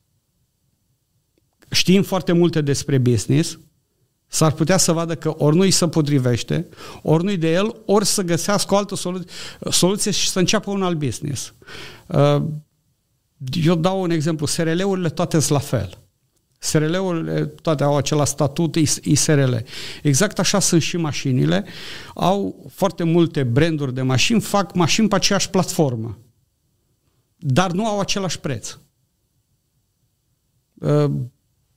Știm 1.72 2.04
foarte 2.04 2.32
multe 2.32 2.62
despre 2.62 2.98
business, 2.98 3.60
S-ar 4.28 4.52
putea 4.52 4.78
să 4.78 4.92
vadă 4.92 5.16
că 5.16 5.34
ori 5.38 5.56
nu-i 5.56 5.72
se 5.72 5.88
potrivește, 5.88 6.68
ori 7.02 7.24
nu-i 7.24 7.38
de 7.38 7.52
el, 7.52 7.76
ori 7.86 8.06
să 8.06 8.22
găsească 8.22 8.74
o 8.74 8.78
altă 8.78 8.96
solu- 8.96 9.24
soluție 9.70 10.12
și 10.12 10.30
să 10.30 10.40
înceapă 10.40 10.72
un 10.72 10.84
alt 10.84 10.98
business. 10.98 11.54
Uh, 13.38 13.64
eu 13.66 13.76
dau 13.76 14.02
un 14.02 14.10
exemplu. 14.10 14.46
SRL-urile 14.46 15.10
toate 15.10 15.40
sunt 15.40 15.52
la 15.52 15.60
fel. 15.60 15.98
SRL-urile 16.58 17.46
toate 17.46 17.84
au 17.84 17.98
același 17.98 18.32
statut, 18.32 18.76
ISRL. 18.76 19.56
Exact 20.04 20.40
așa 20.40 20.60
sunt 20.60 20.82
și 20.82 20.98
mașinile. 20.98 21.66
Au 22.14 22.66
foarte 22.74 23.04
multe 23.04 23.44
branduri 23.44 23.94
de 23.94 24.02
mașini, 24.02 24.42
fac 24.42 24.74
mașini 24.74 25.08
pe 25.08 25.16
aceeași 25.16 25.50
platformă. 25.50 26.18
Dar 27.36 27.72
nu 27.72 27.88
au 27.88 28.00
același 28.00 28.40
preț. 28.40 28.78
Uh, 30.74 31.12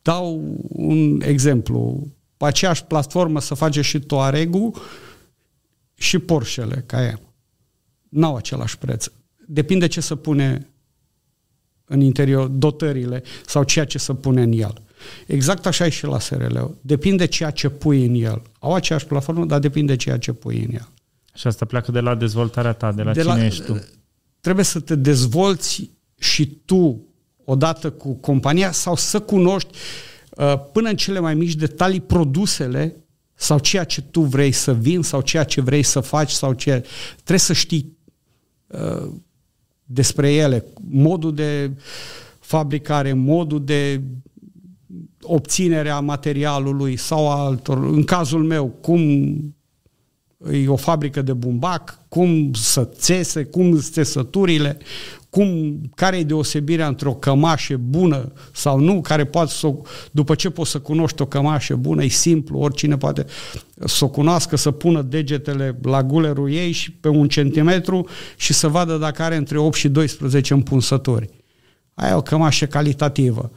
dau 0.02 0.56
un 0.68 1.20
exemplu 1.20 2.06
pe 2.36 2.44
aceeași 2.44 2.84
platformă 2.84 3.40
să 3.40 3.54
face 3.54 3.80
și 3.80 4.00
Touareg-ul 4.00 4.74
și 5.94 6.18
Porsche-le, 6.18 6.82
ca 6.86 7.04
ea. 7.04 7.20
N-au 8.08 8.36
același 8.36 8.78
preț. 8.78 9.06
Depinde 9.46 9.86
ce 9.86 10.00
să 10.00 10.16
pune 10.16 10.68
în 11.88 12.00
interior, 12.00 12.46
dotările 12.46 13.22
sau 13.46 13.62
ceea 13.62 13.84
ce 13.84 13.98
să 13.98 14.14
pune 14.14 14.42
în 14.42 14.52
el. 14.52 14.82
Exact 15.26 15.66
așa 15.66 15.86
e 15.86 15.88
și 15.88 16.04
la 16.04 16.18
SRL. 16.18 16.58
Depinde 16.80 17.26
ceea 17.26 17.50
ce 17.50 17.68
pui 17.68 18.06
în 18.06 18.14
el. 18.14 18.42
Au 18.58 18.74
aceeași 18.74 19.06
platformă, 19.06 19.44
dar 19.44 19.58
depinde 19.58 19.96
ceea 19.96 20.18
ce 20.18 20.32
pui 20.32 20.64
în 20.68 20.74
el. 20.74 20.88
Și 21.34 21.46
asta 21.46 21.64
pleacă 21.64 21.92
de 21.92 22.00
la 22.00 22.14
dezvoltarea 22.14 22.72
ta, 22.72 22.92
de 22.92 23.02
la 23.02 23.12
de 23.12 23.20
cine 23.20 23.32
la, 23.32 23.44
ești 23.44 23.62
tu. 23.62 23.84
Trebuie 24.40 24.64
să 24.64 24.80
te 24.80 24.94
dezvolți 24.94 25.90
și 26.18 26.46
tu 26.64 27.00
odată 27.44 27.90
cu 27.90 28.14
compania 28.14 28.72
sau 28.72 28.96
să 28.96 29.20
cunoști 29.20 29.70
uh, 29.72 30.08
Uh, 30.38 30.60
până 30.72 30.88
în 30.88 30.96
cele 30.96 31.18
mai 31.18 31.34
mici 31.34 31.54
detalii 31.54 32.00
produsele 32.00 32.96
sau 33.34 33.58
ceea 33.58 33.84
ce 33.84 34.00
tu 34.02 34.20
vrei 34.20 34.52
să 34.52 34.74
vin 34.74 35.02
sau 35.02 35.20
ceea 35.20 35.44
ce 35.44 35.60
vrei 35.60 35.82
să 35.82 36.00
faci 36.00 36.30
sau 36.30 36.52
ce 36.52 36.84
trebuie 37.14 37.38
să 37.38 37.52
știi 37.52 37.96
uh, 38.66 39.08
despre 39.90 40.32
ele, 40.32 40.64
modul 40.88 41.34
de 41.34 41.70
fabricare, 42.40 43.12
modul 43.12 43.64
de 43.64 44.02
obținere 45.22 45.90
a 45.90 46.00
materialului 46.00 46.96
sau 46.96 47.30
a 47.30 47.44
altor. 47.44 47.78
În 47.78 48.04
cazul 48.04 48.44
meu, 48.44 48.66
cum 48.66 49.00
e 50.52 50.68
o 50.68 50.76
fabrică 50.76 51.22
de 51.22 51.32
bumbac, 51.32 51.98
cum 52.08 52.52
să 52.52 52.84
țese, 52.84 53.44
cum 53.44 53.78
țesăturile, 53.78 54.78
cum, 55.30 55.80
care 55.94 56.16
e 56.16 56.22
deosebirea 56.22 56.86
între 56.86 57.08
o 57.08 57.14
cămașă 57.14 57.76
bună 57.76 58.32
sau 58.52 58.80
nu, 58.80 59.00
care 59.00 59.24
poate 59.24 59.50
să, 59.50 59.74
după 60.10 60.34
ce 60.34 60.50
poți 60.50 60.70
să 60.70 60.78
cunoști 60.78 61.22
o 61.22 61.26
cămașă 61.26 61.76
bună, 61.76 62.04
e 62.04 62.08
simplu, 62.08 62.58
oricine 62.58 62.96
poate 62.96 63.24
să 63.84 64.04
o 64.04 64.08
cunoască, 64.08 64.56
să 64.56 64.70
pună 64.70 65.02
degetele 65.02 65.78
la 65.82 66.02
gulerul 66.02 66.52
ei 66.52 66.70
și 66.70 66.90
pe 66.92 67.08
un 67.08 67.28
centimetru 67.28 68.08
și 68.36 68.52
să 68.52 68.68
vadă 68.68 68.96
dacă 68.96 69.22
are 69.22 69.36
între 69.36 69.58
8 69.58 69.76
și 69.76 69.88
12 69.88 70.52
împunsături. 70.52 71.28
Aia 71.94 72.10
e 72.10 72.14
o 72.14 72.22
cămașă 72.22 72.66
calitativă. 72.66 73.50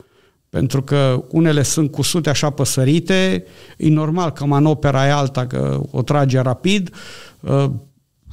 Pentru 0.49 0.83
că 0.83 1.23
unele 1.29 1.63
sunt 1.63 1.91
cu 1.91 2.01
sute 2.01 2.29
așa 2.29 2.49
păsărite, 2.49 3.45
e 3.77 3.89
normal 3.89 4.31
că 4.31 4.45
manopera 4.45 5.07
e 5.07 5.11
alta, 5.11 5.47
că 5.47 5.81
o 5.91 6.01
trage 6.01 6.39
rapid, 6.39 6.95
ă, 7.43 7.73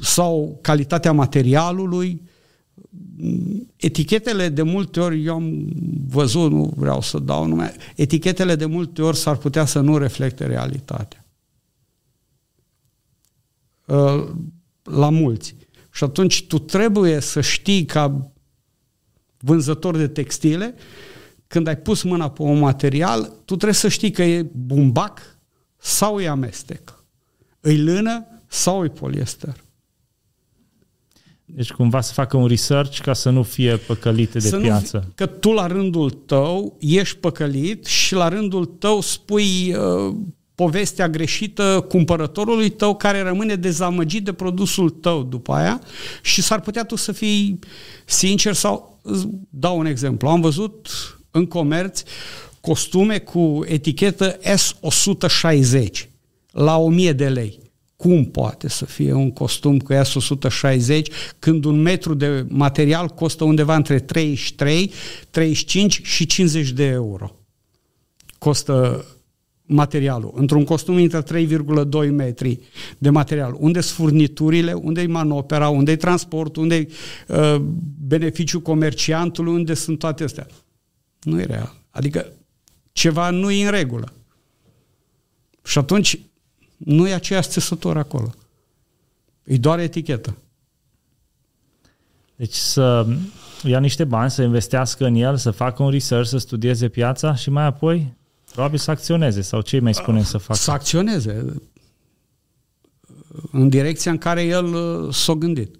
sau 0.00 0.58
calitatea 0.62 1.12
materialului, 1.12 2.22
etichetele 3.76 4.48
de 4.48 4.62
multe 4.62 5.00
ori, 5.00 5.24
eu 5.24 5.34
am 5.34 5.68
văzut, 6.08 6.50
nu 6.50 6.72
vreau 6.76 7.00
să 7.00 7.18
dau 7.18 7.46
nume, 7.46 7.74
etichetele 7.96 8.54
de 8.54 8.66
multe 8.66 9.02
ori 9.02 9.16
s-ar 9.16 9.36
putea 9.36 9.64
să 9.64 9.80
nu 9.80 9.98
reflecte 9.98 10.46
realitatea. 10.46 11.24
Uh, 13.86 14.28
la 14.82 15.10
mulți. 15.10 15.54
Și 15.92 16.04
atunci 16.04 16.46
tu 16.46 16.58
trebuie 16.58 17.20
să 17.20 17.40
știi 17.40 17.84
ca 17.84 18.30
vânzător 19.38 19.96
de 19.96 20.08
textile, 20.08 20.74
când 21.46 21.66
ai 21.66 21.76
pus 21.76 22.02
mâna 22.02 22.30
pe 22.30 22.42
un 22.42 22.58
material, 22.58 23.22
tu 23.22 23.54
trebuie 23.54 23.72
să 23.72 23.88
știi 23.88 24.10
că 24.10 24.22
e 24.22 24.42
bumbac 24.42 25.38
sau 25.76 26.20
e 26.20 26.28
amestec. 26.28 27.04
Îi 27.60 27.82
lână 27.82 28.26
sau 28.46 28.84
e 28.84 28.88
poliester. 28.88 29.64
Deci 31.54 31.72
cumva 31.72 32.00
să 32.00 32.12
facă 32.12 32.36
un 32.36 32.46
research 32.46 33.00
ca 33.00 33.12
să 33.12 33.30
nu 33.30 33.42
fie 33.42 33.76
păcălite 33.76 34.38
de 34.38 34.48
să 34.48 34.56
piață. 34.56 35.02
Nu, 35.04 35.12
că 35.14 35.26
tu 35.26 35.50
la 35.50 35.66
rândul 35.66 36.10
tău 36.10 36.76
ești 36.78 37.16
păcălit 37.16 37.84
și 37.84 38.14
la 38.14 38.28
rândul 38.28 38.64
tău 38.64 39.00
spui 39.00 39.74
uh, 39.74 40.14
povestea 40.54 41.08
greșită 41.08 41.84
cumpărătorului 41.88 42.68
tău 42.68 42.96
care 42.96 43.22
rămâne 43.22 43.54
dezamăgit 43.54 44.24
de 44.24 44.32
produsul 44.32 44.90
tău 44.90 45.22
după 45.22 45.52
aia 45.52 45.80
și 46.22 46.42
s-ar 46.42 46.60
putea 46.60 46.84
tu 46.84 46.96
să 46.96 47.12
fii 47.12 47.58
sincer 48.04 48.52
sau 48.52 49.00
dau 49.50 49.78
un 49.78 49.86
exemplu. 49.86 50.28
Am 50.28 50.40
văzut 50.40 50.88
în 51.30 51.46
comerț 51.46 52.02
costume 52.60 53.18
cu 53.18 53.64
etichetă 53.66 54.38
S160 54.38 56.08
la 56.50 56.76
1000 56.76 57.12
de 57.12 57.28
lei. 57.28 57.58
Cum 57.98 58.24
poate 58.24 58.68
să 58.68 58.84
fie 58.84 59.12
un 59.12 59.32
costum 59.32 59.78
cu 59.78 59.92
s 60.02 60.14
160 60.14 61.08
când 61.38 61.64
un 61.64 61.80
metru 61.80 62.14
de 62.14 62.46
material 62.48 63.08
costă 63.08 63.44
undeva 63.44 63.76
între 63.76 63.98
33, 63.98 64.92
35 65.30 66.00
și 66.02 66.26
50 66.26 66.70
de 66.70 66.84
euro? 66.84 67.36
Costă 68.38 69.04
materialul. 69.62 70.32
Într-un 70.36 70.64
costum 70.64 70.98
intră 70.98 71.22
3,2 71.22 72.10
metri 72.10 72.60
de 72.98 73.10
material. 73.10 73.56
Unde 73.58 73.80
sunt 73.80 73.96
furniturile, 73.96 74.72
unde 74.72 75.00
e 75.00 75.06
manopera, 75.06 75.68
unde 75.68 75.90
e 75.90 75.96
transportul, 75.96 76.62
unde 76.62 76.74
e 76.76 76.88
uh, 77.28 77.56
beneficiul 78.06 78.60
comerciantului, 78.60 79.52
unde 79.52 79.74
sunt 79.74 79.98
toate 79.98 80.24
astea. 80.24 80.46
Nu 81.22 81.40
e 81.40 81.44
real. 81.44 81.74
Adică 81.90 82.32
ceva 82.92 83.30
nu 83.30 83.50
e 83.50 83.64
în 83.64 83.70
regulă. 83.70 84.12
Și 85.64 85.78
atunci 85.78 86.18
nu 86.78 87.08
e 87.08 87.14
aceeași 87.14 87.48
țesătură 87.48 87.98
acolo. 87.98 88.34
E 89.44 89.56
doar 89.56 89.78
etichetă. 89.78 90.36
Deci 92.36 92.54
să 92.54 93.06
ia 93.62 93.80
niște 93.80 94.04
bani, 94.04 94.30
să 94.30 94.42
investească 94.42 95.06
în 95.06 95.14
el, 95.14 95.36
să 95.36 95.50
facă 95.50 95.82
un 95.82 95.90
research, 95.90 96.28
să 96.28 96.38
studieze 96.38 96.88
piața 96.88 97.34
și 97.34 97.50
mai 97.50 97.64
apoi 97.64 98.16
probabil 98.52 98.78
să 98.78 98.90
acționeze 98.90 99.40
sau 99.40 99.60
ce 99.60 99.80
mai 99.80 99.94
spunem 99.94 100.22
să 100.22 100.38
facă? 100.38 100.58
Să 100.58 100.70
acționeze 100.70 101.60
în 103.52 103.68
direcția 103.68 104.10
în 104.10 104.18
care 104.18 104.42
el 104.42 104.64
uh, 104.64 105.14
s-a 105.14 105.32
gândit. 105.32 105.78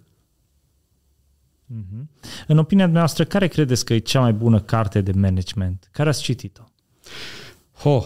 Mm-hmm. 1.73 2.07
În 2.47 2.59
opinia 2.59 2.87
noastră, 2.87 3.25
care 3.25 3.49
credeți 3.49 3.85
că 3.85 3.95
e 3.95 3.99
cea 3.99 4.21
mai 4.21 4.33
bună 4.33 4.61
carte 4.61 5.01
de 5.01 5.13
management? 5.13 5.89
Care 5.93 6.09
ați 6.09 6.23
citit-o? 6.23 6.63
Ho, 7.73 8.05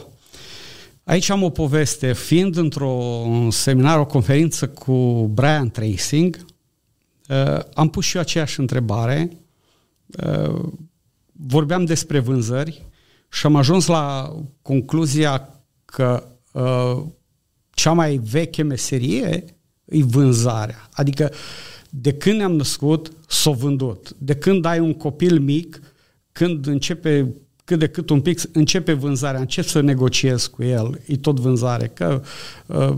Aici 1.05 1.29
am 1.29 1.43
o 1.43 1.51
poveste. 1.51 2.13
Fiind 2.13 2.57
într-un 2.57 3.51
seminar, 3.51 3.99
o 3.99 4.07
conferință 4.07 4.69
cu 4.69 5.29
Brian 5.35 5.71
Tracing, 5.71 6.45
uh, 7.29 7.59
am 7.75 7.89
pus 7.89 8.05
și 8.05 8.17
eu 8.17 8.23
aceeași 8.23 8.61
întrebare. 8.61 9.31
Uh, 10.27 10.63
vorbeam 11.33 11.85
despre 11.85 12.19
vânzări 12.19 12.87
și 13.29 13.47
am 13.47 13.57
ajuns 13.57 13.87
la 13.87 14.35
concluzia 14.63 15.63
că 15.85 16.29
uh, 16.53 17.03
cea 17.71 17.93
mai 17.93 18.17
veche 18.17 18.63
meserie 18.63 19.45
e 19.85 20.03
vânzarea. 20.03 20.89
Adică 20.93 21.33
de 21.91 22.13
când 22.13 22.37
ne-am 22.37 22.53
născut, 22.53 23.13
s-a 23.29 23.51
vândut. 23.51 24.15
De 24.19 24.35
când 24.35 24.65
ai 24.65 24.79
un 24.79 24.95
copil 24.95 25.41
mic, 25.41 25.81
când 26.33 26.67
începe 26.67 27.35
cât 27.65 27.79
de 27.79 27.89
cât 27.89 28.11
un 28.11 28.21
pic 28.21 28.41
începe 28.53 28.93
vânzarea, 28.93 29.41
încep 29.41 29.65
să 29.65 29.81
negociez 29.81 30.47
cu 30.47 30.63
el, 30.63 31.01
e 31.07 31.17
tot 31.17 31.41
vânzare, 31.41 31.91
că 31.95 32.23
uh, 32.67 32.97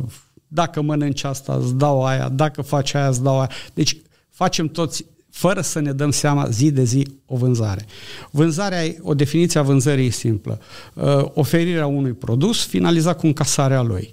dacă 0.48 0.82
mănânci 0.82 1.24
asta, 1.24 1.54
îți 1.54 1.74
dau 1.74 2.04
aia, 2.04 2.28
dacă 2.28 2.62
faci 2.62 2.94
aia, 2.94 3.08
îți 3.08 3.22
dau 3.22 3.38
aia. 3.38 3.50
Deci 3.74 3.96
facem 4.30 4.68
toți, 4.68 5.04
fără 5.30 5.60
să 5.60 5.80
ne 5.80 5.92
dăm 5.92 6.10
seama, 6.10 6.48
zi 6.48 6.70
de 6.70 6.84
zi, 6.84 7.06
o 7.26 7.36
vânzare. 7.36 7.86
Vânzarea, 8.30 8.94
o 9.00 9.14
definiție 9.14 9.60
a 9.60 9.62
vânzării 9.62 10.06
e 10.06 10.10
simplă. 10.10 10.60
Uh, 10.94 11.24
oferirea 11.34 11.86
unui 11.86 12.12
produs, 12.12 12.64
finalizat 12.64 13.18
cu 13.18 13.26
încasarea 13.26 13.82
lui. 13.82 14.12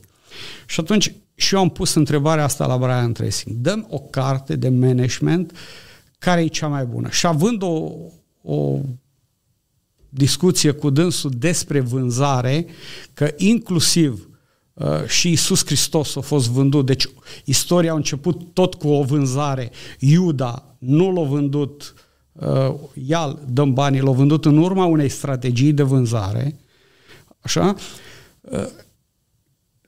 Și 0.65 0.79
atunci, 0.79 1.13
și 1.35 1.55
eu 1.55 1.59
am 1.61 1.69
pus 1.69 1.93
întrebarea 1.93 2.43
asta 2.43 2.65
la 2.65 2.77
Brian 2.77 3.13
Tracing. 3.13 3.55
Dăm 3.55 3.87
o 3.89 3.99
carte 3.99 4.55
de 4.55 4.69
management 4.69 5.57
care 6.19 6.41
e 6.41 6.47
cea 6.47 6.67
mai 6.67 6.85
bună. 6.85 7.09
Și 7.09 7.25
având 7.25 7.61
o, 7.61 7.91
o 8.41 8.79
discuție 10.13 10.71
cu 10.71 10.89
dânsul 10.89 11.32
despre 11.38 11.80
vânzare, 11.80 12.65
că 13.13 13.34
inclusiv 13.38 14.30
uh, 14.74 15.06
și 15.08 15.32
Isus 15.32 15.65
Hristos 15.65 16.15
a 16.15 16.21
fost 16.21 16.50
vândut. 16.50 16.86
Deci 16.86 17.08
istoria 17.45 17.91
a 17.91 17.95
început 17.95 18.54
tot 18.54 18.74
cu 18.74 18.88
o 18.88 19.04
vânzare. 19.04 19.71
Iuda 20.00 20.76
nu 20.78 21.12
l-a 21.12 21.28
vândut, 21.28 21.93
uh, 22.32 22.74
el 23.08 23.39
dăm 23.47 23.74
banii, 23.74 24.02
l-a 24.02 24.12
vândut 24.12 24.45
în 24.45 24.58
urma 24.58 24.86
unei 24.86 25.10
strategii 25.10 25.74
de 25.74 25.84
vânzare. 25.84 26.60
Așa? 27.39 27.76
Uh, 28.41 28.67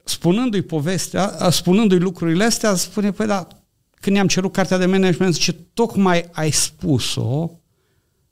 spunându-i 0.03 0.61
povestea, 0.61 1.37
uh, 1.41 1.51
spunându-i 1.51 1.99
lucrurile 1.99 2.43
astea, 2.43 2.75
spune, 2.75 3.11
păi 3.11 3.27
da, 3.27 3.47
când 3.93 4.15
i-am 4.15 4.27
cerut 4.27 4.51
cartea 4.51 4.77
de 4.77 4.85
management, 4.85 5.33
zice, 5.33 5.51
tocmai 5.51 6.29
ai 6.31 6.51
spus-o 6.51 7.62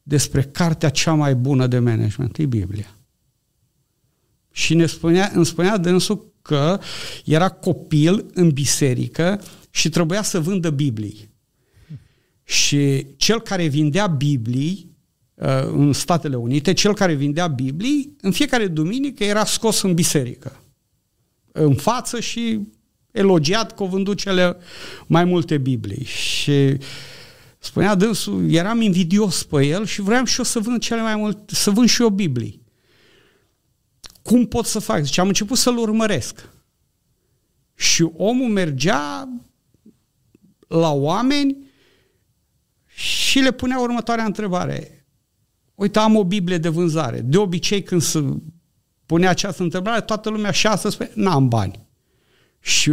despre 0.03 0.41
cartea 0.41 0.89
cea 0.89 1.13
mai 1.13 1.35
bună 1.35 1.67
de 1.67 1.79
management, 1.79 2.37
e 2.37 2.45
Biblia. 2.45 2.95
Și 4.51 4.73
ne 4.73 4.85
spunea, 4.85 5.31
îmi 5.33 5.45
spunea 5.45 5.77
dânsul 5.77 6.33
că 6.41 6.79
era 7.25 7.49
copil 7.49 8.25
în 8.33 8.49
biserică 8.49 9.41
și 9.69 9.89
trebuia 9.89 10.21
să 10.21 10.39
vândă 10.39 10.69
Biblii. 10.69 11.29
Și 12.43 13.05
cel 13.15 13.41
care 13.41 13.67
vindea 13.67 14.07
Biblii 14.07 14.95
uh, 15.33 15.47
în 15.71 15.93
Statele 15.93 16.35
Unite, 16.35 16.73
cel 16.73 16.93
care 16.93 17.13
vindea 17.13 17.47
Biblii, 17.47 18.15
în 18.21 18.31
fiecare 18.31 18.67
duminică 18.67 19.23
era 19.23 19.45
scos 19.45 19.81
în 19.81 19.93
biserică. 19.93 20.63
În 21.51 21.75
față 21.75 22.19
și 22.19 22.59
elogiat 23.11 23.75
că 23.75 23.83
au 23.83 23.89
vândut 23.89 24.17
cele 24.17 24.57
mai 25.07 25.23
multe 25.23 25.57
Biblii. 25.57 26.03
Și 26.03 26.49
uh, 26.49 26.79
Spunea 27.63 27.95
dânsul, 27.95 28.51
eram 28.51 28.81
invidios 28.81 29.43
pe 29.43 29.65
el 29.65 29.85
și 29.85 30.01
vreau 30.01 30.25
și 30.25 30.37
eu 30.37 30.43
să 30.43 30.59
vând 30.59 30.81
cele 30.81 31.01
mai 31.01 31.15
mult, 31.15 31.49
să 31.49 31.69
vând 31.69 31.89
și 31.89 32.01
eu 32.01 32.09
Biblii. 32.09 32.61
Cum 34.21 34.45
pot 34.47 34.65
să 34.65 34.79
fac? 34.79 35.03
Zice, 35.03 35.21
am 35.21 35.27
început 35.27 35.57
să-l 35.57 35.77
urmăresc. 35.77 36.49
Și 37.75 38.09
omul 38.13 38.49
mergea 38.49 39.29
la 40.67 40.91
oameni 40.91 41.57
și 42.85 43.39
le 43.39 43.51
punea 43.51 43.79
următoarea 43.79 44.25
întrebare. 44.25 45.05
Uite, 45.75 45.99
am 45.99 46.15
o 46.15 46.23
Biblie 46.23 46.57
de 46.57 46.69
vânzare. 46.69 47.21
De 47.21 47.37
obicei, 47.37 47.83
când 47.83 48.01
se 48.01 48.23
punea 49.05 49.29
această 49.29 49.63
întrebare, 49.63 50.01
toată 50.01 50.29
lumea 50.29 50.51
și 50.51 50.67
asta 50.67 50.89
spune, 50.89 51.11
n-am 51.15 51.47
bani. 51.47 51.87
Și 52.59 52.91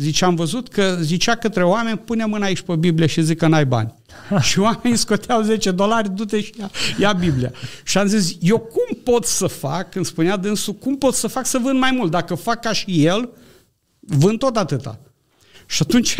zice, 0.00 0.24
am 0.24 0.34
văzut 0.34 0.68
că 0.68 0.98
zicea 1.00 1.36
către 1.36 1.64
oameni, 1.64 1.98
pune 1.98 2.24
mâna 2.24 2.44
aici 2.44 2.60
pe 2.60 2.76
Biblie 2.76 3.06
și 3.06 3.22
zic 3.22 3.38
că 3.38 3.46
n-ai 3.46 3.66
bani. 3.66 3.94
și 4.48 4.58
oamenii 4.58 4.98
scoteau 4.98 5.42
10 5.42 5.70
dolari, 5.70 6.14
du-te 6.14 6.40
și 6.40 6.52
ia, 6.58 6.70
ia 6.98 7.12
Biblia. 7.12 7.52
Și 7.84 7.98
am 7.98 8.06
zis, 8.06 8.36
eu 8.40 8.58
cum 8.58 8.96
pot 9.04 9.24
să 9.24 9.46
fac, 9.46 9.90
când 9.90 10.04
spunea 10.04 10.36
dânsul, 10.36 10.74
cum 10.74 10.96
pot 10.96 11.14
să 11.14 11.26
fac 11.26 11.46
să 11.46 11.58
vând 11.58 11.78
mai 11.78 11.90
mult? 11.90 12.10
Dacă 12.10 12.34
fac 12.34 12.60
ca 12.60 12.72
și 12.72 13.04
el, 13.04 13.30
vând 14.00 14.38
tot 14.38 14.56
atâta. 14.56 14.98
Și 15.66 15.82
atunci 15.82 16.16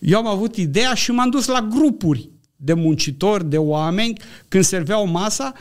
eu 0.00 0.18
am 0.18 0.26
avut 0.26 0.56
ideea 0.56 0.94
și 0.94 1.10
m-am 1.10 1.30
dus 1.30 1.46
la 1.46 1.60
grupuri 1.60 2.30
de 2.56 2.72
muncitori, 2.72 3.50
de 3.50 3.58
oameni, 3.58 4.20
când 4.48 4.64
serveau 4.64 5.06
masa 5.06 5.52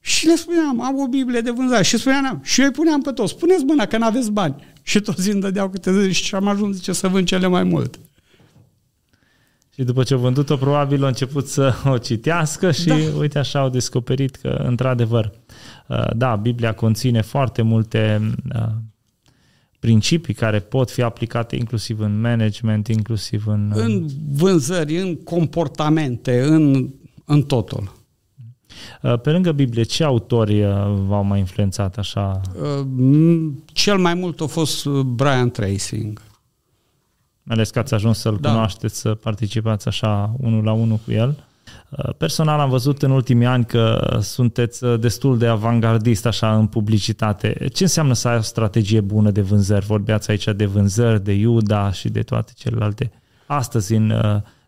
și 0.00 0.26
le 0.26 0.34
spuneam, 0.34 0.80
am 0.80 0.98
o 0.98 1.06
Biblie 1.06 1.40
de 1.40 1.50
vânzare. 1.50 1.82
Și 1.82 1.98
spuneam, 1.98 2.40
și 2.44 2.60
eu 2.60 2.66
îi 2.66 2.72
puneam 2.72 3.02
pe 3.02 3.10
toți, 3.10 3.36
puneți 3.36 3.64
mâna 3.64 3.86
că 3.86 3.96
n-aveți 3.96 4.30
bani. 4.30 4.54
Și 4.88 5.00
toți 5.00 5.30
îmi 5.30 5.40
dădeau 5.40 5.68
câte 5.68 6.02
zi 6.02 6.12
și 6.12 6.34
am 6.34 6.48
ajuns, 6.48 6.76
zice, 6.76 6.92
să 6.92 7.08
vând 7.08 7.26
cele 7.26 7.46
mai 7.46 7.64
mult. 7.64 7.98
Și 9.74 9.82
după 9.82 10.02
ce 10.02 10.14
au 10.14 10.20
vândut-o, 10.20 10.56
probabil 10.56 11.02
au 11.02 11.08
început 11.08 11.48
să 11.48 11.74
o 11.84 11.98
citească 11.98 12.70
și 12.70 12.86
da. 12.86 12.94
uite 13.18 13.38
așa 13.38 13.58
au 13.58 13.68
descoperit 13.68 14.36
că, 14.36 14.48
într-adevăr, 14.48 15.32
uh, 15.88 16.16
da, 16.16 16.36
Biblia 16.36 16.74
conține 16.74 17.20
foarte 17.20 17.62
multe 17.62 18.30
uh, 18.54 18.68
principii 19.78 20.34
care 20.34 20.58
pot 20.58 20.90
fi 20.90 21.02
aplicate 21.02 21.56
inclusiv 21.56 22.00
în 22.00 22.20
management, 22.20 22.88
inclusiv 22.88 23.46
în... 23.46 23.72
Uh, 23.74 23.82
în 23.82 24.06
vânzări, 24.28 24.96
în 24.96 25.16
comportamente, 25.16 26.42
în, 26.42 26.90
în 27.24 27.42
totul. 27.42 27.97
Pe 29.22 29.30
lângă 29.30 29.52
Biblie, 29.52 29.82
ce 29.82 30.04
autori 30.04 30.62
v-au 31.06 31.24
mai 31.24 31.38
influențat 31.38 31.98
așa? 31.98 32.40
Cel 33.64 33.98
mai 33.98 34.14
mult 34.14 34.40
a 34.40 34.46
fost 34.46 34.86
Brian 34.86 35.50
Tracing 35.50 36.20
ales 37.48 37.70
că 37.70 37.78
ați 37.78 37.94
ajuns 37.94 38.18
să-l 38.18 38.38
da. 38.40 38.48
cunoașteți, 38.48 39.00
să 39.00 39.14
participați 39.14 39.88
așa 39.88 40.34
unul 40.38 40.64
la 40.64 40.72
unul 40.72 40.96
cu 41.04 41.12
el. 41.12 41.46
Uh, 41.88 42.14
personal 42.16 42.60
am 42.60 42.70
văzut 42.70 43.02
în 43.02 43.10
ultimii 43.10 43.46
ani 43.46 43.64
că 43.64 44.16
sunteți 44.22 44.84
uh, 44.84 45.00
destul 45.00 45.38
de 45.38 45.46
avangardist 45.46 46.26
așa 46.26 46.56
în 46.56 46.66
publicitate. 46.66 47.68
Ce 47.72 47.82
înseamnă 47.82 48.12
să 48.12 48.28
ai 48.28 48.36
o 48.36 48.40
strategie 48.40 49.00
bună 49.00 49.30
de 49.30 49.40
vânzări? 49.40 49.86
Vorbeați 49.86 50.30
aici 50.30 50.44
de 50.44 50.66
vânzări, 50.66 51.24
de 51.24 51.32
Iuda 51.32 51.92
și 51.92 52.08
de 52.08 52.22
toate 52.22 52.52
celelalte. 52.56 53.12
Astăzi, 53.46 53.94
în 53.94 54.12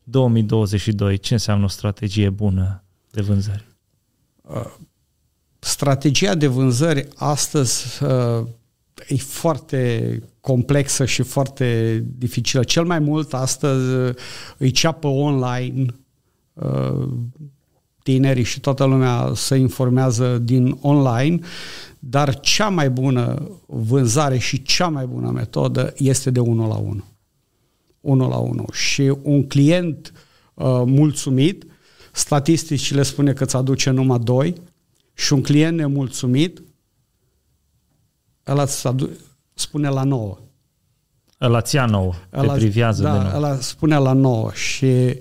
2022, 0.03 1.13
uh, 1.13 1.21
ce 1.21 1.33
înseamnă 1.33 1.65
o 1.65 1.69
strategie 1.69 2.31
bună 2.31 2.83
de 3.11 3.21
vânzări? 3.21 3.70
Strategia 5.59 6.35
de 6.35 6.47
vânzări 6.47 7.09
astăzi 7.17 7.85
e 9.09 9.17
foarte 9.17 10.23
complexă 10.41 11.05
și 11.05 11.23
foarte 11.23 12.01
dificilă. 12.19 12.65
Cel 12.65 12.85
mai 12.85 12.99
mult 12.99 13.35
astăzi 13.35 13.95
uh, 13.95 14.15
îi 14.57 14.71
ceapă 14.71 15.07
online 15.07 15.87
uh, 16.53 17.09
tinerii 18.03 18.45
și 18.45 18.61
toată 18.61 18.85
lumea 18.85 19.33
se 19.35 19.57
informează 19.57 20.39
din 20.39 20.79
online, 20.81 21.39
dar 21.99 22.41
cea 22.41 22.69
mai 22.69 22.91
bună 22.91 23.49
vânzare 23.67 24.39
și 24.39 24.63
cea 24.63 24.89
mai 24.89 25.07
bună 25.07 25.31
metodă 25.31 25.93
este 25.97 26.31
de 26.31 26.41
unul 26.41 26.69
la 26.69 26.77
unul. 26.77 27.05
Unul 28.01 28.29
la 28.29 28.39
unul. 28.39 28.69
Și 28.73 29.15
un 29.23 29.47
client 29.47 30.13
uh, 30.55 30.83
mulțumit, 30.87 31.65
statisticile 32.21 33.03
spune 33.03 33.33
că 33.33 33.45
îți 33.45 33.57
aduce 33.57 33.91
numai 33.91 34.19
doi, 34.19 34.55
și 35.15 35.33
un 35.33 35.43
client 35.43 35.77
nemulțumit 35.77 36.63
ăla 38.47 38.67
spune 39.55 39.89
la 39.89 40.03
nouă. 40.03 40.39
Ăla 41.41 41.61
ți 41.61 41.77
nouă, 41.77 42.15
ăla, 42.33 42.53
te 42.53 42.59
privează 42.59 43.03
da, 43.03 43.13
de 43.13 43.23
nou. 43.23 43.37
ăla 43.37 43.61
spune 43.61 43.97
la 43.97 44.13
nouă 44.13 44.53
și 44.53 45.19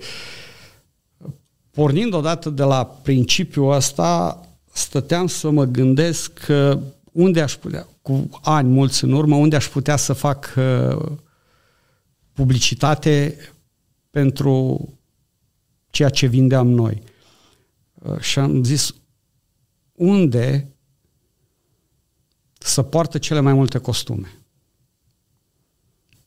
pornind 1.70 2.14
odată 2.14 2.50
de 2.50 2.62
la 2.62 2.84
principiul 2.84 3.72
ăsta, 3.72 4.40
stăteam 4.72 5.26
să 5.26 5.50
mă 5.50 5.64
gândesc 5.64 6.32
că 6.32 6.78
unde 7.12 7.40
aș 7.40 7.54
putea, 7.54 7.86
cu 8.02 8.28
ani 8.42 8.68
mulți 8.68 9.04
în 9.04 9.12
urmă, 9.12 9.36
unde 9.36 9.56
aș 9.56 9.68
putea 9.68 9.96
să 9.96 10.12
fac 10.12 10.54
uh, 10.56 11.06
publicitate 12.32 13.36
pentru 14.10 14.88
ceea 15.90 16.08
ce 16.08 16.26
vindeam 16.26 16.68
noi. 16.68 17.02
Uh, 17.94 18.18
și 18.18 18.38
am 18.38 18.64
zis, 18.64 18.94
unde 19.92 20.74
să 22.58 22.82
poartă 22.82 23.18
cele 23.18 23.40
mai 23.40 23.52
multe 23.52 23.78
costume. 23.78 24.34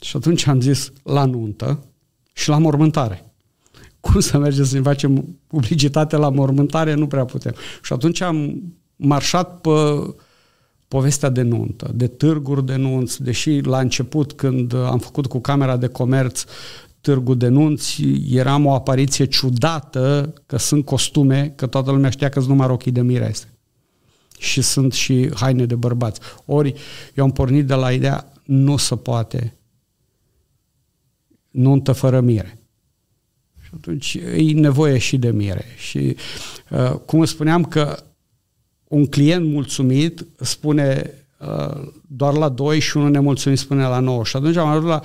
Și 0.01 0.15
atunci 0.15 0.47
am 0.47 0.61
zis 0.61 0.91
la 1.03 1.25
nuntă 1.25 1.85
și 2.33 2.49
la 2.49 2.57
mormântare. 2.57 3.33
Cum 3.99 4.19
să 4.19 4.37
mergem 4.37 4.63
să 4.63 4.75
ne 4.75 4.81
facem 4.81 5.39
publicitate 5.47 6.15
la 6.15 6.29
mormântare? 6.29 6.93
Nu 6.93 7.07
prea 7.07 7.25
putem. 7.25 7.53
Și 7.83 7.93
atunci 7.93 8.21
am 8.21 8.63
marșat 8.95 9.61
pe 9.61 9.69
povestea 10.87 11.29
de 11.29 11.41
nuntă, 11.41 11.91
de 11.95 12.07
târguri 12.07 12.65
de 12.65 12.75
nunți, 12.75 13.23
deși 13.23 13.59
la 13.59 13.79
început 13.79 14.33
când 14.33 14.73
am 14.73 14.99
făcut 14.99 15.25
cu 15.25 15.39
Camera 15.39 15.77
de 15.77 15.87
Comerț 15.87 16.43
târgul 17.03 17.37
de 17.37 17.47
nunți, 17.47 18.03
eram 18.29 18.65
o 18.65 18.73
apariție 18.73 19.25
ciudată 19.25 20.33
că 20.45 20.57
sunt 20.57 20.85
costume, 20.85 21.53
că 21.55 21.67
toată 21.67 21.91
lumea 21.91 22.09
știa 22.09 22.29
că 22.29 22.39
sunt 22.39 22.51
numai 22.51 22.67
rochii 22.67 22.91
de 22.91 23.01
mirese 23.01 23.53
și 24.39 24.61
sunt 24.61 24.93
și 24.93 25.29
haine 25.33 25.65
de 25.65 25.75
bărbați. 25.75 26.19
Ori 26.45 26.73
eu 27.13 27.23
am 27.23 27.31
pornit 27.31 27.65
de 27.65 27.73
la 27.73 27.91
ideea 27.91 28.31
nu 28.43 28.77
se 28.77 28.95
poate 28.95 29.57
nuntă 31.49 31.91
fără 31.91 32.21
mire. 32.21 32.59
Și 33.61 33.69
atunci 33.75 34.13
e 34.13 34.53
nevoie 34.53 34.97
și 34.97 35.17
de 35.17 35.31
mire. 35.31 35.65
Și 35.77 36.15
uh, 36.69 36.91
cum 36.91 37.25
spuneam 37.25 37.63
că 37.63 38.03
un 38.87 39.05
client 39.05 39.45
mulțumit 39.45 40.25
spune 40.39 41.03
uh, 41.05 41.22
doar 42.07 42.33
la 42.33 42.49
2 42.49 42.79
și 42.79 42.97
unul 42.97 43.09
nemulțumit 43.09 43.57
spune 43.57 43.83
la 43.83 43.99
9. 43.99 44.23
Și 44.23 44.35
atunci 44.35 44.55
am 44.55 44.67
ajuns 44.67 44.85
la, 44.85 45.01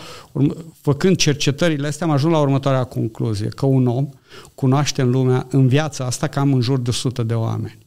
făcând 0.80 1.16
cercetările 1.16 1.86
astea, 1.86 2.06
am 2.06 2.12
ajuns 2.12 2.32
la 2.32 2.40
următoarea 2.40 2.84
concluzie, 2.84 3.48
că 3.48 3.66
un 3.66 3.86
om 3.86 4.08
cunoaște 4.54 5.02
în 5.02 5.10
lumea, 5.10 5.46
în 5.50 5.68
viața 5.68 6.04
asta, 6.04 6.26
cam 6.26 6.52
în 6.52 6.60
jur 6.60 6.78
de 6.78 6.90
100 6.90 7.22
de 7.22 7.34
oameni. 7.34 7.78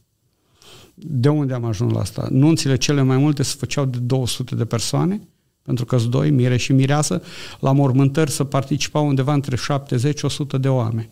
De 0.94 1.28
unde 1.28 1.54
am 1.54 1.64
ajuns 1.64 1.92
la 1.92 2.00
asta? 2.00 2.26
Nunțile 2.30 2.76
cele 2.76 3.02
mai 3.02 3.16
multe 3.16 3.42
se 3.42 3.54
făceau 3.58 3.84
de 3.84 3.98
200 3.98 4.54
de 4.54 4.64
persoane, 4.64 5.20
pentru 5.62 5.84
că 5.84 5.96
doi, 6.08 6.30
mire 6.30 6.56
și 6.56 6.72
mireasă, 6.72 7.22
la 7.60 7.72
mormântări 7.72 8.30
să 8.30 8.44
participau 8.44 9.06
undeva 9.06 9.32
între 9.32 9.56
70-100 9.56 10.60
de 10.60 10.68
oameni. 10.68 11.10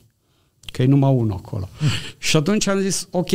Că 0.73 0.83
e 0.83 0.87
numai 0.87 1.13
unul 1.13 1.37
acolo. 1.37 1.69
Mm. 1.81 1.89
și 2.19 2.37
atunci 2.37 2.67
am 2.67 2.79
zis, 2.79 3.09
ok, 3.11 3.31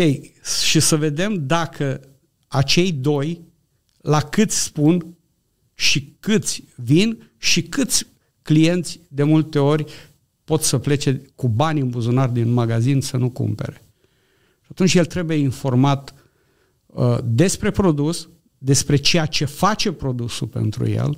și 0.65 0.79
să 0.79 0.95
vedem 0.95 1.45
dacă 1.45 1.99
acei 2.47 2.91
doi, 2.91 3.41
la 4.05 4.21
câți 4.21 4.63
spun 4.63 5.15
și 5.73 6.15
câți 6.19 6.63
vin 6.75 7.31
și 7.37 7.63
câți 7.63 8.07
clienți 8.41 8.99
de 9.07 9.23
multe 9.23 9.59
ori 9.59 9.85
pot 10.43 10.61
să 10.61 10.77
plece 10.77 11.21
cu 11.35 11.47
bani 11.47 11.79
în 11.79 11.89
buzunar 11.89 12.29
din 12.29 12.53
magazin 12.53 13.01
să 13.01 13.17
nu 13.17 13.29
cumpere. 13.29 13.81
Și 14.61 14.67
atunci 14.71 14.93
el 14.93 15.05
trebuie 15.05 15.37
informat 15.37 16.25
Uh, 16.95 17.17
despre 17.23 17.71
produs, 17.71 18.29
despre 18.57 18.95
ceea 18.95 19.25
ce 19.25 19.45
face 19.45 19.91
produsul 19.91 20.47
pentru 20.47 20.89
el, 20.89 21.17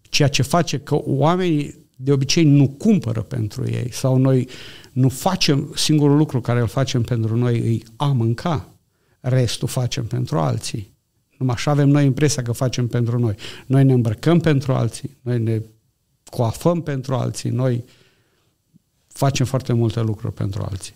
ceea 0.00 0.28
ce 0.28 0.42
face 0.42 0.78
că 0.78 0.98
oamenii 1.04 1.86
de 1.96 2.12
obicei 2.12 2.44
nu 2.44 2.68
cumpără 2.68 3.22
pentru 3.22 3.70
ei 3.70 3.92
sau 3.92 4.16
noi 4.16 4.48
nu 4.92 5.08
facem, 5.08 5.72
singurul 5.74 6.16
lucru 6.16 6.40
care 6.40 6.60
îl 6.60 6.66
facem 6.66 7.02
pentru 7.02 7.36
noi 7.36 7.58
îi 7.58 7.84
a 7.96 8.06
mânca, 8.06 8.68
restul 9.20 9.68
facem 9.68 10.06
pentru 10.06 10.38
alții. 10.38 10.91
Numai 11.42 11.56
așa 11.56 11.70
avem 11.70 11.88
noi 11.88 12.04
impresia 12.04 12.42
că 12.42 12.52
facem 12.52 12.86
pentru 12.86 13.18
noi. 13.18 13.34
Noi 13.66 13.84
ne 13.84 13.92
îmbrăcăm 13.92 14.38
pentru 14.38 14.72
alții, 14.72 15.16
noi 15.22 15.38
ne 15.38 15.62
coafăm 16.30 16.80
pentru 16.80 17.14
alții, 17.14 17.50
noi 17.50 17.84
facem 19.08 19.46
foarte 19.46 19.72
multe 19.72 20.00
lucruri 20.00 20.34
pentru 20.34 20.66
alții. 20.70 20.94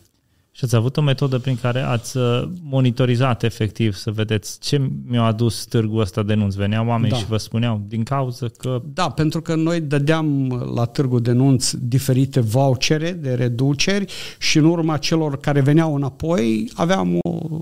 Și 0.50 0.64
ați 0.64 0.74
avut 0.74 0.96
o 0.96 1.00
metodă 1.00 1.38
prin 1.38 1.56
care 1.56 1.80
ați 1.80 2.16
uh, 2.16 2.48
monitorizat 2.62 3.42
efectiv 3.42 3.94
să 3.94 4.10
vedeți 4.10 4.60
ce 4.60 4.90
mi-a 5.06 5.22
adus 5.22 5.64
târgul 5.64 6.00
ăsta 6.00 6.22
de 6.22 6.34
nunți. 6.34 6.56
Veneau 6.56 6.86
oameni 6.86 7.12
da. 7.12 7.16
și 7.16 7.26
vă 7.26 7.36
spuneau 7.36 7.82
din 7.88 8.02
cauza 8.02 8.46
că... 8.56 8.82
Da, 8.92 9.10
pentru 9.10 9.42
că 9.42 9.54
noi 9.54 9.80
dădeam 9.80 10.48
la 10.74 10.84
târgul 10.84 11.20
de 11.20 11.32
nunți 11.32 11.76
diferite 11.86 12.40
vouchere 12.40 13.12
de 13.12 13.34
reduceri 13.34 14.12
și 14.38 14.58
în 14.58 14.64
urma 14.64 14.96
celor 14.96 15.40
care 15.40 15.60
veneau 15.60 15.94
înapoi 15.94 16.70
aveam 16.74 17.18
o, 17.22 17.60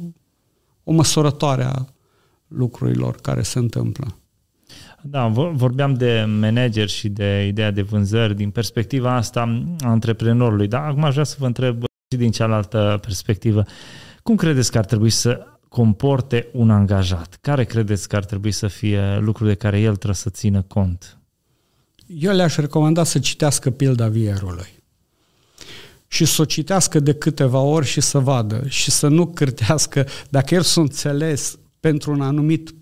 o 0.85 0.93
măsurătoare 0.93 1.65
a 1.65 1.94
lucrurilor 2.57 3.17
care 3.17 3.43
se 3.43 3.59
întâmplă. 3.59 4.19
Da, 5.03 5.27
vorbeam 5.53 5.95
de 5.95 6.25
manager 6.41 6.89
și 6.89 7.09
de 7.09 7.47
ideea 7.47 7.71
de 7.71 7.83
vânzări 7.83 8.37
din 8.37 8.51
perspectiva 8.51 9.15
asta 9.15 9.65
a 9.81 9.89
antreprenorului, 9.89 10.69
dar 10.69 10.83
acum 10.83 11.05
aș 11.05 11.13
vrea 11.13 11.25
să 11.25 11.37
vă 11.39 11.47
întreb 11.47 11.83
și 11.83 12.19
din 12.19 12.31
cealaltă 12.31 12.99
perspectivă. 13.01 13.65
Cum 14.23 14.37
credeți 14.37 14.71
că 14.71 14.79
ar 14.79 14.85
trebui 14.85 15.11
să 15.11 15.47
comporte 15.69 16.49
un 16.53 16.71
angajat? 16.71 17.39
Care 17.41 17.65
credeți 17.65 18.09
că 18.09 18.17
ar 18.17 18.25
trebui 18.25 18.51
să 18.51 18.67
fie 18.67 19.19
lucruri 19.19 19.49
de 19.49 19.55
care 19.55 19.81
el 19.81 19.93
trebuie 19.93 20.15
să 20.15 20.31
țină 20.31 20.63
cont? 20.63 21.19
Eu 22.07 22.33
le-aș 22.33 22.57
recomanda 22.57 23.05
să 23.05 23.19
citească 23.19 23.71
pilda 23.71 24.09
vierului 24.09 24.83
și 26.07 26.25
să 26.25 26.43
o 26.43 26.45
citească 26.45 27.01
de 27.01 27.15
câteva 27.15 27.59
ori 27.59 27.87
și 27.87 28.01
să 28.01 28.19
vadă 28.19 28.63
și 28.67 28.91
să 28.91 29.09
nu 29.09 29.27
cârtească, 29.27 30.07
dacă 30.29 30.55
el 30.55 30.63
s-a 30.63 30.81
înțeles 30.81 31.59
pentru 31.85 32.13
un 32.13 32.21
anumit 32.21 32.75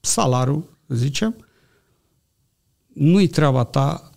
salariu, 0.00 0.68
zicem, 0.88 1.46
nu-i 2.92 3.26
treaba 3.26 3.64
ta 3.64 4.10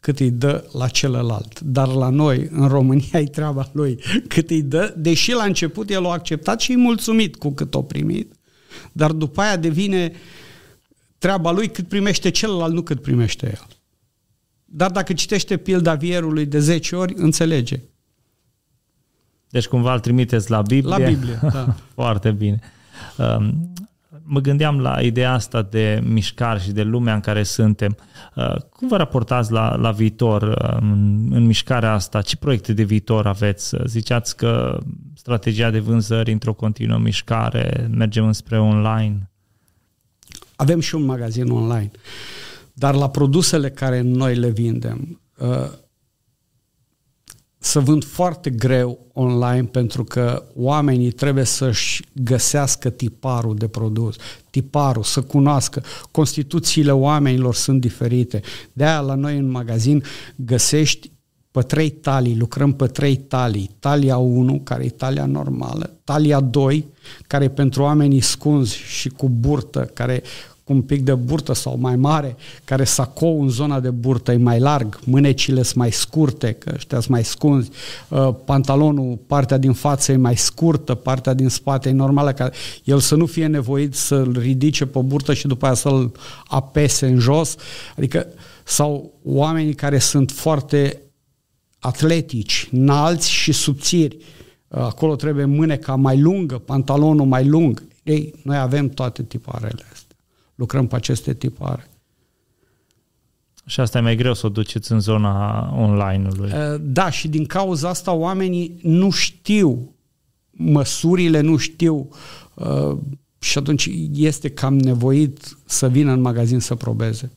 cât 0.00 0.20
îi 0.20 0.30
dă 0.30 0.68
la 0.72 0.88
celălalt. 0.88 1.60
Dar 1.60 1.88
la 1.88 2.08
noi, 2.08 2.48
în 2.50 2.68
România, 2.68 3.20
e 3.20 3.24
treaba 3.24 3.70
lui 3.72 3.98
cât 4.28 4.50
îi 4.50 4.62
dă, 4.62 4.94
deși 4.96 5.32
la 5.32 5.44
început 5.44 5.90
el 5.90 6.06
a 6.06 6.12
acceptat 6.12 6.60
și 6.60 6.72
e 6.72 6.76
mulțumit 6.76 7.36
cu 7.36 7.50
cât 7.50 7.74
o 7.74 7.82
primit, 7.82 8.32
dar 8.92 9.12
după 9.12 9.40
aia 9.40 9.56
devine 9.56 10.12
treaba 11.18 11.50
lui 11.50 11.70
cât 11.70 11.88
primește 11.88 12.30
celălalt, 12.30 12.74
nu 12.74 12.82
cât 12.82 13.02
primește 13.02 13.46
el. 13.46 13.66
Dar 14.64 14.90
dacă 14.90 15.12
citește 15.12 15.56
pilda 15.56 15.94
vierului 15.94 16.46
de 16.46 16.58
10 16.58 16.96
ori, 16.96 17.14
înțelege. 17.16 17.80
Deci 19.48 19.66
cumva 19.66 19.92
îl 19.92 20.00
trimiteți 20.00 20.50
la 20.50 20.62
Biblie. 20.62 20.98
La 20.98 21.08
Biblie, 21.08 21.38
da. 21.42 21.76
Foarte 21.94 22.30
bine. 22.30 22.60
Um, 23.18 23.72
mă 24.22 24.40
gândeam 24.40 24.80
la 24.80 25.00
ideea 25.00 25.32
asta 25.32 25.62
de 25.62 26.02
mișcare 26.04 26.58
și 26.58 26.72
de 26.72 26.82
lumea 26.82 27.14
în 27.14 27.20
care 27.20 27.42
suntem. 27.42 27.96
Uh, 28.34 28.54
cum 28.70 28.88
vă 28.88 28.96
raportați 28.96 29.52
la, 29.52 29.76
la 29.76 29.90
viitor 29.90 30.42
uh, 30.42 30.76
în, 30.80 31.28
în 31.30 31.46
mișcarea 31.46 31.92
asta? 31.92 32.22
Ce 32.22 32.36
proiecte 32.36 32.72
de 32.72 32.82
viitor 32.82 33.26
aveți? 33.26 33.76
Ziceați 33.84 34.36
că 34.36 34.78
strategia 35.14 35.70
de 35.70 35.78
vânzări 35.78 36.32
într-o 36.32 36.52
continuă 36.52 36.98
mișcare, 36.98 37.88
mergem 37.90 38.26
înspre 38.26 38.60
online. 38.60 39.30
Avem 40.56 40.80
și 40.80 40.94
un 40.94 41.04
magazin 41.04 41.50
online. 41.50 41.90
Dar 42.72 42.94
la 42.94 43.10
produsele 43.10 43.70
care 43.70 44.00
noi 44.00 44.34
le 44.34 44.48
vindem, 44.48 45.20
uh, 45.38 45.70
să 47.66 47.80
vând 47.80 48.04
foarte 48.04 48.50
greu 48.50 48.98
online 49.12 49.64
pentru 49.64 50.04
că 50.04 50.44
oamenii 50.54 51.10
trebuie 51.10 51.44
să-și 51.44 52.04
găsească 52.12 52.90
tiparul 52.90 53.56
de 53.56 53.68
produs, 53.68 54.16
tiparul, 54.50 55.02
să 55.02 55.22
cunoască. 55.22 55.82
Constituțiile 56.10 56.90
oamenilor 56.90 57.54
sunt 57.54 57.80
diferite. 57.80 58.40
De 58.72 58.84
aia 58.84 59.00
la 59.00 59.14
noi 59.14 59.38
în 59.38 59.50
magazin 59.50 60.02
găsești 60.36 61.10
pe 61.50 61.60
trei 61.60 61.90
talii, 61.90 62.36
lucrăm 62.36 62.72
pe 62.72 62.86
trei 62.86 63.16
talii. 63.16 63.70
Talia 63.78 64.16
1, 64.16 64.60
care 64.60 64.84
e 64.84 64.88
talia 64.88 65.26
normală, 65.26 65.90
talia 66.04 66.40
2, 66.40 66.86
care 67.26 67.44
e 67.44 67.48
pentru 67.48 67.82
oamenii 67.82 68.20
scunzi 68.20 68.76
și 68.76 69.08
cu 69.08 69.28
burtă, 69.28 69.90
care 69.94 70.22
cu 70.66 70.72
un 70.72 70.82
pic 70.82 71.02
de 71.02 71.14
burtă 71.14 71.52
sau 71.52 71.76
mai 71.78 71.96
mare, 71.96 72.36
care 72.64 72.84
sacou 72.84 73.42
în 73.42 73.48
zona 73.48 73.80
de 73.80 73.90
burtă 73.90 74.32
e 74.32 74.36
mai 74.36 74.58
larg, 74.58 74.98
mânecile 75.04 75.62
sunt 75.62 75.76
mai 75.76 75.92
scurte, 75.92 76.52
că 76.52 76.72
ăștia 76.74 76.98
sunt 77.00 77.10
mai 77.10 77.24
scunzi, 77.24 77.70
uh, 78.08 78.34
pantalonul, 78.44 79.18
partea 79.26 79.56
din 79.56 79.72
față 79.72 80.12
e 80.12 80.16
mai 80.16 80.36
scurtă, 80.36 80.94
partea 80.94 81.34
din 81.34 81.48
spate 81.48 81.88
e 81.88 81.92
normală, 81.92 82.32
ca 82.32 82.50
el 82.84 82.98
să 82.98 83.14
nu 83.14 83.26
fie 83.26 83.46
nevoit 83.46 83.94
să-l 83.94 84.36
ridice 84.38 84.86
pe 84.86 84.98
burtă 84.98 85.34
și 85.34 85.46
după 85.46 85.64
aia 85.64 85.74
să-l 85.74 86.12
apese 86.46 87.06
în 87.06 87.18
jos, 87.18 87.56
adică 87.96 88.26
sau 88.64 89.12
oamenii 89.24 89.74
care 89.74 89.98
sunt 89.98 90.30
foarte 90.30 91.00
atletici, 91.78 92.68
înalți 92.72 93.30
și 93.30 93.52
subțiri, 93.52 94.16
uh, 94.16 94.78
acolo 94.80 95.16
trebuie 95.16 95.44
mâneca 95.44 95.94
mai 95.94 96.20
lungă, 96.20 96.58
pantalonul 96.58 97.26
mai 97.26 97.44
lung. 97.44 97.86
Ei, 98.02 98.34
noi 98.42 98.56
avem 98.56 98.88
toate 98.88 99.22
tiparele 99.22 99.84
astea 99.92 100.05
lucrăm 100.56 100.86
pe 100.86 100.96
aceste 100.96 101.34
tipare. 101.34 101.90
Și 103.66 103.80
asta 103.80 103.98
e 103.98 104.00
mai 104.00 104.16
greu 104.16 104.34
să 104.34 104.46
o 104.46 104.48
duceți 104.48 104.92
în 104.92 105.00
zona 105.00 105.60
online-ului. 105.76 106.52
Uh, 106.52 106.80
da, 106.80 107.10
și 107.10 107.28
din 107.28 107.46
cauza 107.46 107.88
asta 107.88 108.12
oamenii 108.12 108.78
nu 108.82 109.10
știu 109.10 109.94
măsurile, 110.50 111.40
nu 111.40 111.56
știu 111.56 112.08
uh, 112.54 112.96
și 113.38 113.58
atunci 113.58 113.90
este 114.12 114.50
cam 114.50 114.78
nevoit 114.78 115.56
să 115.64 115.88
vină 115.88 116.12
în 116.12 116.20
magazin 116.20 116.58
să 116.58 116.74
probeze. 116.74 117.32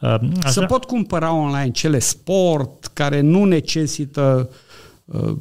Uh, 0.00 0.16
așa... 0.38 0.50
Să 0.50 0.64
pot 0.64 0.84
cumpăra 0.84 1.32
online 1.32 1.70
cele 1.70 1.98
sport 1.98 2.86
care 2.92 3.20
nu 3.20 3.44
necesită 3.44 4.50
uh, 5.04 5.36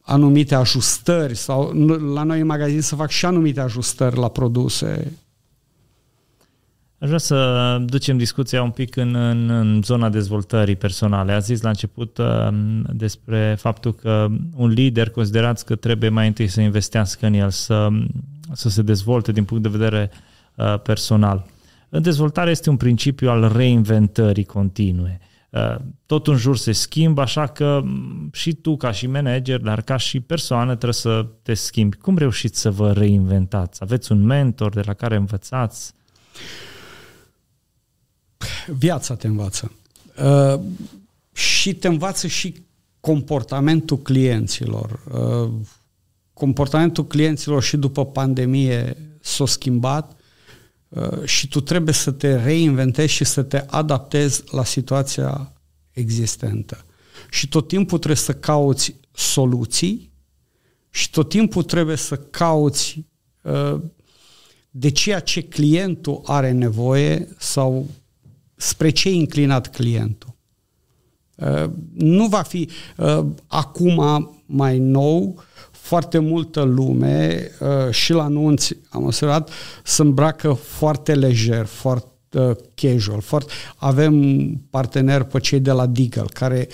anumite 0.00 0.54
ajustări 0.54 1.36
sau 1.36 1.72
la 2.14 2.22
noi 2.22 2.40
în 2.40 2.46
magazin 2.46 2.80
să 2.80 2.94
fac 2.94 3.10
și 3.10 3.26
anumite 3.26 3.60
ajustări 3.60 4.16
la 4.16 4.28
produse 4.28 5.12
Aș 7.02 7.08
vrea 7.08 7.20
să 7.20 7.78
ducem 7.84 8.16
discuția 8.16 8.62
un 8.62 8.70
pic 8.70 8.96
în, 8.96 9.14
în, 9.14 9.50
în 9.50 9.82
zona 9.82 10.08
dezvoltării 10.08 10.76
personale. 10.76 11.32
Ați 11.32 11.46
zis 11.46 11.62
la 11.62 11.68
început 11.68 12.18
uh, 12.18 12.48
despre 12.92 13.56
faptul 13.58 13.94
că 13.94 14.28
un 14.56 14.68
lider 14.68 15.10
considerați 15.10 15.64
că 15.64 15.74
trebuie 15.74 16.10
mai 16.10 16.26
întâi 16.26 16.48
să 16.48 16.60
investească 16.60 17.26
în 17.26 17.34
el, 17.34 17.50
să, 17.50 17.88
să 18.52 18.68
se 18.68 18.82
dezvolte 18.82 19.32
din 19.32 19.44
punct 19.44 19.62
de 19.62 19.68
vedere 19.68 20.10
uh, 20.54 20.80
personal. 20.80 21.46
În 21.88 22.02
dezvoltare 22.02 22.50
este 22.50 22.70
un 22.70 22.76
principiu 22.76 23.30
al 23.30 23.52
reinventării 23.56 24.44
continue. 24.44 25.20
Uh, 25.50 25.74
tot 26.06 26.26
în 26.26 26.36
jur 26.36 26.56
se 26.56 26.72
schimbă, 26.72 27.20
așa 27.20 27.46
că 27.46 27.82
și 28.32 28.52
tu 28.52 28.76
ca 28.76 28.90
și 28.90 29.06
manager, 29.06 29.60
dar 29.60 29.80
ca 29.80 29.96
și 29.96 30.20
persoană 30.20 30.70
trebuie 30.70 30.92
să 30.92 31.26
te 31.42 31.54
schimbi. 31.54 31.96
Cum 31.96 32.18
reușiți 32.18 32.60
să 32.60 32.70
vă 32.70 32.92
reinventați? 32.92 33.82
Aveți 33.82 34.12
un 34.12 34.24
mentor 34.24 34.72
de 34.72 34.82
la 34.84 34.94
care 34.94 35.16
învățați? 35.16 35.94
Viața 38.66 39.14
te 39.14 39.26
învață. 39.26 39.72
Uh, 40.24 40.60
și 41.32 41.74
te 41.74 41.88
învață 41.88 42.26
și 42.26 42.54
comportamentul 43.00 43.98
clienților. 43.98 45.00
Uh, 45.12 45.52
comportamentul 46.32 47.06
clienților 47.06 47.62
și 47.62 47.76
după 47.76 48.06
pandemie 48.06 48.96
s-a 49.20 49.46
schimbat 49.46 50.16
uh, 50.88 51.24
și 51.24 51.48
tu 51.48 51.60
trebuie 51.60 51.94
să 51.94 52.10
te 52.10 52.42
reinventezi 52.42 53.12
și 53.12 53.24
să 53.24 53.42
te 53.42 53.64
adaptezi 53.66 54.42
la 54.50 54.64
situația 54.64 55.52
existentă. 55.90 56.84
Și 57.30 57.48
tot 57.48 57.68
timpul 57.68 57.98
trebuie 57.98 58.20
să 58.20 58.32
cauți 58.32 58.94
soluții 59.12 60.12
și 60.90 61.10
tot 61.10 61.28
timpul 61.28 61.62
trebuie 61.62 61.96
să 61.96 62.16
cauți 62.16 63.04
uh, 63.42 63.80
de 64.70 64.90
ceea 64.90 65.20
ce 65.20 65.42
clientul 65.42 66.20
are 66.24 66.50
nevoie 66.50 67.28
sau 67.38 67.86
spre 68.62 68.90
ce 68.90 69.08
e 69.08 69.12
inclinat 69.12 69.70
clientul. 69.70 70.34
Uh, 71.34 71.70
nu 71.94 72.26
va 72.26 72.42
fi 72.42 72.68
uh, 72.96 73.24
acum 73.46 74.30
mai 74.46 74.78
nou 74.78 75.42
foarte 75.70 76.18
multă 76.18 76.62
lume 76.62 77.50
uh, 77.60 77.94
și 77.94 78.12
la 78.12 78.22
anunți, 78.22 78.76
am 78.88 79.04
observat, 79.04 79.50
se 79.84 80.02
îmbracă 80.02 80.52
foarte 80.52 81.14
lejer, 81.14 81.64
foarte 81.64 82.10
casual. 82.74 83.20
Foarte... 83.20 83.52
Avem 83.76 84.46
parteneri 84.70 85.24
pe 85.24 85.38
cei 85.38 85.60
de 85.60 85.70
la 85.70 85.86
Deagle 85.86 86.24
care 86.32 86.68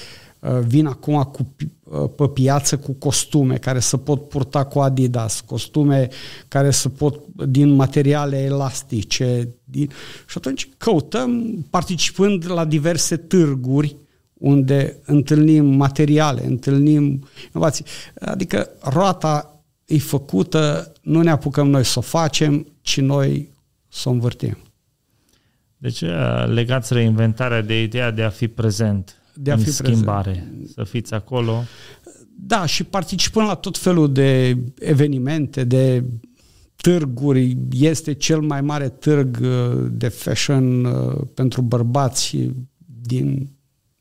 vin 0.66 0.86
acum 0.86 1.22
cu, 1.22 1.54
pe 2.06 2.28
piață 2.28 2.78
cu 2.78 2.92
costume 2.92 3.56
care 3.56 3.78
se 3.78 3.96
pot 3.96 4.28
purta 4.28 4.64
cu 4.64 4.78
Adidas, 4.78 5.40
costume 5.40 6.08
care 6.48 6.70
se 6.70 6.88
pot 6.88 7.26
din 7.34 7.68
materiale 7.68 8.42
elastice, 8.42 9.48
din... 9.64 9.90
Și 10.26 10.34
atunci 10.36 10.68
căutăm, 10.76 11.64
participând 11.70 12.50
la 12.50 12.64
diverse 12.64 13.16
târguri, 13.16 13.96
unde 14.34 14.96
întâlnim 15.04 15.64
materiale, 15.64 16.46
întâlnim 16.46 17.28
inovații. 17.50 17.84
Adică 18.20 18.70
roata 18.80 19.62
e 19.84 19.98
făcută, 19.98 20.92
nu 21.02 21.22
ne 21.22 21.30
apucăm 21.30 21.68
noi 21.68 21.84
să 21.84 21.98
o 21.98 22.02
facem, 22.02 22.66
ci 22.80 23.00
noi 23.00 23.48
să 23.88 24.08
o 24.08 24.12
învârtim. 24.12 24.56
Deci 25.76 26.00
uh, 26.00 26.44
legați 26.46 26.92
reinventarea 26.92 27.60
de 27.60 27.82
ideea 27.82 28.10
de 28.10 28.22
a 28.22 28.30
fi 28.30 28.48
prezent 28.48 29.17
de 29.40 29.50
a 29.50 29.54
în 29.54 29.60
fi 29.60 29.72
schimbare, 29.72 30.30
prezent. 30.30 30.68
să 30.68 30.84
fiți 30.84 31.14
acolo. 31.14 31.62
Da, 32.40 32.66
și 32.66 32.84
participăm 32.84 33.44
la 33.44 33.54
tot 33.54 33.78
felul 33.78 34.12
de 34.12 34.58
evenimente, 34.78 35.64
de 35.64 36.04
târguri, 36.76 37.56
este 37.70 38.12
cel 38.12 38.40
mai 38.40 38.60
mare 38.60 38.88
târg 38.88 39.38
uh, 39.42 39.86
de 39.90 40.08
fashion 40.08 40.84
uh, 40.84 41.20
pentru 41.34 41.62
bărbați 41.62 42.50
din 43.02 43.48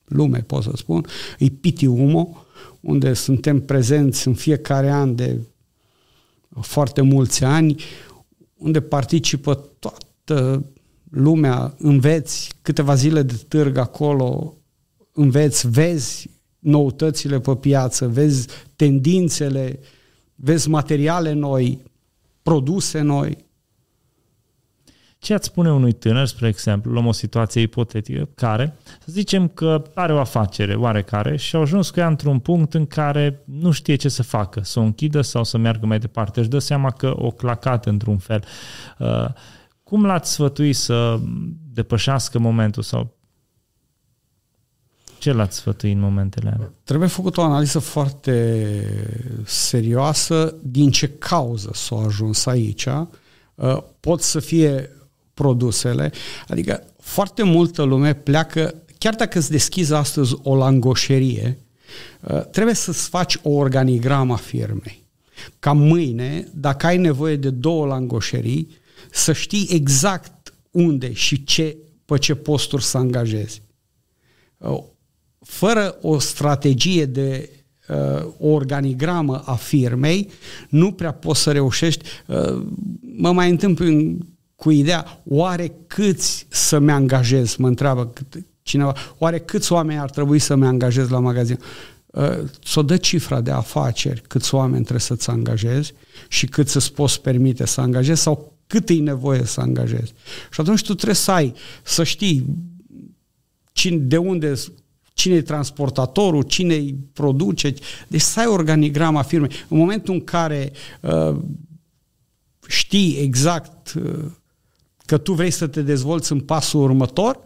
lume, 0.06 0.40
pot 0.40 0.64
să 0.64 0.72
spun, 0.76 1.06
e 1.40 1.48
Piti 1.48 1.86
Umo, 1.86 2.46
unde 2.82 3.14
suntem 3.14 3.62
prezenți 3.62 4.28
în 4.28 4.34
fiecare 4.34 4.90
an 4.90 5.16
de 5.16 5.40
foarte 6.62 7.02
mulți 7.02 7.44
ani, 7.44 7.76
unde 8.58 8.82
participă 8.82 9.70
toată 9.80 10.66
lumea, 11.10 11.76
înveți 11.78 12.52
câteva 12.62 12.96
zile 12.96 13.22
de 13.22 13.42
târg 13.48 13.78
acolo, 13.78 14.57
înveți, 15.18 15.70
vezi 15.70 16.30
noutățile 16.60 17.40
pe 17.40 17.56
piață, 17.56 18.08
vezi 18.08 18.48
tendințele, 18.76 19.80
vezi 20.36 20.70
materiale 20.70 21.32
noi, 21.32 21.82
produse 22.42 23.02
noi. 23.02 23.46
Ce 25.20 25.34
ați 25.34 25.48
spune 25.48 25.72
unui 25.72 25.92
tânăr, 25.92 26.26
spre 26.26 26.48
exemplu, 26.48 26.92
luăm 26.92 27.06
o 27.06 27.12
situație 27.12 27.62
ipotetică, 27.62 28.30
care, 28.36 28.78
să 29.00 29.12
zicem 29.12 29.48
că 29.48 29.84
are 29.94 30.14
o 30.14 30.20
afacere 30.20 30.76
oarecare 30.76 31.38
și 31.38 31.56
a 31.56 31.60
ajuns 31.60 31.90
cu 31.90 32.00
ea 32.00 32.08
într-un 32.08 32.40
punct 32.40 32.74
în 32.74 32.86
care 32.86 33.42
nu 33.46 33.72
știe 33.72 33.96
ce 33.96 34.10
să 34.10 34.24
facă, 34.24 34.62
să 34.64 34.80
o 34.80 34.84
închidă 34.84 35.22
sau 35.22 35.44
să 35.44 35.58
meargă 35.58 35.86
mai 35.86 36.00
departe. 36.00 36.40
Își 36.40 36.50
dă 36.50 36.60
seama 36.60 36.92
că 36.92 37.14
o 37.16 37.32
clacat 37.32 37.86
într-un 37.86 38.18
fel. 38.18 38.44
Uh, 39.00 39.28
cum 39.84 40.06
l-ați 40.06 40.32
sfătui 40.32 40.74
să 40.74 41.20
depășească 41.74 42.40
momentul 42.40 42.84
sau 42.84 43.17
ce 45.20 45.32
l-ați 45.32 45.58
sfătui 45.58 45.92
în 45.92 46.00
momentele 46.00 46.52
alea? 46.56 46.72
Trebuie 46.84 47.10
făcut 47.10 47.38
o 47.38 47.42
analiză 47.42 47.80
foarte 47.80 48.84
serioasă 49.46 50.56
din 50.64 50.92
ce 50.92 51.10
cauză 51.10 51.72
s-a 51.74 51.96
ajuns 51.96 52.46
aici. 52.46 52.86
Uh, 53.56 53.78
pot 54.00 54.22
să 54.22 54.40
fie 54.40 54.90
produsele, 55.34 56.12
adică 56.48 56.84
foarte 57.00 57.44
multă 57.44 57.84
lume 57.84 58.14
pleacă, 58.14 58.76
chiar 58.98 59.16
dacă 59.16 59.38
îți 59.38 59.52
deschizi 59.52 59.94
astăzi 59.94 60.36
o 60.44 60.56
langoșerie, 60.56 61.58
uh, 62.22 62.46
trebuie 62.46 62.76
să-ți 62.76 63.10
faci 63.10 63.38
o 63.42 63.50
organigramă 63.50 64.34
a 64.34 64.38
firmei. 64.38 65.06
Ca 65.60 65.72
mâine, 65.72 66.48
dacă 66.54 66.86
ai 66.86 66.98
nevoie 66.98 67.36
de 67.36 67.50
două 67.50 67.86
langoșerii, 67.86 68.70
să 69.12 69.34
știi 69.34 69.68
exact 69.72 70.54
unde 70.72 71.14
și 71.14 71.44
ce, 71.44 71.78
pe 72.06 72.18
ce 72.18 72.36
posturi 72.36 72.84
să 72.84 72.98
angajezi. 72.98 73.62
Uh, 75.40 75.48
fără 75.48 75.98
o 76.02 76.20
strategie 76.20 77.06
de 77.06 77.50
uh, 77.88 78.26
o 78.40 78.48
organigramă 78.48 79.42
a 79.46 79.56
firmei, 79.56 80.30
nu 80.70 80.92
prea 80.92 81.12
poți 81.12 81.42
să 81.42 81.52
reușești. 81.52 82.06
Uh, 82.26 82.66
mă 83.18 83.32
mai 83.32 83.50
întâmpl 83.50 83.92
cu 84.56 84.70
ideea, 84.70 85.22
oare 85.26 85.74
câți 85.88 86.46
să-mi 86.50 86.92
angajez, 86.92 87.56
mă 87.56 87.68
întreabă 87.68 88.14
cineva, 88.62 88.94
oare 89.18 89.40
câți 89.40 89.72
oameni 89.72 90.00
ar 90.00 90.10
trebui 90.10 90.40
să-mi 90.40 90.66
angajez 90.66 91.10
la 91.10 91.20
magazin? 91.20 91.60
Uh, 92.06 92.40
ți-o 92.64 92.82
dă 92.82 92.98
cifra 92.98 93.42
de 93.42 93.52
afaceri, 93.52 94.22
câți 94.28 94.54
oameni 94.54 94.82
trebuie 94.82 95.00
să-ți 95.00 95.30
angajezi 95.30 95.94
și 96.28 96.46
cât 96.46 96.68
să-ți 96.68 96.94
poți 96.94 97.22
permite 97.22 97.66
să 97.66 97.82
angajezi 97.82 98.22
sau 98.22 98.58
cât 98.68 98.90
e 98.90 98.94
nevoie 98.94 99.44
să 99.44 99.62
angajezi. 99.62 100.14
Și 100.52 100.62
atunci 100.62 100.82
tu 100.82 100.94
trebuie 100.94 101.16
să 101.16 101.32
ai, 101.32 101.54
să 101.84 102.04
știi 102.04 102.46
cine, 103.72 103.98
de 103.98 104.18
unde 104.18 104.54
cine 105.18 105.36
e 105.36 105.42
transportatorul, 105.42 106.42
cine 106.42 106.74
îi 106.74 106.96
produce. 107.14 107.74
Deci 108.08 108.22
să 108.22 108.40
ai 108.40 108.46
organigrama 108.46 109.22
firmei. 109.22 109.50
În 109.68 109.78
momentul 109.78 110.14
în 110.14 110.24
care 110.24 110.72
uh, 111.02 111.36
știi 112.68 113.18
exact 113.20 113.94
uh, 113.94 114.26
că 115.06 115.18
tu 115.18 115.34
vrei 115.34 115.52
să 115.52 115.68
te 115.68 115.82
dezvolți 115.82 116.32
în 116.32 116.40
pasul 116.40 116.82
următor, 116.82 117.40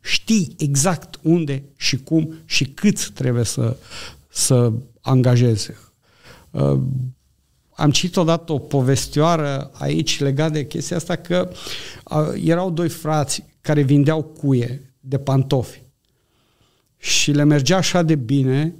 știi 0.00 0.54
exact 0.58 1.18
unde 1.22 1.64
și 1.76 1.96
cum 1.96 2.34
și 2.44 2.64
cât 2.64 3.08
trebuie 3.08 3.44
să, 3.44 3.76
să 4.28 4.72
angajezi. 5.00 5.70
Uh, 6.50 6.80
am 7.74 7.90
citit 7.90 8.16
odată 8.16 8.52
o 8.52 8.58
povestioară 8.58 9.70
aici 9.72 10.20
legat 10.20 10.52
de 10.52 10.66
chestia 10.66 10.96
asta 10.96 11.16
că 11.16 11.50
uh, 12.04 12.42
erau 12.44 12.70
doi 12.70 12.88
frați 12.88 13.44
care 13.60 13.82
vindeau 13.82 14.22
cuie 14.22 14.94
de 15.00 15.18
pantofi 15.18 15.83
și 17.04 17.32
le 17.32 17.42
mergea 17.42 17.76
așa 17.76 18.02
de 18.02 18.14
bine 18.14 18.74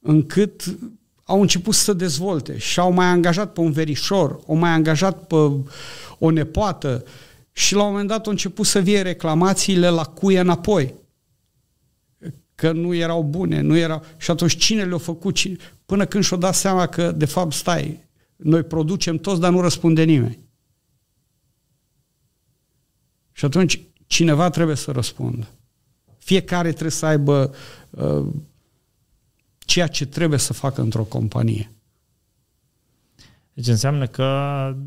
încât 0.00 0.78
au 1.24 1.40
început 1.40 1.74
să 1.74 1.82
se 1.82 1.92
dezvolte 1.92 2.58
și 2.58 2.80
au 2.80 2.92
mai 2.92 3.06
angajat 3.06 3.52
pe 3.52 3.60
un 3.60 3.70
verișor, 3.70 4.40
au 4.48 4.54
mai 4.56 4.70
angajat 4.70 5.26
pe 5.26 5.36
o 6.18 6.30
nepoată 6.30 7.04
și 7.52 7.74
la 7.74 7.82
un 7.82 7.90
moment 7.90 8.08
dat 8.08 8.26
au 8.26 8.32
început 8.32 8.66
să 8.66 8.78
vie 8.78 9.02
reclamațiile 9.02 9.88
la 9.88 10.04
cuie 10.04 10.40
înapoi 10.40 10.94
că 12.54 12.72
nu 12.72 12.94
erau 12.94 13.22
bune, 13.22 13.60
nu 13.60 13.76
erau... 13.76 14.04
Și 14.16 14.30
atunci 14.30 14.56
cine 14.56 14.84
le-a 14.84 14.98
făcut? 14.98 15.34
Cine... 15.34 15.56
Până 15.86 16.06
când 16.06 16.24
și-o 16.24 16.36
dat 16.36 16.54
seama 16.54 16.86
că, 16.86 17.12
de 17.12 17.24
fapt, 17.24 17.52
stai, 17.52 18.04
noi 18.36 18.62
producem 18.62 19.18
toți, 19.18 19.40
dar 19.40 19.52
nu 19.52 19.60
răspunde 19.60 20.02
nimeni. 20.02 20.38
Și 23.32 23.44
atunci 23.44 23.80
cineva 24.06 24.50
trebuie 24.50 24.76
să 24.76 24.90
răspundă. 24.90 25.48
Fiecare 26.26 26.70
trebuie 26.70 26.90
să 26.90 27.06
aibă 27.06 27.54
uh, 27.90 28.26
ceea 29.58 29.86
ce 29.86 30.06
trebuie 30.06 30.38
să 30.38 30.52
facă 30.52 30.80
într-o 30.80 31.02
companie. 31.02 31.70
Deci 33.52 33.66
înseamnă 33.66 34.06
că 34.06 34.28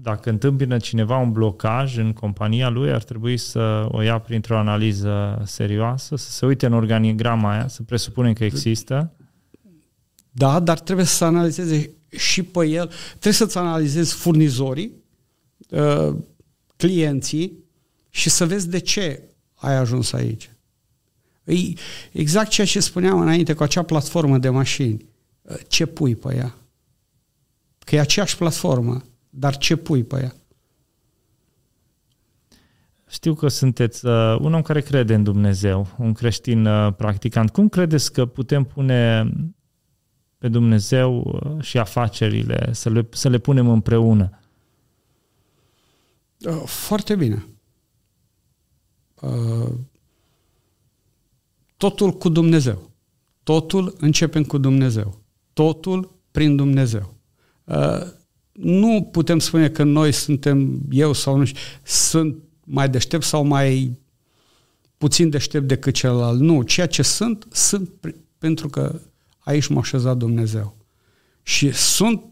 dacă 0.02 0.30
întâmpină 0.30 0.78
cineva 0.78 1.18
un 1.18 1.32
blocaj 1.32 1.98
în 1.98 2.14
compania 2.14 2.70
lui, 2.70 2.92
ar 2.92 3.04
trebui 3.04 3.38
să 3.38 3.88
o 3.92 4.02
ia 4.02 4.20
printr-o 4.20 4.58
analiză 4.58 5.42
serioasă, 5.46 6.16
să 6.16 6.32
se 6.32 6.46
uite 6.46 6.66
în 6.66 6.74
organigrama 6.74 7.52
aia, 7.52 7.68
să 7.68 7.84
presupunem 7.84 8.34
că 8.34 8.44
există. 8.44 9.12
Da, 10.32 10.60
dar 10.60 10.80
trebuie 10.80 11.06
să 11.06 11.26
analizeze 11.26 11.90
și 12.10 12.44
pe 12.44 12.68
el. 12.68 12.92
Trebuie 13.10 13.34
să-ți 13.34 13.58
analizezi 13.58 14.14
furnizorii, 14.14 14.92
uh, 15.70 16.16
clienții 16.76 17.64
și 18.10 18.30
să 18.30 18.46
vezi 18.46 18.70
de 18.70 18.80
ce 18.80 19.24
ai 19.56 19.76
ajuns 19.76 20.14
aici. 20.14 20.50
E 21.44 21.74
exact 22.12 22.50
ceea 22.50 22.68
ce 22.68 22.80
spuneam 22.80 23.20
înainte 23.20 23.54
cu 23.54 23.64
acea 23.64 23.84
platformă 23.84 24.38
de 24.38 24.50
mașini. 24.50 25.06
Ce 25.68 25.86
pui 25.86 26.16
pe 26.16 26.36
ea? 26.36 26.56
Că 27.80 27.96
e 27.96 28.00
aceeași 28.00 28.38
platformă, 28.38 29.02
dar 29.30 29.58
ce 29.58 29.76
pui 29.76 30.04
pe 30.04 30.20
ea? 30.22 30.34
Știu 33.10 33.34
că 33.34 33.48
sunteți 33.48 34.06
uh, 34.06 34.38
un 34.40 34.54
om 34.54 34.62
care 34.62 34.82
crede 34.82 35.14
în 35.14 35.24
Dumnezeu, 35.24 35.88
un 35.98 36.14
creștin 36.14 36.66
uh, 36.66 36.94
practicant. 36.94 37.50
Cum 37.50 37.70
credeți 37.70 38.14
că 38.14 38.26
putem 38.26 38.64
pune 38.64 39.32
pe 40.38 40.48
Dumnezeu 40.48 41.22
uh, 41.22 41.64
și 41.64 41.78
afacerile, 41.78 42.74
să 42.74 42.90
le, 42.90 43.08
să 43.12 43.30
le 43.30 43.38
punem 43.38 43.70
împreună? 43.70 44.40
Uh, 46.40 46.62
foarte 46.66 47.16
bine. 47.16 47.46
Uh, 49.22 49.72
Totul 51.80 52.12
cu 52.12 52.30
Dumnezeu. 52.30 52.92
Totul 53.44 53.96
începem 54.00 54.44
cu 54.44 54.58
Dumnezeu. 54.58 55.22
Totul 55.54 56.16
prin 56.32 56.56
Dumnezeu. 56.56 57.16
Uh, 57.64 58.02
nu 58.52 59.10
putem 59.12 59.40
spune 59.40 59.70
că 59.70 59.84
noi 59.84 60.12
suntem, 60.12 60.82
eu 60.92 61.14
sau 61.14 61.38
nu 61.38 61.46
știu, 61.46 61.60
sunt 61.84 62.36
mai 62.64 62.90
deștept 62.90 63.24
sau 63.24 63.44
mai 63.44 64.00
puțin 64.98 65.30
deștept 65.30 65.68
decât 65.68 65.94
celălalt. 65.94 66.40
Nu, 66.40 66.62
ceea 66.62 66.88
ce 66.88 67.02
sunt, 67.02 67.48
sunt 67.52 67.90
pentru 68.38 68.70
că 68.70 69.00
aici 69.40 69.68
m-a 69.68 69.80
așezat 69.80 70.18
Dumnezeu. 70.18 70.78
Și 71.44 71.72
sunt 71.72 72.24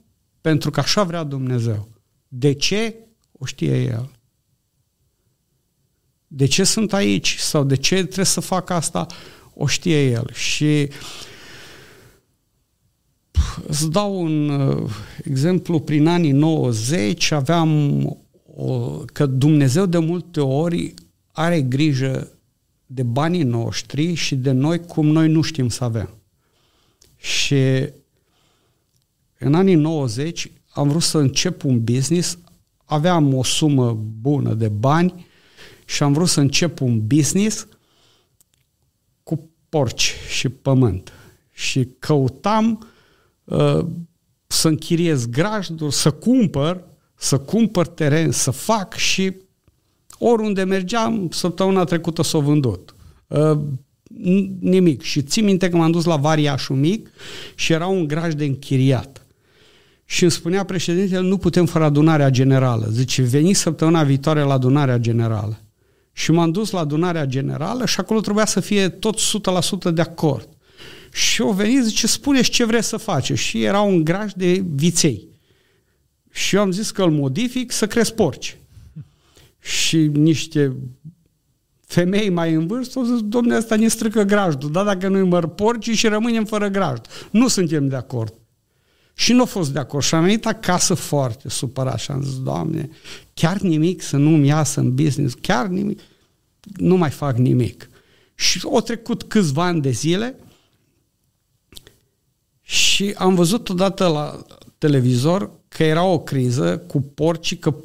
pentru 0.41 0.71
că 0.71 0.79
așa 0.79 1.03
vrea 1.03 1.23
Dumnezeu. 1.23 1.87
De 2.27 2.53
ce? 2.53 2.95
O 3.31 3.45
știe 3.45 3.83
El. 3.83 4.16
De 6.28 6.45
ce 6.45 6.63
sunt 6.63 6.93
aici? 6.93 7.36
Sau 7.38 7.63
de 7.63 7.75
ce 7.75 7.95
trebuie 7.95 8.25
să 8.25 8.39
fac 8.39 8.69
asta? 8.69 9.07
o 9.57 9.67
știe 9.67 10.09
el. 10.09 10.30
Și 10.34 10.89
îți 13.67 13.89
dau 13.91 14.21
un 14.21 14.49
uh, 14.49 14.91
exemplu, 15.23 15.80
prin 15.80 16.07
anii 16.07 16.32
90 16.32 17.32
aveam 17.32 18.03
o, 18.55 18.78
că 19.13 19.25
Dumnezeu 19.25 19.86
de 19.86 19.97
multe 19.97 20.39
ori 20.39 20.93
are 21.32 21.61
grijă 21.61 22.32
de 22.86 23.03
banii 23.03 23.43
noștri 23.43 24.13
și 24.13 24.36
de 24.36 24.51
noi 24.51 24.86
cum 24.86 25.07
noi 25.07 25.28
nu 25.28 25.41
știm 25.41 25.69
să 25.69 25.84
avem. 25.84 26.09
Și 27.15 27.89
în 29.38 29.53
anii 29.53 29.75
90 29.75 30.51
am 30.69 30.89
vrut 30.89 31.01
să 31.01 31.17
încep 31.17 31.63
un 31.63 31.84
business, 31.84 32.38
aveam 32.86 33.34
o 33.34 33.43
sumă 33.43 33.93
bună 34.21 34.53
de 34.53 34.67
bani 34.67 35.25
și 35.88 36.03
am 36.03 36.13
vrut 36.13 36.27
să 36.27 36.39
încep 36.39 36.79
un 36.81 37.07
business 37.07 37.67
porci 39.69 40.13
și 40.29 40.49
pământ. 40.49 41.11
Și 41.51 41.88
căutam 41.99 42.88
uh, 43.43 43.85
să 44.47 44.67
închiriez 44.67 45.25
grajduri, 45.25 45.93
să 45.93 46.11
cumpăr, 46.11 46.83
să 47.15 47.38
cumpăr 47.38 47.88
teren, 47.88 48.31
să 48.31 48.51
fac 48.51 48.93
și 48.95 49.35
oriunde 50.19 50.63
mergeam, 50.63 51.29
săptămâna 51.31 51.83
trecută 51.83 52.21
s-o 52.21 52.41
vândut. 52.41 52.95
Uh, 53.27 53.57
nimic. 54.59 55.01
Și 55.01 55.21
țin 55.21 55.43
minte 55.43 55.69
că 55.69 55.77
m-am 55.77 55.91
dus 55.91 56.05
la 56.05 56.15
Variașul 56.15 56.75
Mic 56.75 57.09
și 57.55 57.71
era 57.73 57.88
un 57.88 58.07
graj 58.07 58.33
de 58.33 58.45
închiriat. 58.45 59.25
Și 60.05 60.21
îmi 60.21 60.31
spunea 60.31 60.63
președintele, 60.63 61.27
nu 61.27 61.38
putem 61.38 61.65
fără 61.65 61.83
adunarea 61.83 62.29
generală. 62.29 62.88
Zice, 62.91 63.21
veni 63.21 63.53
săptămâna 63.53 64.03
viitoare 64.03 64.41
la 64.41 64.53
adunarea 64.53 64.97
generală. 64.97 65.59
Și 66.18 66.32
m-am 66.32 66.51
dus 66.51 66.70
la 66.70 66.80
adunarea 66.80 67.26
generală 67.26 67.86
și 67.86 67.99
acolo 67.99 68.20
trebuia 68.20 68.45
să 68.45 68.59
fie 68.59 68.89
tot 68.89 69.20
100% 69.89 69.93
de 69.93 70.01
acord. 70.01 70.49
Și 71.11 71.41
au 71.41 71.51
venit, 71.51 71.84
zice, 71.84 72.07
spuneți 72.07 72.49
ce 72.49 72.65
vreți 72.65 72.88
să 72.88 72.97
faceți. 72.97 73.41
Și 73.41 73.63
era 73.63 73.82
un 73.82 74.03
graj 74.03 74.32
de 74.36 74.63
viței. 74.76 75.28
Și 76.32 76.55
eu 76.55 76.61
am 76.61 76.72
zis 76.72 76.91
că 76.91 77.03
îl 77.03 77.11
modific 77.11 77.72
să 77.72 77.88
cresc 77.88 78.13
porci. 78.13 78.57
și 79.59 79.97
niște 79.97 80.76
femei 81.86 82.30
mai 82.30 82.53
în 82.53 82.68
vârstă, 82.68 82.99
au 82.99 83.05
zis, 83.05 83.22
domne, 83.22 83.55
asta 83.55 83.76
ne 83.76 83.88
strică 83.88 84.24
grajdul, 84.24 84.72
da, 84.72 84.84
dacă 84.84 85.07
nu-i 85.07 85.28
măr 85.28 85.47
porci 85.47 85.89
și 85.89 86.07
rămânem 86.07 86.45
fără 86.45 86.68
grajd. 86.68 87.01
Nu 87.32 87.47
suntem 87.47 87.88
de 87.88 87.95
acord. 87.95 88.34
Și 89.20 89.34
nu 89.34 89.41
a 89.41 89.45
fost 89.45 89.72
de 89.74 89.80
acord 89.80 90.03
și 90.03 90.15
am 90.15 90.24
venit 90.24 90.45
acasă 90.45 90.93
foarte 90.93 91.49
supărat 91.49 91.99
și 91.99 92.11
am 92.11 92.24
zis, 92.24 92.41
Doamne, 92.41 92.89
chiar 93.34 93.59
nimic 93.59 94.01
să 94.01 94.18
nu-mi 94.18 94.47
iasă 94.47 94.80
în 94.80 94.95
business, 94.95 95.36
chiar 95.41 95.68
nimic, 95.68 95.99
nu 96.61 96.95
mai 96.95 97.09
fac 97.09 97.38
nimic. 97.38 97.89
Și 98.36 98.61
au 98.63 98.82
trecut 98.82 99.24
câțiva 99.24 99.65
ani 99.65 99.82
de 99.82 99.89
zile 99.89 100.36
și 102.61 103.13
am 103.18 103.36
văzut 103.36 103.70
odată 103.70 104.07
la 104.07 104.45
televizor 104.78 105.51
că 105.68 105.84
era 105.84 106.03
o 106.03 106.20
criză 106.20 106.78
cu 106.78 107.01
porci, 107.01 107.59
că 107.59 107.76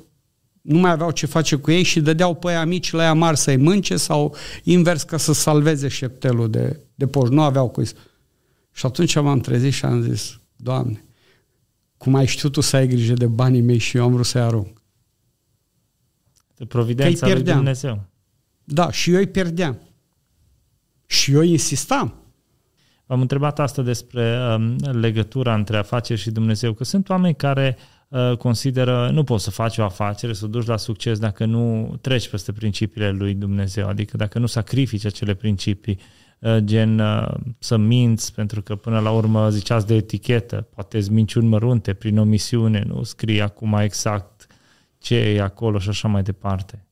nu 0.60 0.78
mai 0.78 0.90
aveau 0.90 1.10
ce 1.10 1.26
face 1.26 1.56
cu 1.56 1.70
ei 1.70 1.82
și 1.82 2.00
dădeau 2.00 2.34
pe 2.34 2.48
aia 2.48 2.64
mici 2.64 2.92
la 2.92 3.02
ea 3.02 3.14
mari 3.14 3.36
să-i 3.38 3.56
mânce 3.56 3.96
sau 3.96 4.34
invers 4.62 5.02
ca 5.02 5.16
să 5.16 5.32
salveze 5.32 5.88
șeptelul 5.88 6.50
de, 6.50 6.80
de 6.94 7.06
porci. 7.06 7.32
Nu 7.32 7.42
aveau 7.42 7.68
cu 7.68 7.82
Și 8.72 8.86
atunci 8.86 9.14
m-am 9.14 9.40
trezit 9.40 9.72
și 9.72 9.84
am 9.84 10.02
zis, 10.02 10.40
Doamne, 10.56 11.04
cum 12.02 12.14
ai 12.14 12.26
știut 12.26 12.52
tu 12.52 12.60
să 12.60 12.76
ai 12.76 12.86
grijă 12.88 13.14
de 13.14 13.26
banii 13.26 13.60
mei 13.60 13.78
și 13.78 13.96
eu 13.96 14.04
am 14.04 14.12
vrut 14.12 14.26
să-i 14.26 14.40
arunc. 14.40 14.82
De 16.56 16.64
providența 16.64 17.28
lui 17.28 17.42
Dumnezeu. 17.42 18.04
Da, 18.64 18.90
și 18.90 19.10
eu 19.10 19.18
îi 19.18 19.26
pierdeam. 19.26 19.78
Și 21.06 21.32
eu 21.32 21.42
insistam. 21.42 22.14
am 23.06 23.20
întrebat 23.20 23.58
asta 23.58 23.82
despre 23.82 24.38
um, 24.54 24.76
legătura 24.76 25.54
între 25.54 25.76
afaceri 25.76 26.20
și 26.20 26.30
Dumnezeu, 26.30 26.72
că 26.72 26.84
sunt 26.84 27.08
oameni 27.08 27.34
care 27.34 27.76
uh, 28.08 28.36
consideră 28.36 29.10
nu 29.12 29.24
poți 29.24 29.44
să 29.44 29.50
faci 29.50 29.78
o 29.78 29.84
afacere, 29.84 30.32
să 30.32 30.44
o 30.44 30.48
duci 30.48 30.66
la 30.66 30.76
succes 30.76 31.18
dacă 31.18 31.44
nu 31.44 31.94
treci 32.00 32.28
peste 32.28 32.52
principiile 32.52 33.10
lui 33.10 33.34
Dumnezeu, 33.34 33.88
adică 33.88 34.16
dacă 34.16 34.38
nu 34.38 34.46
sacrifici 34.46 35.04
acele 35.04 35.34
principii. 35.34 35.98
Uh, 35.98 36.04
Uh, 36.04 36.21
gen 36.58 36.98
uh, 36.98 37.34
să 37.58 37.76
minți, 37.76 38.34
pentru 38.34 38.62
că 38.62 38.74
până 38.74 38.98
la 38.98 39.10
urmă 39.10 39.50
ziceați 39.50 39.86
de 39.86 39.94
etichetă, 39.94 40.66
poate 40.74 40.96
îți 40.96 41.12
minciuni 41.12 41.48
mărunte 41.48 41.92
prin 41.92 42.18
omisiune, 42.18 42.84
nu 42.86 43.02
scrie 43.02 43.42
acum 43.42 43.74
exact 43.74 44.46
ce 44.98 45.14
e 45.14 45.40
acolo 45.40 45.78
și 45.78 45.88
așa 45.88 46.08
mai 46.08 46.22
departe. 46.22 46.84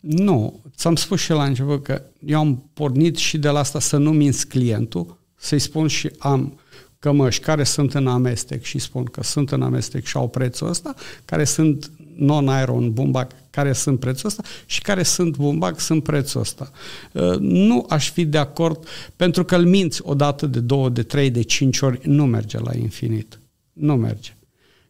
Nu, 0.00 0.62
ți-am 0.76 0.96
spus 0.96 1.20
și 1.20 1.30
la 1.30 1.44
început 1.44 1.82
că 1.82 2.02
eu 2.26 2.38
am 2.38 2.70
pornit 2.72 3.16
și 3.16 3.38
de 3.38 3.48
la 3.48 3.58
asta 3.58 3.78
să 3.78 3.96
nu 3.96 4.12
minți 4.12 4.48
clientul, 4.48 5.18
să-i 5.36 5.58
spun 5.58 5.86
și 5.86 6.10
am 6.18 6.58
cămăși 6.98 7.40
care 7.40 7.64
sunt 7.64 7.94
în 7.94 8.06
amestec 8.06 8.62
și 8.62 8.78
spun 8.78 9.04
că 9.04 9.22
sunt 9.22 9.52
în 9.52 9.62
amestec 9.62 10.04
și 10.04 10.16
au 10.16 10.28
prețul 10.28 10.68
ăsta, 10.68 10.94
care 11.24 11.44
sunt 11.44 11.90
non-iron 12.16 12.92
bumbac 12.92 13.50
care 13.50 13.72
sunt 13.72 14.00
prețul 14.00 14.28
ăsta 14.28 14.42
și 14.66 14.80
care 14.80 15.02
sunt 15.02 15.36
bumbac 15.36 15.80
sunt 15.80 16.02
prețul 16.02 16.40
ăsta. 16.40 16.70
Uh, 17.12 17.36
nu 17.38 17.86
aș 17.88 18.10
fi 18.10 18.24
de 18.24 18.38
acord 18.38 18.86
pentru 19.16 19.44
că 19.44 19.56
îl 19.56 19.66
minți 19.66 20.00
o 20.04 20.14
dată 20.14 20.46
de 20.46 20.60
două, 20.60 20.88
de 20.88 21.02
trei, 21.02 21.30
de 21.30 21.42
cinci 21.42 21.80
ori, 21.80 22.08
nu 22.08 22.26
merge 22.26 22.58
la 22.58 22.74
infinit. 22.76 23.38
Nu 23.72 23.96
merge. 23.96 24.36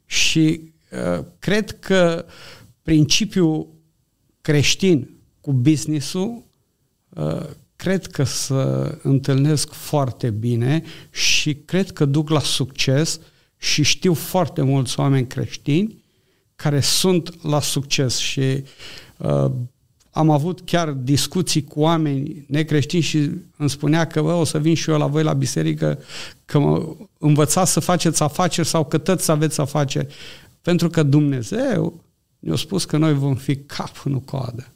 Și 0.07 0.61
uh, 0.91 1.25
cred 1.39 1.79
că 1.79 2.25
principiul 2.83 3.67
creștin 4.41 5.11
cu 5.41 5.53
businessul 5.53 6.43
uh, 7.09 7.47
cred 7.77 8.07
că 8.07 8.25
să 8.25 8.95
întâlnesc 9.03 9.73
foarte 9.73 10.31
bine 10.31 10.83
și 11.11 11.55
cred 11.55 11.91
că 11.91 12.05
duc 12.05 12.29
la 12.29 12.41
succes 12.41 13.21
și 13.59 13.83
știu 13.83 14.15
foarte 14.15 14.63
mulți 14.63 14.99
oameni 15.01 15.27
creștini 15.27 16.04
care 16.57 16.81
sunt 16.81 17.43
la 17.43 17.61
succes 17.61 18.17
și 18.17 18.65
uh, 19.17 19.51
am 20.11 20.31
avut 20.31 20.61
chiar 20.61 20.91
discuții 20.91 21.65
cu 21.65 21.81
oameni 21.81 22.45
necreștini 22.49 23.03
și 23.03 23.31
îmi 23.57 23.71
spunea 23.71 24.07
că 24.07 24.23
bă, 24.23 24.33
o 24.33 24.45
să 24.45 24.59
vin 24.59 24.75
și 24.75 24.91
eu 24.91 24.99
la 24.99 25.07
voi 25.07 25.23
la 25.23 25.33
biserică 25.33 25.99
că 26.45 26.59
mă 26.59 26.97
învățați 27.19 27.73
să 27.73 27.81
faceți 27.81 28.23
afaceri 28.23 28.67
sau 28.67 28.85
că 28.85 28.99
tăți 28.99 29.25
să 29.25 29.33
aveți 29.33 29.61
afaceri. 29.61 30.15
Pentru 30.63 30.89
că 30.89 31.03
Dumnezeu 31.03 32.05
ne-a 32.39 32.57
spus 32.57 32.85
că 32.85 32.97
noi 32.97 33.15
vom 33.15 33.35
fi 33.35 33.57
cap, 33.57 33.99
nu 34.05 34.21
coadă. 34.21 34.69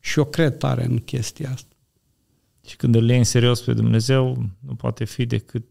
Și 0.00 0.18
eu 0.18 0.24
cred 0.24 0.58
tare 0.58 0.84
în 0.84 0.98
chestia 0.98 1.50
asta. 1.52 1.74
Și 2.66 2.76
când 2.76 2.94
îl 2.94 3.08
iei 3.08 3.18
în 3.18 3.24
serios 3.24 3.60
pe 3.60 3.72
Dumnezeu, 3.72 4.44
nu 4.66 4.74
poate 4.74 5.04
fi 5.04 5.26
decât 5.26 5.64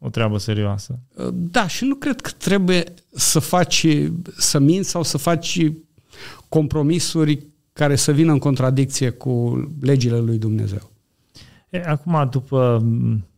o 0.00 0.08
treabă 0.08 0.38
serioasă. 0.38 0.98
Da, 1.32 1.68
și 1.68 1.84
nu 1.84 1.94
cred 1.94 2.20
că 2.20 2.30
trebuie 2.30 2.84
să 3.10 3.38
faci, 3.38 3.86
să 4.36 4.58
minți 4.58 4.88
sau 4.88 5.02
să 5.02 5.18
faci 5.18 5.72
compromisuri 6.48 7.46
care 7.72 7.96
să 7.96 8.12
vină 8.12 8.32
în 8.32 8.38
contradicție 8.38 9.10
cu 9.10 9.64
legile 9.80 10.18
lui 10.18 10.38
Dumnezeu. 10.38 10.90
E, 11.70 11.82
acum, 11.86 12.28
după 12.30 12.84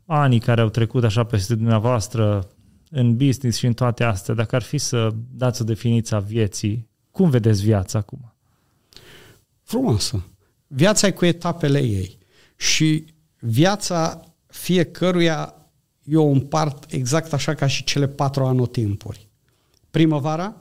anii 0.06 0.40
care 0.40 0.60
au 0.60 0.68
trecut 0.68 1.04
așa 1.04 1.24
peste 1.24 1.54
dumneavoastră 1.54 2.48
în 2.90 3.16
business 3.16 3.58
și 3.58 3.66
în 3.66 3.72
toate 3.72 4.04
astea, 4.04 4.34
dacă 4.34 4.56
ar 4.56 4.62
fi 4.62 4.78
să 4.78 5.14
dați 5.34 5.62
o 5.62 5.64
definiție 5.64 6.16
a 6.16 6.20
vieții, 6.20 6.88
cum 7.10 7.30
vedeți 7.30 7.62
viața 7.62 7.98
acum? 7.98 8.34
Frumoasă. 9.62 10.22
Viața 10.66 11.06
e 11.06 11.10
cu 11.10 11.24
etapele 11.24 11.78
ei. 11.78 12.18
Și 12.56 13.04
viața 13.38 14.20
fiecăruia 14.46 15.54
eu 16.04 16.28
o 16.28 16.30
împart 16.30 16.92
exact 16.92 17.32
așa 17.32 17.54
ca 17.54 17.66
și 17.66 17.84
cele 17.84 18.08
patru 18.08 18.44
anotimpuri. 18.44 19.28
Primăvara, 19.90 20.56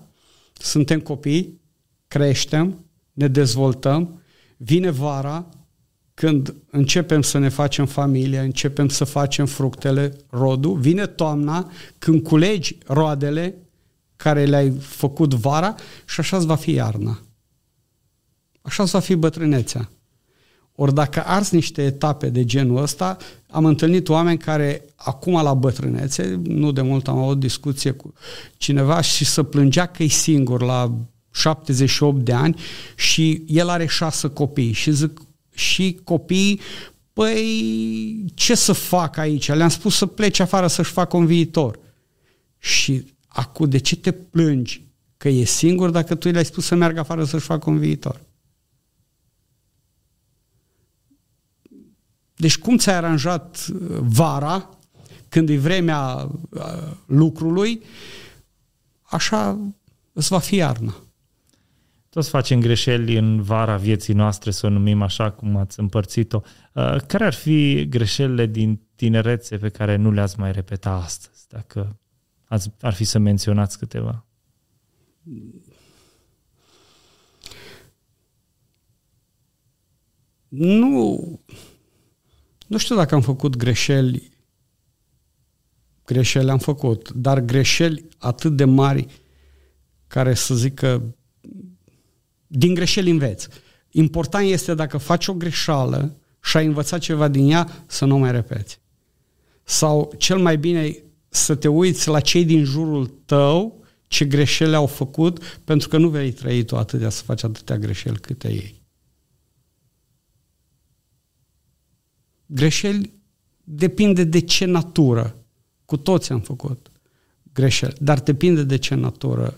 suntem 0.54 1.00
copii, 1.00 1.62
creștem, 2.08 2.86
ne 3.14 3.28
dezvoltăm, 3.28 4.22
vine 4.58 4.89
vara, 4.89 5.50
când 6.14 6.56
începem 6.72 7.22
să 7.22 7.38
ne 7.38 7.50
facem 7.50 7.86
familie, 7.86 8.39
începem 8.39 8.88
să 8.88 9.04
facem 9.04 9.46
fructele, 9.46 10.18
rodul, 10.30 10.78
vine 10.78 11.08
toamna, 11.08 11.72
când 11.98 12.24
culegi 12.24 12.78
roadele 12.86 13.56
care 14.16 14.46
le-ai 14.46 14.72
făcut 14.72 15.34
vara 15.34 15.76
și 16.06 16.20
așa 16.20 16.38
va 16.38 16.56
fi 16.56 16.72
iarna. 16.72 17.20
Așa 18.62 18.84
va 18.84 19.00
fi 19.00 19.16
bătrânețea. 19.16 19.89
Ori 20.82 20.94
dacă 20.94 21.24
ars 21.26 21.50
niște 21.50 21.84
etape 21.84 22.30
de 22.30 22.46
genul 22.46 22.82
ăsta, 22.82 23.18
am 23.50 23.66
întâlnit 23.66 24.10
oameni 24.10 24.38
care 24.38 24.86
acum 24.96 25.34
la 25.34 25.54
bătrânețe, 25.54 26.42
nu 26.44 26.72
de 26.72 26.82
mult 26.82 27.08
am 27.08 27.18
avut 27.18 27.40
discuție 27.40 27.92
cu 27.92 28.14
cineva 28.58 29.02
și 29.02 29.26
să 29.26 29.44
plângea 29.44 29.86
că 29.86 30.04
e 30.04 30.08
singur 30.08 30.62
la 30.62 30.92
78 31.32 32.26
de 32.26 32.34
ani 32.34 32.56
și 32.96 33.44
el 33.48 33.70
are 33.70 33.86
șase 33.86 34.28
copii 34.28 34.72
și 34.72 34.92
zic 34.92 35.22
și 35.54 36.00
copiii 36.04 36.60
păi 37.14 38.26
ce 38.34 38.56
să 38.56 38.74
fac 38.74 39.18
aici? 39.18 39.48
Le-am 39.48 39.70
spus 39.70 39.96
să 39.96 40.06
plece 40.06 40.42
afară 40.42 40.68
să-și 40.68 40.92
facă 40.92 41.18
un 41.18 41.26
viitor. 41.26 41.80
Și 42.60 43.06
acum 43.28 43.70
de 43.70 43.78
ce 43.78 43.96
te 43.96 44.12
plângi 44.12 44.82
că 45.18 45.30
e 45.30 45.44
singur 45.44 45.90
dacă 45.90 46.16
tu 46.16 46.30
le-ai 46.30 46.46
spus 46.46 46.66
să 46.66 46.76
meargă 46.76 47.00
afară 47.00 47.24
să-și 47.24 47.46
facă 47.46 47.70
un 47.70 47.78
viitor? 47.78 48.22
Deci 52.42 52.58
cum 52.58 52.78
ți-ai 52.78 52.96
aranjat 52.96 53.68
uh, 53.74 53.98
vara, 54.00 54.70
când 55.30 55.50
e 55.50 55.58
vremea 55.58 56.30
uh, 56.50 56.92
lucrului, 57.06 57.84
așa 59.02 59.60
îți 60.14 60.28
va 60.28 60.39
fi 60.39 60.56
iarna. 60.56 60.96
Toți 62.10 62.30
facem 62.30 62.60
greșeli 62.60 63.18
în 63.18 63.42
vara 63.42 63.78
vieții 63.78 64.14
noastre, 64.14 64.52
să 64.52 64.66
o 64.66 64.70
numim 64.70 65.02
așa 65.02 65.32
cum 65.32 65.56
ați 65.56 65.80
împărțit-o. 65.80 66.42
Uh, 66.74 66.96
care 67.08 67.26
ar 67.26 67.34
fi 67.34 67.88
greșelile 67.89 68.46
din 68.46 68.82
tinerețe 68.96 69.58
pe 69.58 69.70
care 69.70 69.96
nu 69.96 70.12
le-ați 70.12 70.39
mai 70.39 70.52
repeta 70.52 70.92
astăzi, 70.92 71.48
dacă 71.48 72.00
ați, 72.46 72.72
ar 72.82 72.94
fi 72.94 73.04
să 73.04 73.20
menționați 73.20 73.78
câteva? 73.78 74.26
Nu, 80.48 81.39
nu 82.72 82.78
știu 82.78 82.96
dacă 82.96 83.16
am 83.16 83.22
făcut 83.22 83.56
greșeli, 83.56 84.32
greșeli 86.06 86.50
am 86.50 86.58
făcut, 86.58 87.12
dar 87.12 87.40
greșeli 87.40 88.08
atât 88.18 88.56
de 88.56 88.66
mari 88.66 89.08
care 90.08 90.34
să 90.34 90.56
zic 90.56 90.74
că 90.74 91.02
din 92.48 92.74
greșeli 92.74 93.10
înveți. 93.10 93.48
Important 93.90 94.48
este 94.48 94.74
dacă 94.74 94.98
faci 94.98 95.28
o 95.28 95.34
greșeală 95.34 96.18
și 96.44 96.58
ai 96.58 96.66
învățat 96.66 97.00
ceva 97.00 97.28
din 97.28 97.50
ea, 97.50 97.84
să 97.88 98.06
nu 98.06 98.18
mai 98.18 98.32
repeți. 98.32 98.80
Sau 99.64 100.14
cel 100.18 100.38
mai 100.38 100.58
bine 100.58 100.96
să 101.30 101.56
te 101.56 101.68
uiți 101.68 102.08
la 102.08 102.20
cei 102.20 102.46
din 102.46 102.64
jurul 102.64 103.08
tău 103.26 103.84
ce 104.08 104.26
greșeli 104.26 104.76
au 104.76 104.88
făcut, 104.88 105.60
pentru 105.64 105.88
că 105.88 105.98
nu 105.98 106.10
vei 106.10 106.32
trăi 106.32 106.64
tu 106.64 106.78
atâtea 106.78 107.10
să 107.10 107.24
faci 107.24 107.44
atâtea 107.44 107.78
greșeli 107.78 108.20
câte 108.20 108.48
ei. 108.48 108.81
Greșeli 112.54 113.14
depinde 113.64 114.24
de 114.24 114.39
ce 114.39 114.66
natură. 114.66 115.36
Cu 115.86 115.97
toți 115.97 116.32
am 116.32 116.39
făcut 116.39 116.91
greșeli, 117.54 117.95
dar 117.99 118.20
depinde 118.20 118.64
de 118.64 118.78
ce 118.78 118.95
natură 118.95 119.54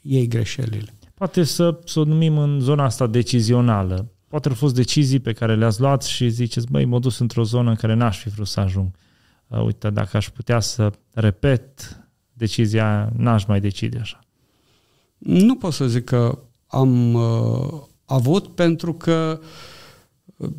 iei 0.00 0.26
greșelile. 0.26 0.94
poate 1.14 1.44
să, 1.44 1.80
să 1.84 2.00
o 2.00 2.04
numim 2.04 2.38
în 2.38 2.60
zona 2.60 2.84
asta 2.84 3.06
decizională. 3.06 4.12
Poate 4.28 4.48
au 4.48 4.54
fost 4.54 4.74
decizii 4.74 5.20
pe 5.20 5.32
care 5.32 5.56
le-ați 5.56 5.80
luat 5.80 6.02
și 6.02 6.28
ziceți, 6.28 6.66
băi, 6.70 6.84
m-am 6.84 7.00
dus 7.00 7.18
într-o 7.18 7.42
zonă 7.42 7.70
în 7.70 7.76
care 7.76 7.94
n-aș 7.94 8.18
fi 8.18 8.28
vrut 8.28 8.46
să 8.46 8.60
ajung. 8.60 8.96
Uh, 9.46 9.64
uite, 9.64 9.90
dacă 9.90 10.16
aș 10.16 10.28
putea 10.30 10.60
să 10.60 10.92
repet 11.12 11.98
decizia, 12.32 13.12
n-aș 13.16 13.44
mai 13.44 13.60
decide 13.60 13.98
așa. 13.98 14.20
Nu 15.18 15.56
pot 15.56 15.72
să 15.72 15.86
zic 15.86 16.04
că 16.04 16.38
am 16.66 17.14
uh, 17.14 17.82
avut 18.04 18.46
pentru 18.46 18.92
că 18.94 19.40
uh, 20.36 20.50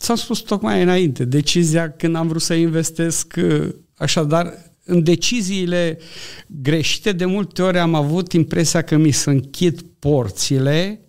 ți-am 0.00 0.16
spus 0.16 0.38
tocmai 0.38 0.82
înainte, 0.82 1.24
decizia 1.24 1.90
când 1.90 2.16
am 2.16 2.28
vrut 2.28 2.42
să 2.42 2.54
investesc, 2.54 3.34
uh, 3.36 3.68
așadar, 3.96 4.54
în 4.84 5.02
deciziile 5.02 5.98
greșite, 6.46 7.12
de 7.12 7.24
multe 7.24 7.62
ori 7.62 7.78
am 7.78 7.94
avut 7.94 8.32
impresia 8.32 8.82
că 8.82 8.96
mi 8.96 9.10
se 9.10 9.30
închid 9.30 9.84
porțile 9.98 11.00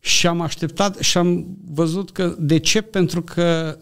și 0.00 0.26
am 0.26 0.40
așteptat 0.40 0.98
și 0.98 1.18
am 1.18 1.46
văzut 1.64 2.10
că 2.10 2.36
de 2.38 2.58
ce? 2.58 2.80
Pentru 2.80 3.22
că 3.22 3.78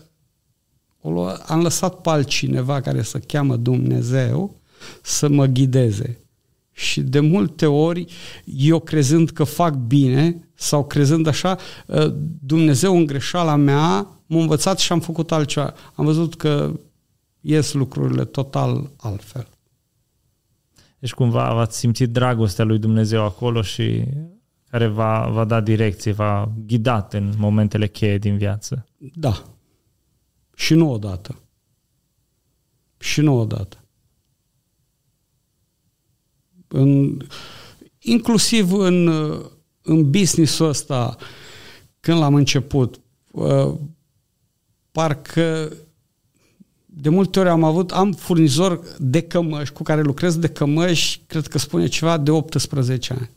am 1.47 1.63
lăsat 1.63 2.01
pe 2.01 2.11
altcineva 2.11 2.81
care 2.81 3.03
se 3.03 3.19
cheamă 3.19 3.57
Dumnezeu 3.57 4.61
să 5.03 5.29
mă 5.29 5.47
ghideze. 5.47 6.21
Și 6.73 7.01
de 7.01 7.21
multe 7.21 7.67
ori, 7.67 8.05
eu 8.45 8.81
crezând 8.81 9.31
că 9.31 9.45
fac 9.45 9.75
bine 9.75 10.49
sau 10.55 10.85
crezând 10.85 11.27
așa, 11.27 11.59
ă, 11.89 12.15
Dumnezeu 12.41 12.97
în 12.97 13.07
greșeala 13.07 13.57
mea 13.57 14.16
m-a 14.27 14.41
învățat 14.41 14.79
și 14.79 14.93
am 14.93 15.01
făcut 15.01 15.33
altceva. 15.33 15.75
Am 15.95 16.05
văzut 16.05 16.35
că 16.35 16.81
ies 17.41 17.73
lucrurile 17.73 18.25
total 18.25 18.91
altfel. 18.97 19.49
Deci 20.99 21.15
cumva 21.15 21.61
ați 21.61 21.79
simțit 21.79 22.11
dragostea 22.11 22.65
lui 22.65 22.79
Dumnezeu 22.79 23.25
acolo 23.25 23.63
și 23.63 24.05
care 24.71 24.87
va, 24.87 25.29
va 25.29 25.45
da 25.45 25.61
direcție, 25.61 26.13
va 26.13 26.53
ghidat 26.67 27.15
în 27.15 27.33
momentele 27.37 27.89
cheie 27.89 28.19
din 28.19 28.37
viață. 28.37 28.87
Da. 29.15 29.43
Și 30.55 30.75
nu 30.75 30.93
odată. 30.93 31.41
Și 32.99 33.21
nu 33.21 33.39
odată. 33.39 33.79
În, 36.69 37.19
inclusiv 37.99 38.73
în, 38.73 39.09
în 39.83 40.11
business-ul 40.11 40.69
ăsta, 40.69 41.17
când 42.01 42.19
l-am 42.19 42.35
început, 42.35 43.01
uh, 43.31 43.75
parcă 44.97 45.73
de 46.85 47.09
multe 47.09 47.41
ori 47.41 47.49
am 47.49 47.65
avut, 47.65 47.91
am 47.91 48.13
furnizor 48.13 48.81
de 48.99 49.21
cămăși 49.21 49.73
cu 49.73 49.83
care 49.83 50.03
lucrez 50.03 50.39
de 50.39 50.47
cămăși, 50.47 51.21
cred 51.27 51.47
că 51.47 51.59
spune 51.59 51.87
ceva 51.87 52.17
de 52.17 52.31
18 52.31 53.13
ani. 53.13 53.31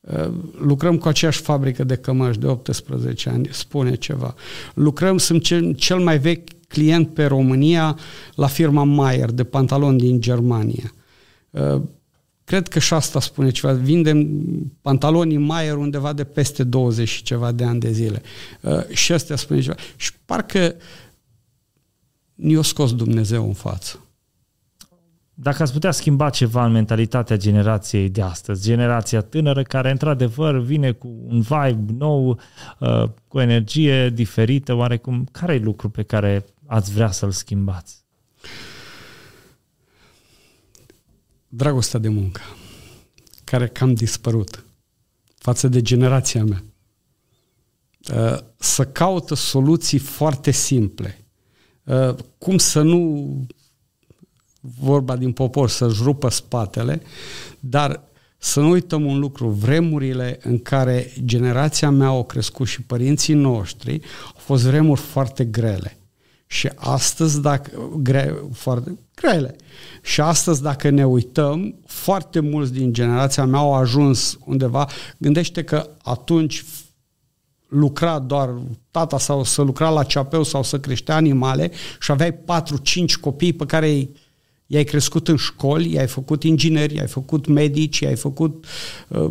Uh, 0.00 0.34
lucrăm 0.58 0.98
cu 0.98 1.08
aceeași 1.08 1.40
fabrică 1.40 1.84
de 1.84 1.96
cămăși 1.96 2.38
de 2.38 2.46
18 2.46 3.28
ani, 3.28 3.48
spune 3.50 3.94
ceva. 3.94 4.34
Lucrăm, 4.74 5.18
sunt 5.18 5.42
cel, 5.42 5.74
cel 5.74 5.98
mai 5.98 6.18
vechi 6.18 6.48
client 6.68 7.14
pe 7.14 7.24
România 7.24 7.98
la 8.34 8.46
firma 8.46 8.84
Mayer 8.84 9.30
de 9.30 9.44
pantaloni 9.44 9.98
din 9.98 10.20
Germania. 10.20 10.92
Uh, 12.52 12.58
cred 12.58 12.68
că 12.68 12.78
și 12.78 12.94
asta 12.94 13.20
spune 13.20 13.50
ceva. 13.50 13.72
Vindem 13.72 14.28
pantalonii 14.80 15.36
Mayer 15.36 15.76
undeva 15.76 16.12
de 16.12 16.24
peste 16.24 16.64
20 16.64 17.08
și 17.08 17.22
ceva 17.22 17.52
de 17.52 17.64
ani 17.64 17.80
de 17.80 17.92
zile. 17.92 18.22
Uh, 18.60 18.88
și 18.88 19.12
astea 19.12 19.36
spune 19.36 19.60
ceva. 19.60 19.74
Și 19.96 20.12
parcă 20.24 20.74
ne-a 22.34 22.62
scos 22.62 22.94
Dumnezeu 22.94 23.46
în 23.46 23.52
față. 23.52 23.98
Dacă 25.34 25.62
ați 25.62 25.72
putea 25.72 25.90
schimba 25.90 26.30
ceva 26.30 26.64
în 26.64 26.72
mentalitatea 26.72 27.36
generației 27.36 28.08
de 28.08 28.22
astăzi, 28.22 28.62
generația 28.66 29.20
tânără 29.20 29.62
care 29.62 29.90
într-adevăr 29.90 30.58
vine 30.58 30.92
cu 30.92 31.08
un 31.26 31.40
vibe 31.40 31.92
nou, 31.98 32.40
uh, 32.78 33.04
cu 33.28 33.40
energie 33.40 34.10
diferită, 34.10 34.74
oarecum, 34.74 35.28
care 35.32 35.54
e 35.54 35.58
lucru 35.58 35.88
pe 35.88 36.02
care 36.02 36.44
ați 36.66 36.92
vrea 36.92 37.10
să-l 37.10 37.30
schimbați? 37.30 38.04
Dragostea 41.54 41.98
de 41.98 42.08
muncă, 42.08 42.40
care 43.44 43.68
cam 43.68 43.94
dispărut 43.94 44.64
față 45.34 45.68
de 45.68 45.82
generația 45.82 46.44
mea. 46.44 46.64
Uh, 48.14 48.38
să 48.56 48.86
caută 48.86 49.34
soluții 49.34 49.98
foarte 49.98 50.50
simple. 50.50 51.24
Uh, 51.84 52.14
cum 52.38 52.58
să 52.58 52.82
nu 52.82 53.26
vorba 54.60 55.16
din 55.16 55.32
popor, 55.32 55.68
să-și 55.68 56.02
rupă 56.02 56.28
spatele, 56.28 57.02
dar 57.60 58.02
să 58.38 58.60
nu 58.60 58.70
uităm 58.70 59.04
un 59.04 59.18
lucru, 59.18 59.48
vremurile 59.48 60.38
în 60.42 60.58
care 60.58 61.12
generația 61.24 61.90
mea 61.90 62.06
au 62.06 62.24
crescut 62.24 62.66
și 62.66 62.82
părinții 62.82 63.34
noștri 63.34 64.00
au 64.24 64.40
fost 64.40 64.64
vremuri 64.64 65.00
foarte 65.00 65.44
grele. 65.44 66.01
Și 66.52 66.70
astăzi, 66.74 67.40
dacă, 67.40 67.70
gre, 68.02 68.34
foarte 68.52 68.98
grele. 69.14 69.56
Și 70.02 70.20
astăzi, 70.20 70.62
dacă 70.62 70.90
ne 70.90 71.06
uităm, 71.06 71.74
foarte 71.86 72.40
mulți 72.40 72.72
din 72.72 72.92
generația 72.92 73.44
mea 73.44 73.60
au 73.60 73.74
ajuns 73.74 74.38
undeva. 74.44 74.88
Gândește 75.18 75.64
că 75.64 75.88
atunci 76.02 76.64
lucra 77.68 78.18
doar 78.18 78.54
tata 78.90 79.18
sau 79.18 79.44
să 79.44 79.62
lucra 79.62 79.88
la 79.88 80.02
ceapeu 80.02 80.42
sau 80.42 80.62
să 80.62 80.80
creștea 80.80 81.14
animale 81.14 81.70
și 82.00 82.10
aveai 82.10 82.32
4-5 82.32 82.38
copii 83.20 83.52
pe 83.52 83.66
care 83.66 83.88
îi 83.88 84.16
i-ai 84.66 84.84
crescut 84.84 85.28
în 85.28 85.36
școli, 85.36 85.92
i-ai 85.92 86.06
făcut 86.06 86.42
ingineri, 86.42 86.94
i-ai 86.94 87.06
făcut 87.06 87.46
medici, 87.46 87.98
i-ai 87.98 88.16
făcut 88.16 88.64
uh, 89.08 89.30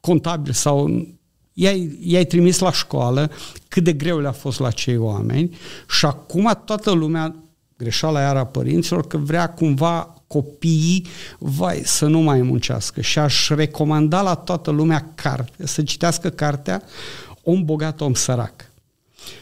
contabili 0.00 0.54
sau 0.54 1.06
i-ai, 1.58 1.98
i-ai 2.00 2.24
trimis 2.24 2.58
la 2.58 2.72
școală, 2.72 3.30
cât 3.68 3.84
de 3.84 3.92
greu 3.92 4.18
le-a 4.18 4.32
fost 4.32 4.58
la 4.58 4.70
cei 4.70 4.96
oameni 4.96 5.56
și 5.88 6.04
acum 6.04 6.62
toată 6.64 6.90
lumea, 6.90 7.34
greșeala 7.76 8.20
iară 8.20 8.38
a 8.38 8.46
părinților, 8.46 9.06
că 9.06 9.16
vrea 9.16 9.48
cumva 9.48 10.14
copiii 10.26 11.06
vai, 11.38 11.80
să 11.84 12.06
nu 12.06 12.18
mai 12.18 12.42
muncească. 12.42 13.00
Și 13.00 13.18
aș 13.18 13.48
recomanda 13.48 14.22
la 14.22 14.34
toată 14.34 14.70
lumea 14.70 15.12
carte, 15.14 15.66
să 15.66 15.82
citească 15.82 16.28
cartea 16.28 16.82
Om 17.42 17.64
bogat, 17.64 18.00
om 18.00 18.14
sărac 18.14 18.70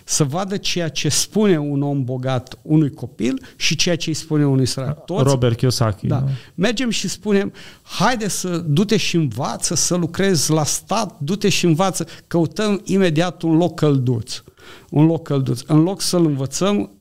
să 0.05 0.25
vadă 0.25 0.57
ceea 0.57 0.89
ce 0.89 1.09
spune 1.09 1.59
un 1.59 1.83
om 1.83 2.05
bogat 2.05 2.59
unui 2.63 2.91
copil 2.91 3.43
și 3.57 3.77
ceea 3.77 3.97
ce 3.97 4.09
îi 4.09 4.15
spune 4.15 4.47
unui 4.47 4.67
sărac. 4.67 5.05
Toți, 5.05 5.23
Robert 5.23 5.57
Kiyosaki. 5.57 6.07
Da. 6.07 6.25
Mergem 6.55 6.91
și 6.91 7.09
spunem, 7.09 7.53
haide 7.83 8.29
să 8.29 8.59
du-te 8.59 8.97
și 8.97 9.17
învață 9.17 9.75
să 9.75 9.95
lucrezi 9.95 10.51
la 10.51 10.65
stat, 10.65 11.17
du-te 11.21 11.49
și 11.49 11.65
învață, 11.65 12.07
căutăm 12.27 12.81
imediat 12.85 13.43
un 13.43 13.57
loc 13.57 13.75
călduț. 13.75 14.43
Un 14.91 15.07
loc 15.07 15.23
călduț. 15.23 15.61
În 15.67 15.83
loc 15.83 16.01
să-l 16.01 16.25
învățăm 16.25 16.99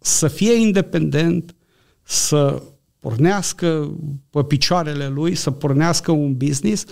să 0.00 0.28
fie 0.28 0.54
independent, 0.54 1.54
să 2.02 2.62
pornească 3.00 3.96
pe 4.30 4.42
picioarele 4.42 5.08
lui, 5.08 5.34
să 5.34 5.50
pornească 5.50 6.10
un 6.10 6.36
business, 6.36 6.84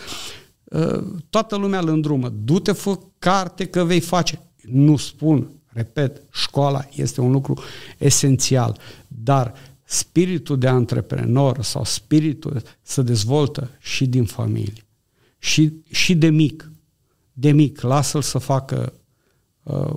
ă, 0.73 1.05
toată 1.31 1.57
lumea 1.57 1.79
îl 1.79 1.89
îndrumă. 1.89 2.33
Du-te, 2.45 2.73
fă 2.73 2.99
carte 3.19 3.65
că 3.65 3.85
vei 3.85 4.01
face 4.01 4.41
nu 4.63 4.97
spun, 4.97 5.49
repet, 5.67 6.23
școala 6.33 6.85
este 6.95 7.21
un 7.21 7.31
lucru 7.31 7.63
esențial, 7.99 8.79
dar 9.09 9.55
spiritul 9.85 10.59
de 10.59 10.69
antreprenor 10.69 11.63
sau 11.63 11.85
spiritul 11.85 12.63
se 12.83 13.03
dezvoltă 13.03 13.71
și 13.81 14.07
din 14.07 14.25
familie. 14.25 14.85
Și, 15.39 15.73
și 15.91 16.15
de 16.15 16.29
mic. 16.29 16.71
De 17.33 17.51
mic, 17.51 17.81
lasă-l 17.81 18.23
să 18.23 18.39
facă 18.39 18.93
uh, 19.63 19.97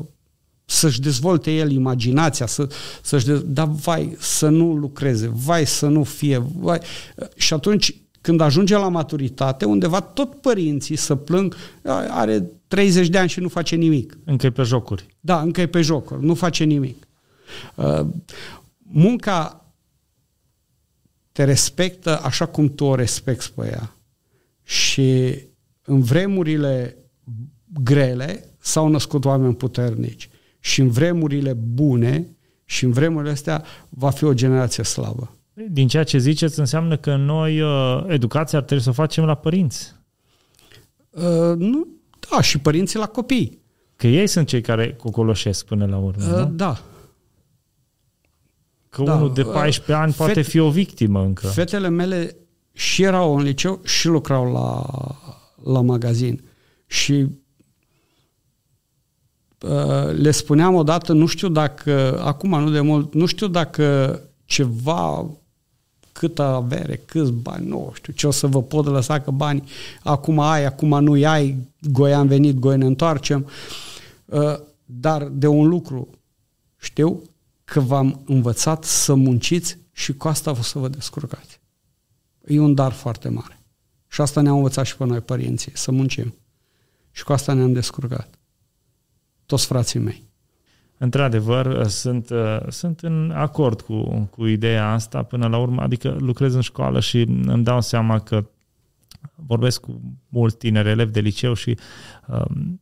să-și 0.66 1.02
dezvolte 1.02 1.52
el 1.52 1.72
imaginația, 1.72 2.46
să, 2.46 2.68
să-și 3.02 3.26
de- 3.26 3.44
dar 3.46 3.68
vai, 3.68 4.16
să 4.20 4.50
nu 4.50 4.74
lucreze, 4.74 5.28
vai, 5.34 5.66
să 5.66 5.88
nu 5.88 6.04
fie, 6.04 6.44
vai. 6.56 6.80
Și 7.36 7.54
atunci 7.54 7.96
când 8.22 8.42
ajunge 8.42 8.78
la 8.78 8.88
maturitate, 8.88 9.66
undeva 9.66 10.02
tot 10.02 10.42
părinții 10.42 10.96
să 10.96 11.16
plâng, 11.16 11.56
are 12.10 12.52
30 12.68 13.08
de 13.08 13.18
ani 13.18 13.30
și 13.30 13.40
nu 13.40 13.48
face 13.48 13.76
nimic. 13.76 14.18
Încă 14.24 14.46
e 14.46 14.52
pe 14.52 14.64
jocuri. 14.64 15.06
Da, 15.20 15.42
încă 15.42 15.62
e 15.62 15.68
pe 15.68 15.82
jocuri, 15.82 16.26
nu 16.26 16.34
face 16.34 16.64
nimic. 16.64 17.08
Uh, 17.76 18.06
munca 18.78 19.66
te 21.32 21.44
respectă 21.44 22.22
așa 22.24 22.46
cum 22.46 22.74
tu 22.74 22.84
o 22.86 22.96
respecti 22.96 23.52
pe 23.56 23.68
ea. 23.72 23.96
Și 24.64 25.40
în 25.86 26.02
vremurile 26.02 26.98
grele 27.84 28.46
s-au 28.60 28.88
născut 28.88 29.26
oameni 29.26 29.56
puternici. 29.56 30.30
Și 30.60 30.82
în 30.82 30.90
vremurile 30.90 31.54
bune 31.54 32.28
și 32.66 32.84
în 32.84 32.92
vremurile 32.92 33.32
astea 33.32 33.64
va 33.90 34.10
fi 34.10 34.24
o 34.24 34.34
generație 34.34 34.84
slabă. 34.84 35.38
Din 35.70 35.88
ceea 35.88 36.04
ce 36.04 36.18
ziceți, 36.18 36.60
înseamnă 36.60 36.98
că 36.98 37.16
noi 37.16 37.62
uh, 37.62 38.06
educația 38.08 38.58
ar 38.58 38.64
trebui 38.64 38.84
să 38.84 38.90
o 38.90 38.94
facem 38.94 39.24
la 39.26 39.36
părinți. 39.36 39.96
Uh, 41.10 41.56
nu, 41.58 41.88
da, 42.30 42.42
și 42.42 42.58
părinții 42.58 43.00
la 43.00 43.08
copii. 43.08 43.62
Că 43.96 44.08
ei 44.08 44.28
sunt 44.28 44.48
cei 44.48 44.62
care 44.62 44.94
cocoloșesc 44.94 45.66
până 45.66 45.86
la 45.86 45.98
urmă, 45.98 46.24
uh, 46.26 46.32
nu? 46.32 46.46
Da. 46.46 46.82
Că 48.90 49.04
da, 49.04 49.16
unul 49.16 49.34
de 49.34 49.44
14 49.44 49.92
uh, 49.92 49.98
ani 49.98 50.14
poate 50.14 50.42
fi 50.42 50.60
o 50.60 50.70
victimă 50.70 51.22
încă. 51.22 51.48
Fetele 51.48 51.90
mele 51.90 52.36
și 52.72 53.04
erau 53.04 53.36
în 53.36 53.44
liceu 53.44 53.82
și 53.84 54.08
lucrau 54.08 54.52
la, 54.52 54.86
la 55.74 55.82
magazin. 55.82 56.44
Și 56.86 57.28
uh, 59.62 60.12
le 60.12 60.32
spuneam 60.32 60.76
odată, 60.76 61.14
nu 61.14 61.26
știu 61.26 61.48
dacă, 61.48 62.22
acum 62.24 62.50
nu 62.50 62.70
de 62.70 62.82
mult, 62.82 63.14
nu 63.14 63.26
știu 63.26 63.48
dacă 63.48 64.20
ceva 64.46 65.30
câtă 66.20 66.42
avere, 66.42 67.02
câți 67.06 67.32
bani, 67.32 67.68
nu 67.68 67.92
știu 67.94 68.14
ce 68.14 68.28
o 68.28 68.32
să 68.32 68.48
vă 68.48 68.64
pot 68.64 68.86
lăsa 68.86 69.22
că 69.22 69.32
bani 69.32 69.70
acum 70.04 70.40
ai, 70.40 70.66
acum 70.66 71.04
nu 71.04 71.12
ai, 71.12 71.58
goi 71.92 72.14
am 72.14 72.28
venit, 72.28 72.60
goi 72.60 72.78
ne 72.78 72.86
întoarcem. 72.86 73.50
Uh, 74.26 74.60
dar 74.86 75.24
de 75.24 75.48
un 75.48 75.68
lucru 75.68 76.08
știu 76.78 77.22
că 77.64 77.80
v-am 77.80 78.22
învățat 78.26 78.84
să 78.84 79.14
munciți 79.14 79.78
și 79.92 80.14
cu 80.14 80.28
asta 80.28 80.52
o 80.52 80.62
să 80.62 80.80
vă 80.80 80.88
descurcați. 80.88 81.60
E 82.48 82.60
un 82.60 82.74
dar 82.74 82.92
foarte 82.92 83.30
mare. 83.30 83.60
Și 84.08 84.22
asta 84.22 84.42
ne-au 84.42 84.56
învățat 84.56 84.86
și 84.86 84.98
pe 84.98 85.06
noi 85.06 85.22
părinții, 85.22 85.72
să 85.76 85.92
muncim. 85.92 86.36
Și 87.12 87.24
cu 87.24 87.34
asta 87.34 87.54
ne-am 87.54 87.74
descurcat. 87.74 88.30
Toți 89.46 89.66
frații 89.66 90.00
mei. 90.00 90.24
Într-adevăr, 90.98 91.88
sunt, 91.88 92.30
sunt 92.68 93.00
în 93.00 93.32
acord 93.36 93.82
cu, 93.82 94.30
cu 94.32 94.46
ideea 94.46 94.92
asta 94.92 95.24
până 95.24 95.48
la 95.48 95.58
urmă, 95.58 95.82
adică 95.82 96.16
lucrez 96.20 96.54
în 96.54 96.62
școală 96.62 97.00
și 97.00 97.22
îmi 97.46 97.64
dau 97.64 97.82
seama 97.82 98.20
că 98.20 98.46
vorbesc 99.36 99.82
cu 99.82 100.02
mulți 100.30 100.58
tineri 100.58 100.90
elevi 100.90 101.12
de 101.12 101.20
liceu 101.20 101.54
și 101.54 101.78
um, 102.28 102.82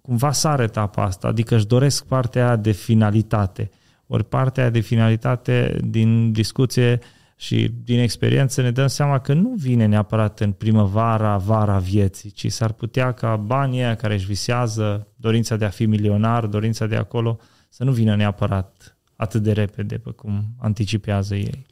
cumva 0.00 0.32
sar 0.32 0.60
etapa 0.60 1.02
asta, 1.02 1.28
adică 1.28 1.54
își 1.54 1.66
doresc 1.66 2.06
partea 2.06 2.56
de 2.56 2.70
finalitate. 2.70 3.70
Ori 4.06 4.24
partea 4.24 4.70
de 4.70 4.80
finalitate 4.80 5.78
din 5.84 6.32
discuție 6.32 7.00
și 7.44 7.70
din 7.84 7.98
experiență 7.98 8.62
ne 8.62 8.70
dăm 8.70 8.86
seama 8.86 9.18
că 9.18 9.32
nu 9.32 9.54
vine 9.56 9.86
neapărat 9.86 10.40
în 10.40 10.52
primăvara, 10.52 11.36
vara 11.36 11.78
vieții, 11.78 12.30
ci 12.30 12.52
s-ar 12.52 12.72
putea 12.72 13.12
ca 13.12 13.36
banii 13.36 13.96
care 13.96 14.14
își 14.14 14.26
visează, 14.26 15.08
dorința 15.16 15.56
de 15.56 15.64
a 15.64 15.68
fi 15.68 15.86
milionar, 15.86 16.46
dorința 16.46 16.86
de 16.86 16.96
acolo, 16.96 17.38
să 17.68 17.84
nu 17.84 17.92
vină 17.92 18.16
neapărat 18.16 18.98
atât 19.16 19.42
de 19.42 19.52
repede 19.52 19.98
pe 19.98 20.10
cum 20.10 20.44
anticipează 20.58 21.34
ei. 21.34 21.66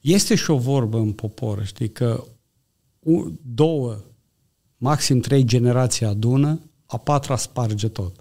Este 0.00 0.34
și 0.34 0.50
o 0.50 0.58
vorbă 0.58 0.98
în 0.98 1.12
popor, 1.12 1.64
știi, 1.64 1.90
că 1.90 2.24
două, 3.42 3.96
maxim 4.76 5.20
trei 5.20 5.44
generații 5.44 6.06
adună, 6.06 6.60
a 6.86 6.96
patra 6.96 7.36
sparge 7.36 7.88
tot. 7.88 8.16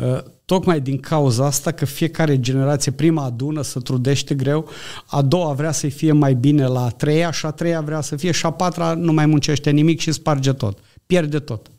Uh, 0.00 0.22
tocmai 0.44 0.80
din 0.80 0.98
cauza 0.98 1.46
asta 1.46 1.72
că 1.72 1.84
fiecare 1.84 2.40
generație, 2.40 2.92
prima 2.92 3.24
adună, 3.24 3.62
să 3.62 3.80
trudește 3.80 4.34
greu, 4.34 4.68
a 5.06 5.22
doua 5.22 5.52
vrea 5.52 5.72
să 5.72 5.88
fie 5.88 6.12
mai 6.12 6.34
bine 6.34 6.66
la 6.66 6.84
a 6.84 6.88
treia 6.88 7.30
și 7.30 7.46
a 7.46 7.50
treia 7.50 7.80
vrea 7.80 8.00
să 8.00 8.16
fie 8.16 8.30
și 8.30 8.46
a 8.46 8.50
patra 8.50 8.94
nu 8.94 9.12
mai 9.12 9.26
muncește 9.26 9.70
nimic 9.70 10.00
și 10.00 10.12
sparge 10.12 10.52
tot. 10.52 10.78
Pierde 11.06 11.38
tot. 11.38 11.70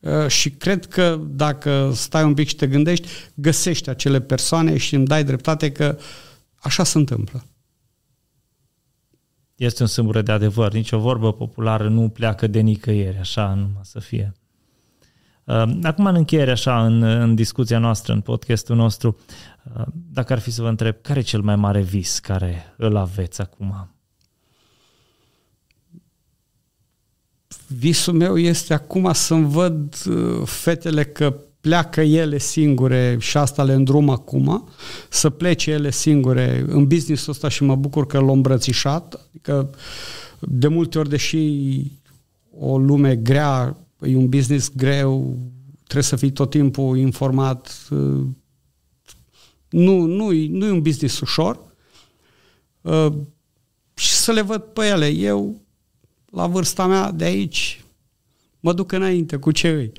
Uh, 0.00 0.28
și 0.28 0.50
cred 0.50 0.86
că 0.86 1.20
dacă 1.28 1.90
stai 1.94 2.24
un 2.24 2.34
pic 2.34 2.48
și 2.48 2.56
te 2.56 2.66
gândești, 2.66 3.08
găsești 3.34 3.88
acele 3.88 4.20
persoane 4.20 4.76
și 4.76 4.94
îmi 4.94 5.06
dai 5.06 5.24
dreptate 5.24 5.72
că 5.72 5.98
așa 6.56 6.84
se 6.84 6.98
întâmplă. 6.98 7.44
Este 9.54 9.82
un 9.82 9.88
sâmbure 9.88 10.22
de 10.22 10.32
adevăr. 10.32 10.72
Nici 10.72 10.92
o 10.92 10.98
vorbă 10.98 11.32
populară 11.32 11.88
nu 11.88 12.08
pleacă 12.08 12.46
de 12.46 12.60
nicăieri, 12.60 13.18
așa 13.18 13.54
numai 13.54 13.82
să 13.82 13.98
fie. 13.98 14.32
Uh, 15.44 15.78
acum, 15.82 16.06
în 16.06 16.14
încheiere, 16.14 16.50
așa, 16.50 16.84
în, 16.84 17.02
în 17.02 17.34
discuția 17.34 17.78
noastră, 17.78 18.12
în 18.12 18.20
podcastul 18.20 18.76
nostru, 18.76 19.16
uh, 19.76 19.84
dacă 20.12 20.32
ar 20.32 20.38
fi 20.38 20.50
să 20.50 20.62
vă 20.62 20.68
întreb, 20.68 20.96
care 21.00 21.18
e 21.18 21.22
cel 21.22 21.40
mai 21.40 21.56
mare 21.56 21.80
vis 21.80 22.18
care 22.18 22.74
îl 22.76 22.96
aveți 22.96 23.40
acum? 23.40 23.88
Visul 27.66 28.12
meu 28.12 28.38
este 28.38 28.74
acum 28.74 29.12
să-mi 29.12 29.48
văd 29.48 29.94
uh, 30.08 30.46
fetele 30.46 31.04
că 31.04 31.36
pleacă 31.60 32.00
ele 32.00 32.38
singure 32.38 33.16
și 33.20 33.36
asta 33.36 33.64
le 33.64 33.72
îndrum 33.72 34.08
acum, 34.08 34.68
să 35.08 35.30
plece 35.30 35.70
ele 35.70 35.90
singure 35.90 36.64
în 36.66 36.86
businessul 36.86 37.32
ăsta 37.32 37.48
și 37.48 37.64
mă 37.64 37.74
bucur 37.74 38.06
că 38.06 38.18
l-am 38.18 38.28
îmbrățișat. 38.28 39.20
Adică 39.28 39.70
de 40.40 40.68
multe 40.68 40.98
ori, 40.98 41.08
deși 41.08 41.48
o 42.58 42.78
lume 42.78 43.16
grea 43.16 43.76
e 44.00 44.16
un 44.16 44.28
business 44.28 44.72
greu, 44.76 45.38
trebuie 45.82 46.02
să 46.02 46.16
fii 46.16 46.32
tot 46.32 46.50
timpul 46.50 46.98
informat. 46.98 47.88
Nu, 49.68 50.00
nu, 50.00 50.30
nu 50.32 50.66
e 50.66 50.70
un 50.70 50.82
business 50.82 51.20
ușor. 51.20 51.60
Uh, 52.80 53.12
și 53.94 54.12
să 54.12 54.32
le 54.32 54.40
văd 54.40 54.62
pe 54.62 54.86
ele. 54.86 55.08
Eu, 55.08 55.60
la 56.30 56.46
vârsta 56.46 56.86
mea 56.86 57.10
de 57.10 57.24
aici, 57.24 57.84
mă 58.60 58.72
duc 58.72 58.92
înainte 58.92 59.36
cu 59.36 59.50
ce 59.50 59.68
îi. 59.68 59.92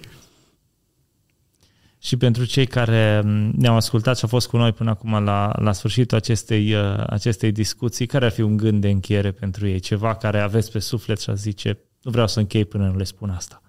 Și 2.00 2.18
pentru 2.18 2.46
cei 2.46 2.66
care 2.66 3.22
ne-au 3.56 3.76
ascultat 3.76 4.18
și 4.18 4.24
au 4.24 4.30
fost 4.30 4.48
cu 4.48 4.58
noi 4.58 4.72
până 4.72 4.90
acum 4.90 5.24
la, 5.24 5.56
la 5.60 5.72
sfârșitul 5.72 6.18
acestei, 6.18 6.74
uh, 6.74 7.04
acestei 7.08 7.52
discuții, 7.52 8.06
care 8.06 8.26
ar 8.26 8.32
fi 8.32 8.42
un 8.42 8.58
gând 8.58 8.82
de 8.82 8.90
încheiere 8.90 9.32
pentru 9.32 9.68
ei? 9.68 9.80
Ceva 9.80 10.16
care 10.16 10.40
aveți 10.40 10.72
pe 10.72 10.80
suflet 10.80 11.20
și 11.20 11.30
a 11.30 11.34
zice, 11.34 11.80
nu 12.02 12.12
vreau 12.12 12.28
să 12.28 12.40
închei 12.40 12.66
până 12.66 12.88
nu 12.88 12.98
le 12.98 13.04
spun 13.04 13.30
asta 13.30 13.60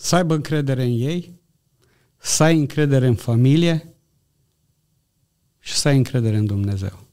să 0.00 0.16
aibă 0.16 0.34
încredere 0.34 0.82
în 0.82 0.90
ei, 0.90 1.40
să 2.16 2.42
ai 2.42 2.58
încredere 2.58 3.06
în 3.06 3.14
familie 3.14 3.94
și 5.58 5.72
să 5.72 5.88
ai 5.88 5.96
încredere 5.96 6.36
în 6.36 6.46
Dumnezeu. 6.46 7.06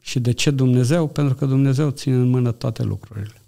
Și 0.00 0.20
de 0.20 0.32
ce 0.32 0.50
Dumnezeu? 0.50 1.08
Pentru 1.08 1.34
că 1.34 1.46
Dumnezeu 1.46 1.90
ține 1.90 2.14
în 2.14 2.28
mână 2.28 2.52
toate 2.52 2.82
lucrurile. 2.82 3.42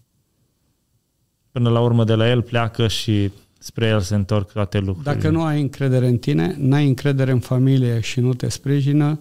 Până 1.50 1.70
la 1.70 1.80
urmă 1.80 2.04
de 2.04 2.14
la 2.14 2.28
El 2.28 2.42
pleacă 2.42 2.88
și 2.88 3.30
spre 3.58 3.86
El 3.86 4.00
se 4.00 4.14
întorc 4.14 4.52
toate 4.52 4.78
lucrurile. 4.78 5.12
Dacă 5.12 5.30
nu 5.30 5.42
ai 5.42 5.60
încredere 5.60 6.06
în 6.06 6.18
tine, 6.18 6.54
n-ai 6.58 6.86
încredere 6.86 7.30
în 7.30 7.40
familie 7.40 8.00
și 8.00 8.20
nu 8.20 8.34
te 8.34 8.48
sprijină, 8.48 9.20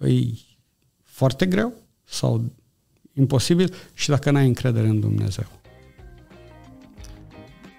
e 0.00 0.14
foarte 1.02 1.46
greu 1.46 1.72
sau 2.04 2.44
imposibil 3.12 3.74
și 3.94 4.08
dacă 4.08 4.30
n-ai 4.30 4.46
încredere 4.46 4.88
în 4.88 5.00
Dumnezeu. 5.00 5.59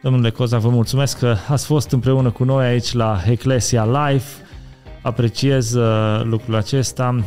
Domnule 0.01 0.29
Coza, 0.29 0.57
vă 0.57 0.69
mulțumesc 0.69 1.19
că 1.19 1.35
ați 1.47 1.65
fost 1.65 1.91
împreună 1.91 2.31
cu 2.31 2.43
noi 2.43 2.65
aici 2.65 2.93
la 2.93 3.21
Ecclesia 3.27 3.85
Live. 3.85 4.23
Apreciez 5.01 5.73
uh, 5.73 6.21
lucrul 6.23 6.55
acesta. 6.55 7.23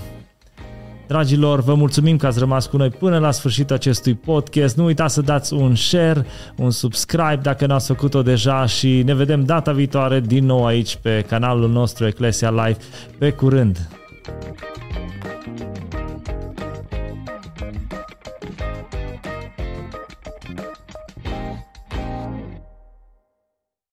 Dragilor, 1.07 1.61
vă 1.61 1.75
mulțumim 1.75 2.17
că 2.17 2.27
ați 2.27 2.39
rămas 2.39 2.67
cu 2.67 2.77
noi 2.77 2.91
până 2.91 3.19
la 3.19 3.31
sfârșitul 3.31 3.77
acestui 3.77 4.15
podcast. 4.15 4.77
Nu 4.77 4.85
uitați 4.85 5.15
să 5.15 5.21
dați 5.21 5.53
un 5.53 5.75
share, 5.75 6.27
un 6.57 6.71
subscribe 6.71 7.39
dacă 7.43 7.67
n-ați 7.67 7.87
făcut-o 7.87 8.23
deja 8.23 8.67
și 8.67 9.03
ne 9.03 9.15
vedem 9.15 9.45
data 9.45 9.73
viitoare 9.73 10.21
din 10.21 10.45
nou 10.45 10.67
aici 10.67 10.97
pe 10.97 11.25
canalul 11.29 11.71
nostru 11.71 12.07
Ecclesia 12.07 12.51
Live. 12.51 12.77
Pe 13.19 13.31
curând! 13.31 13.89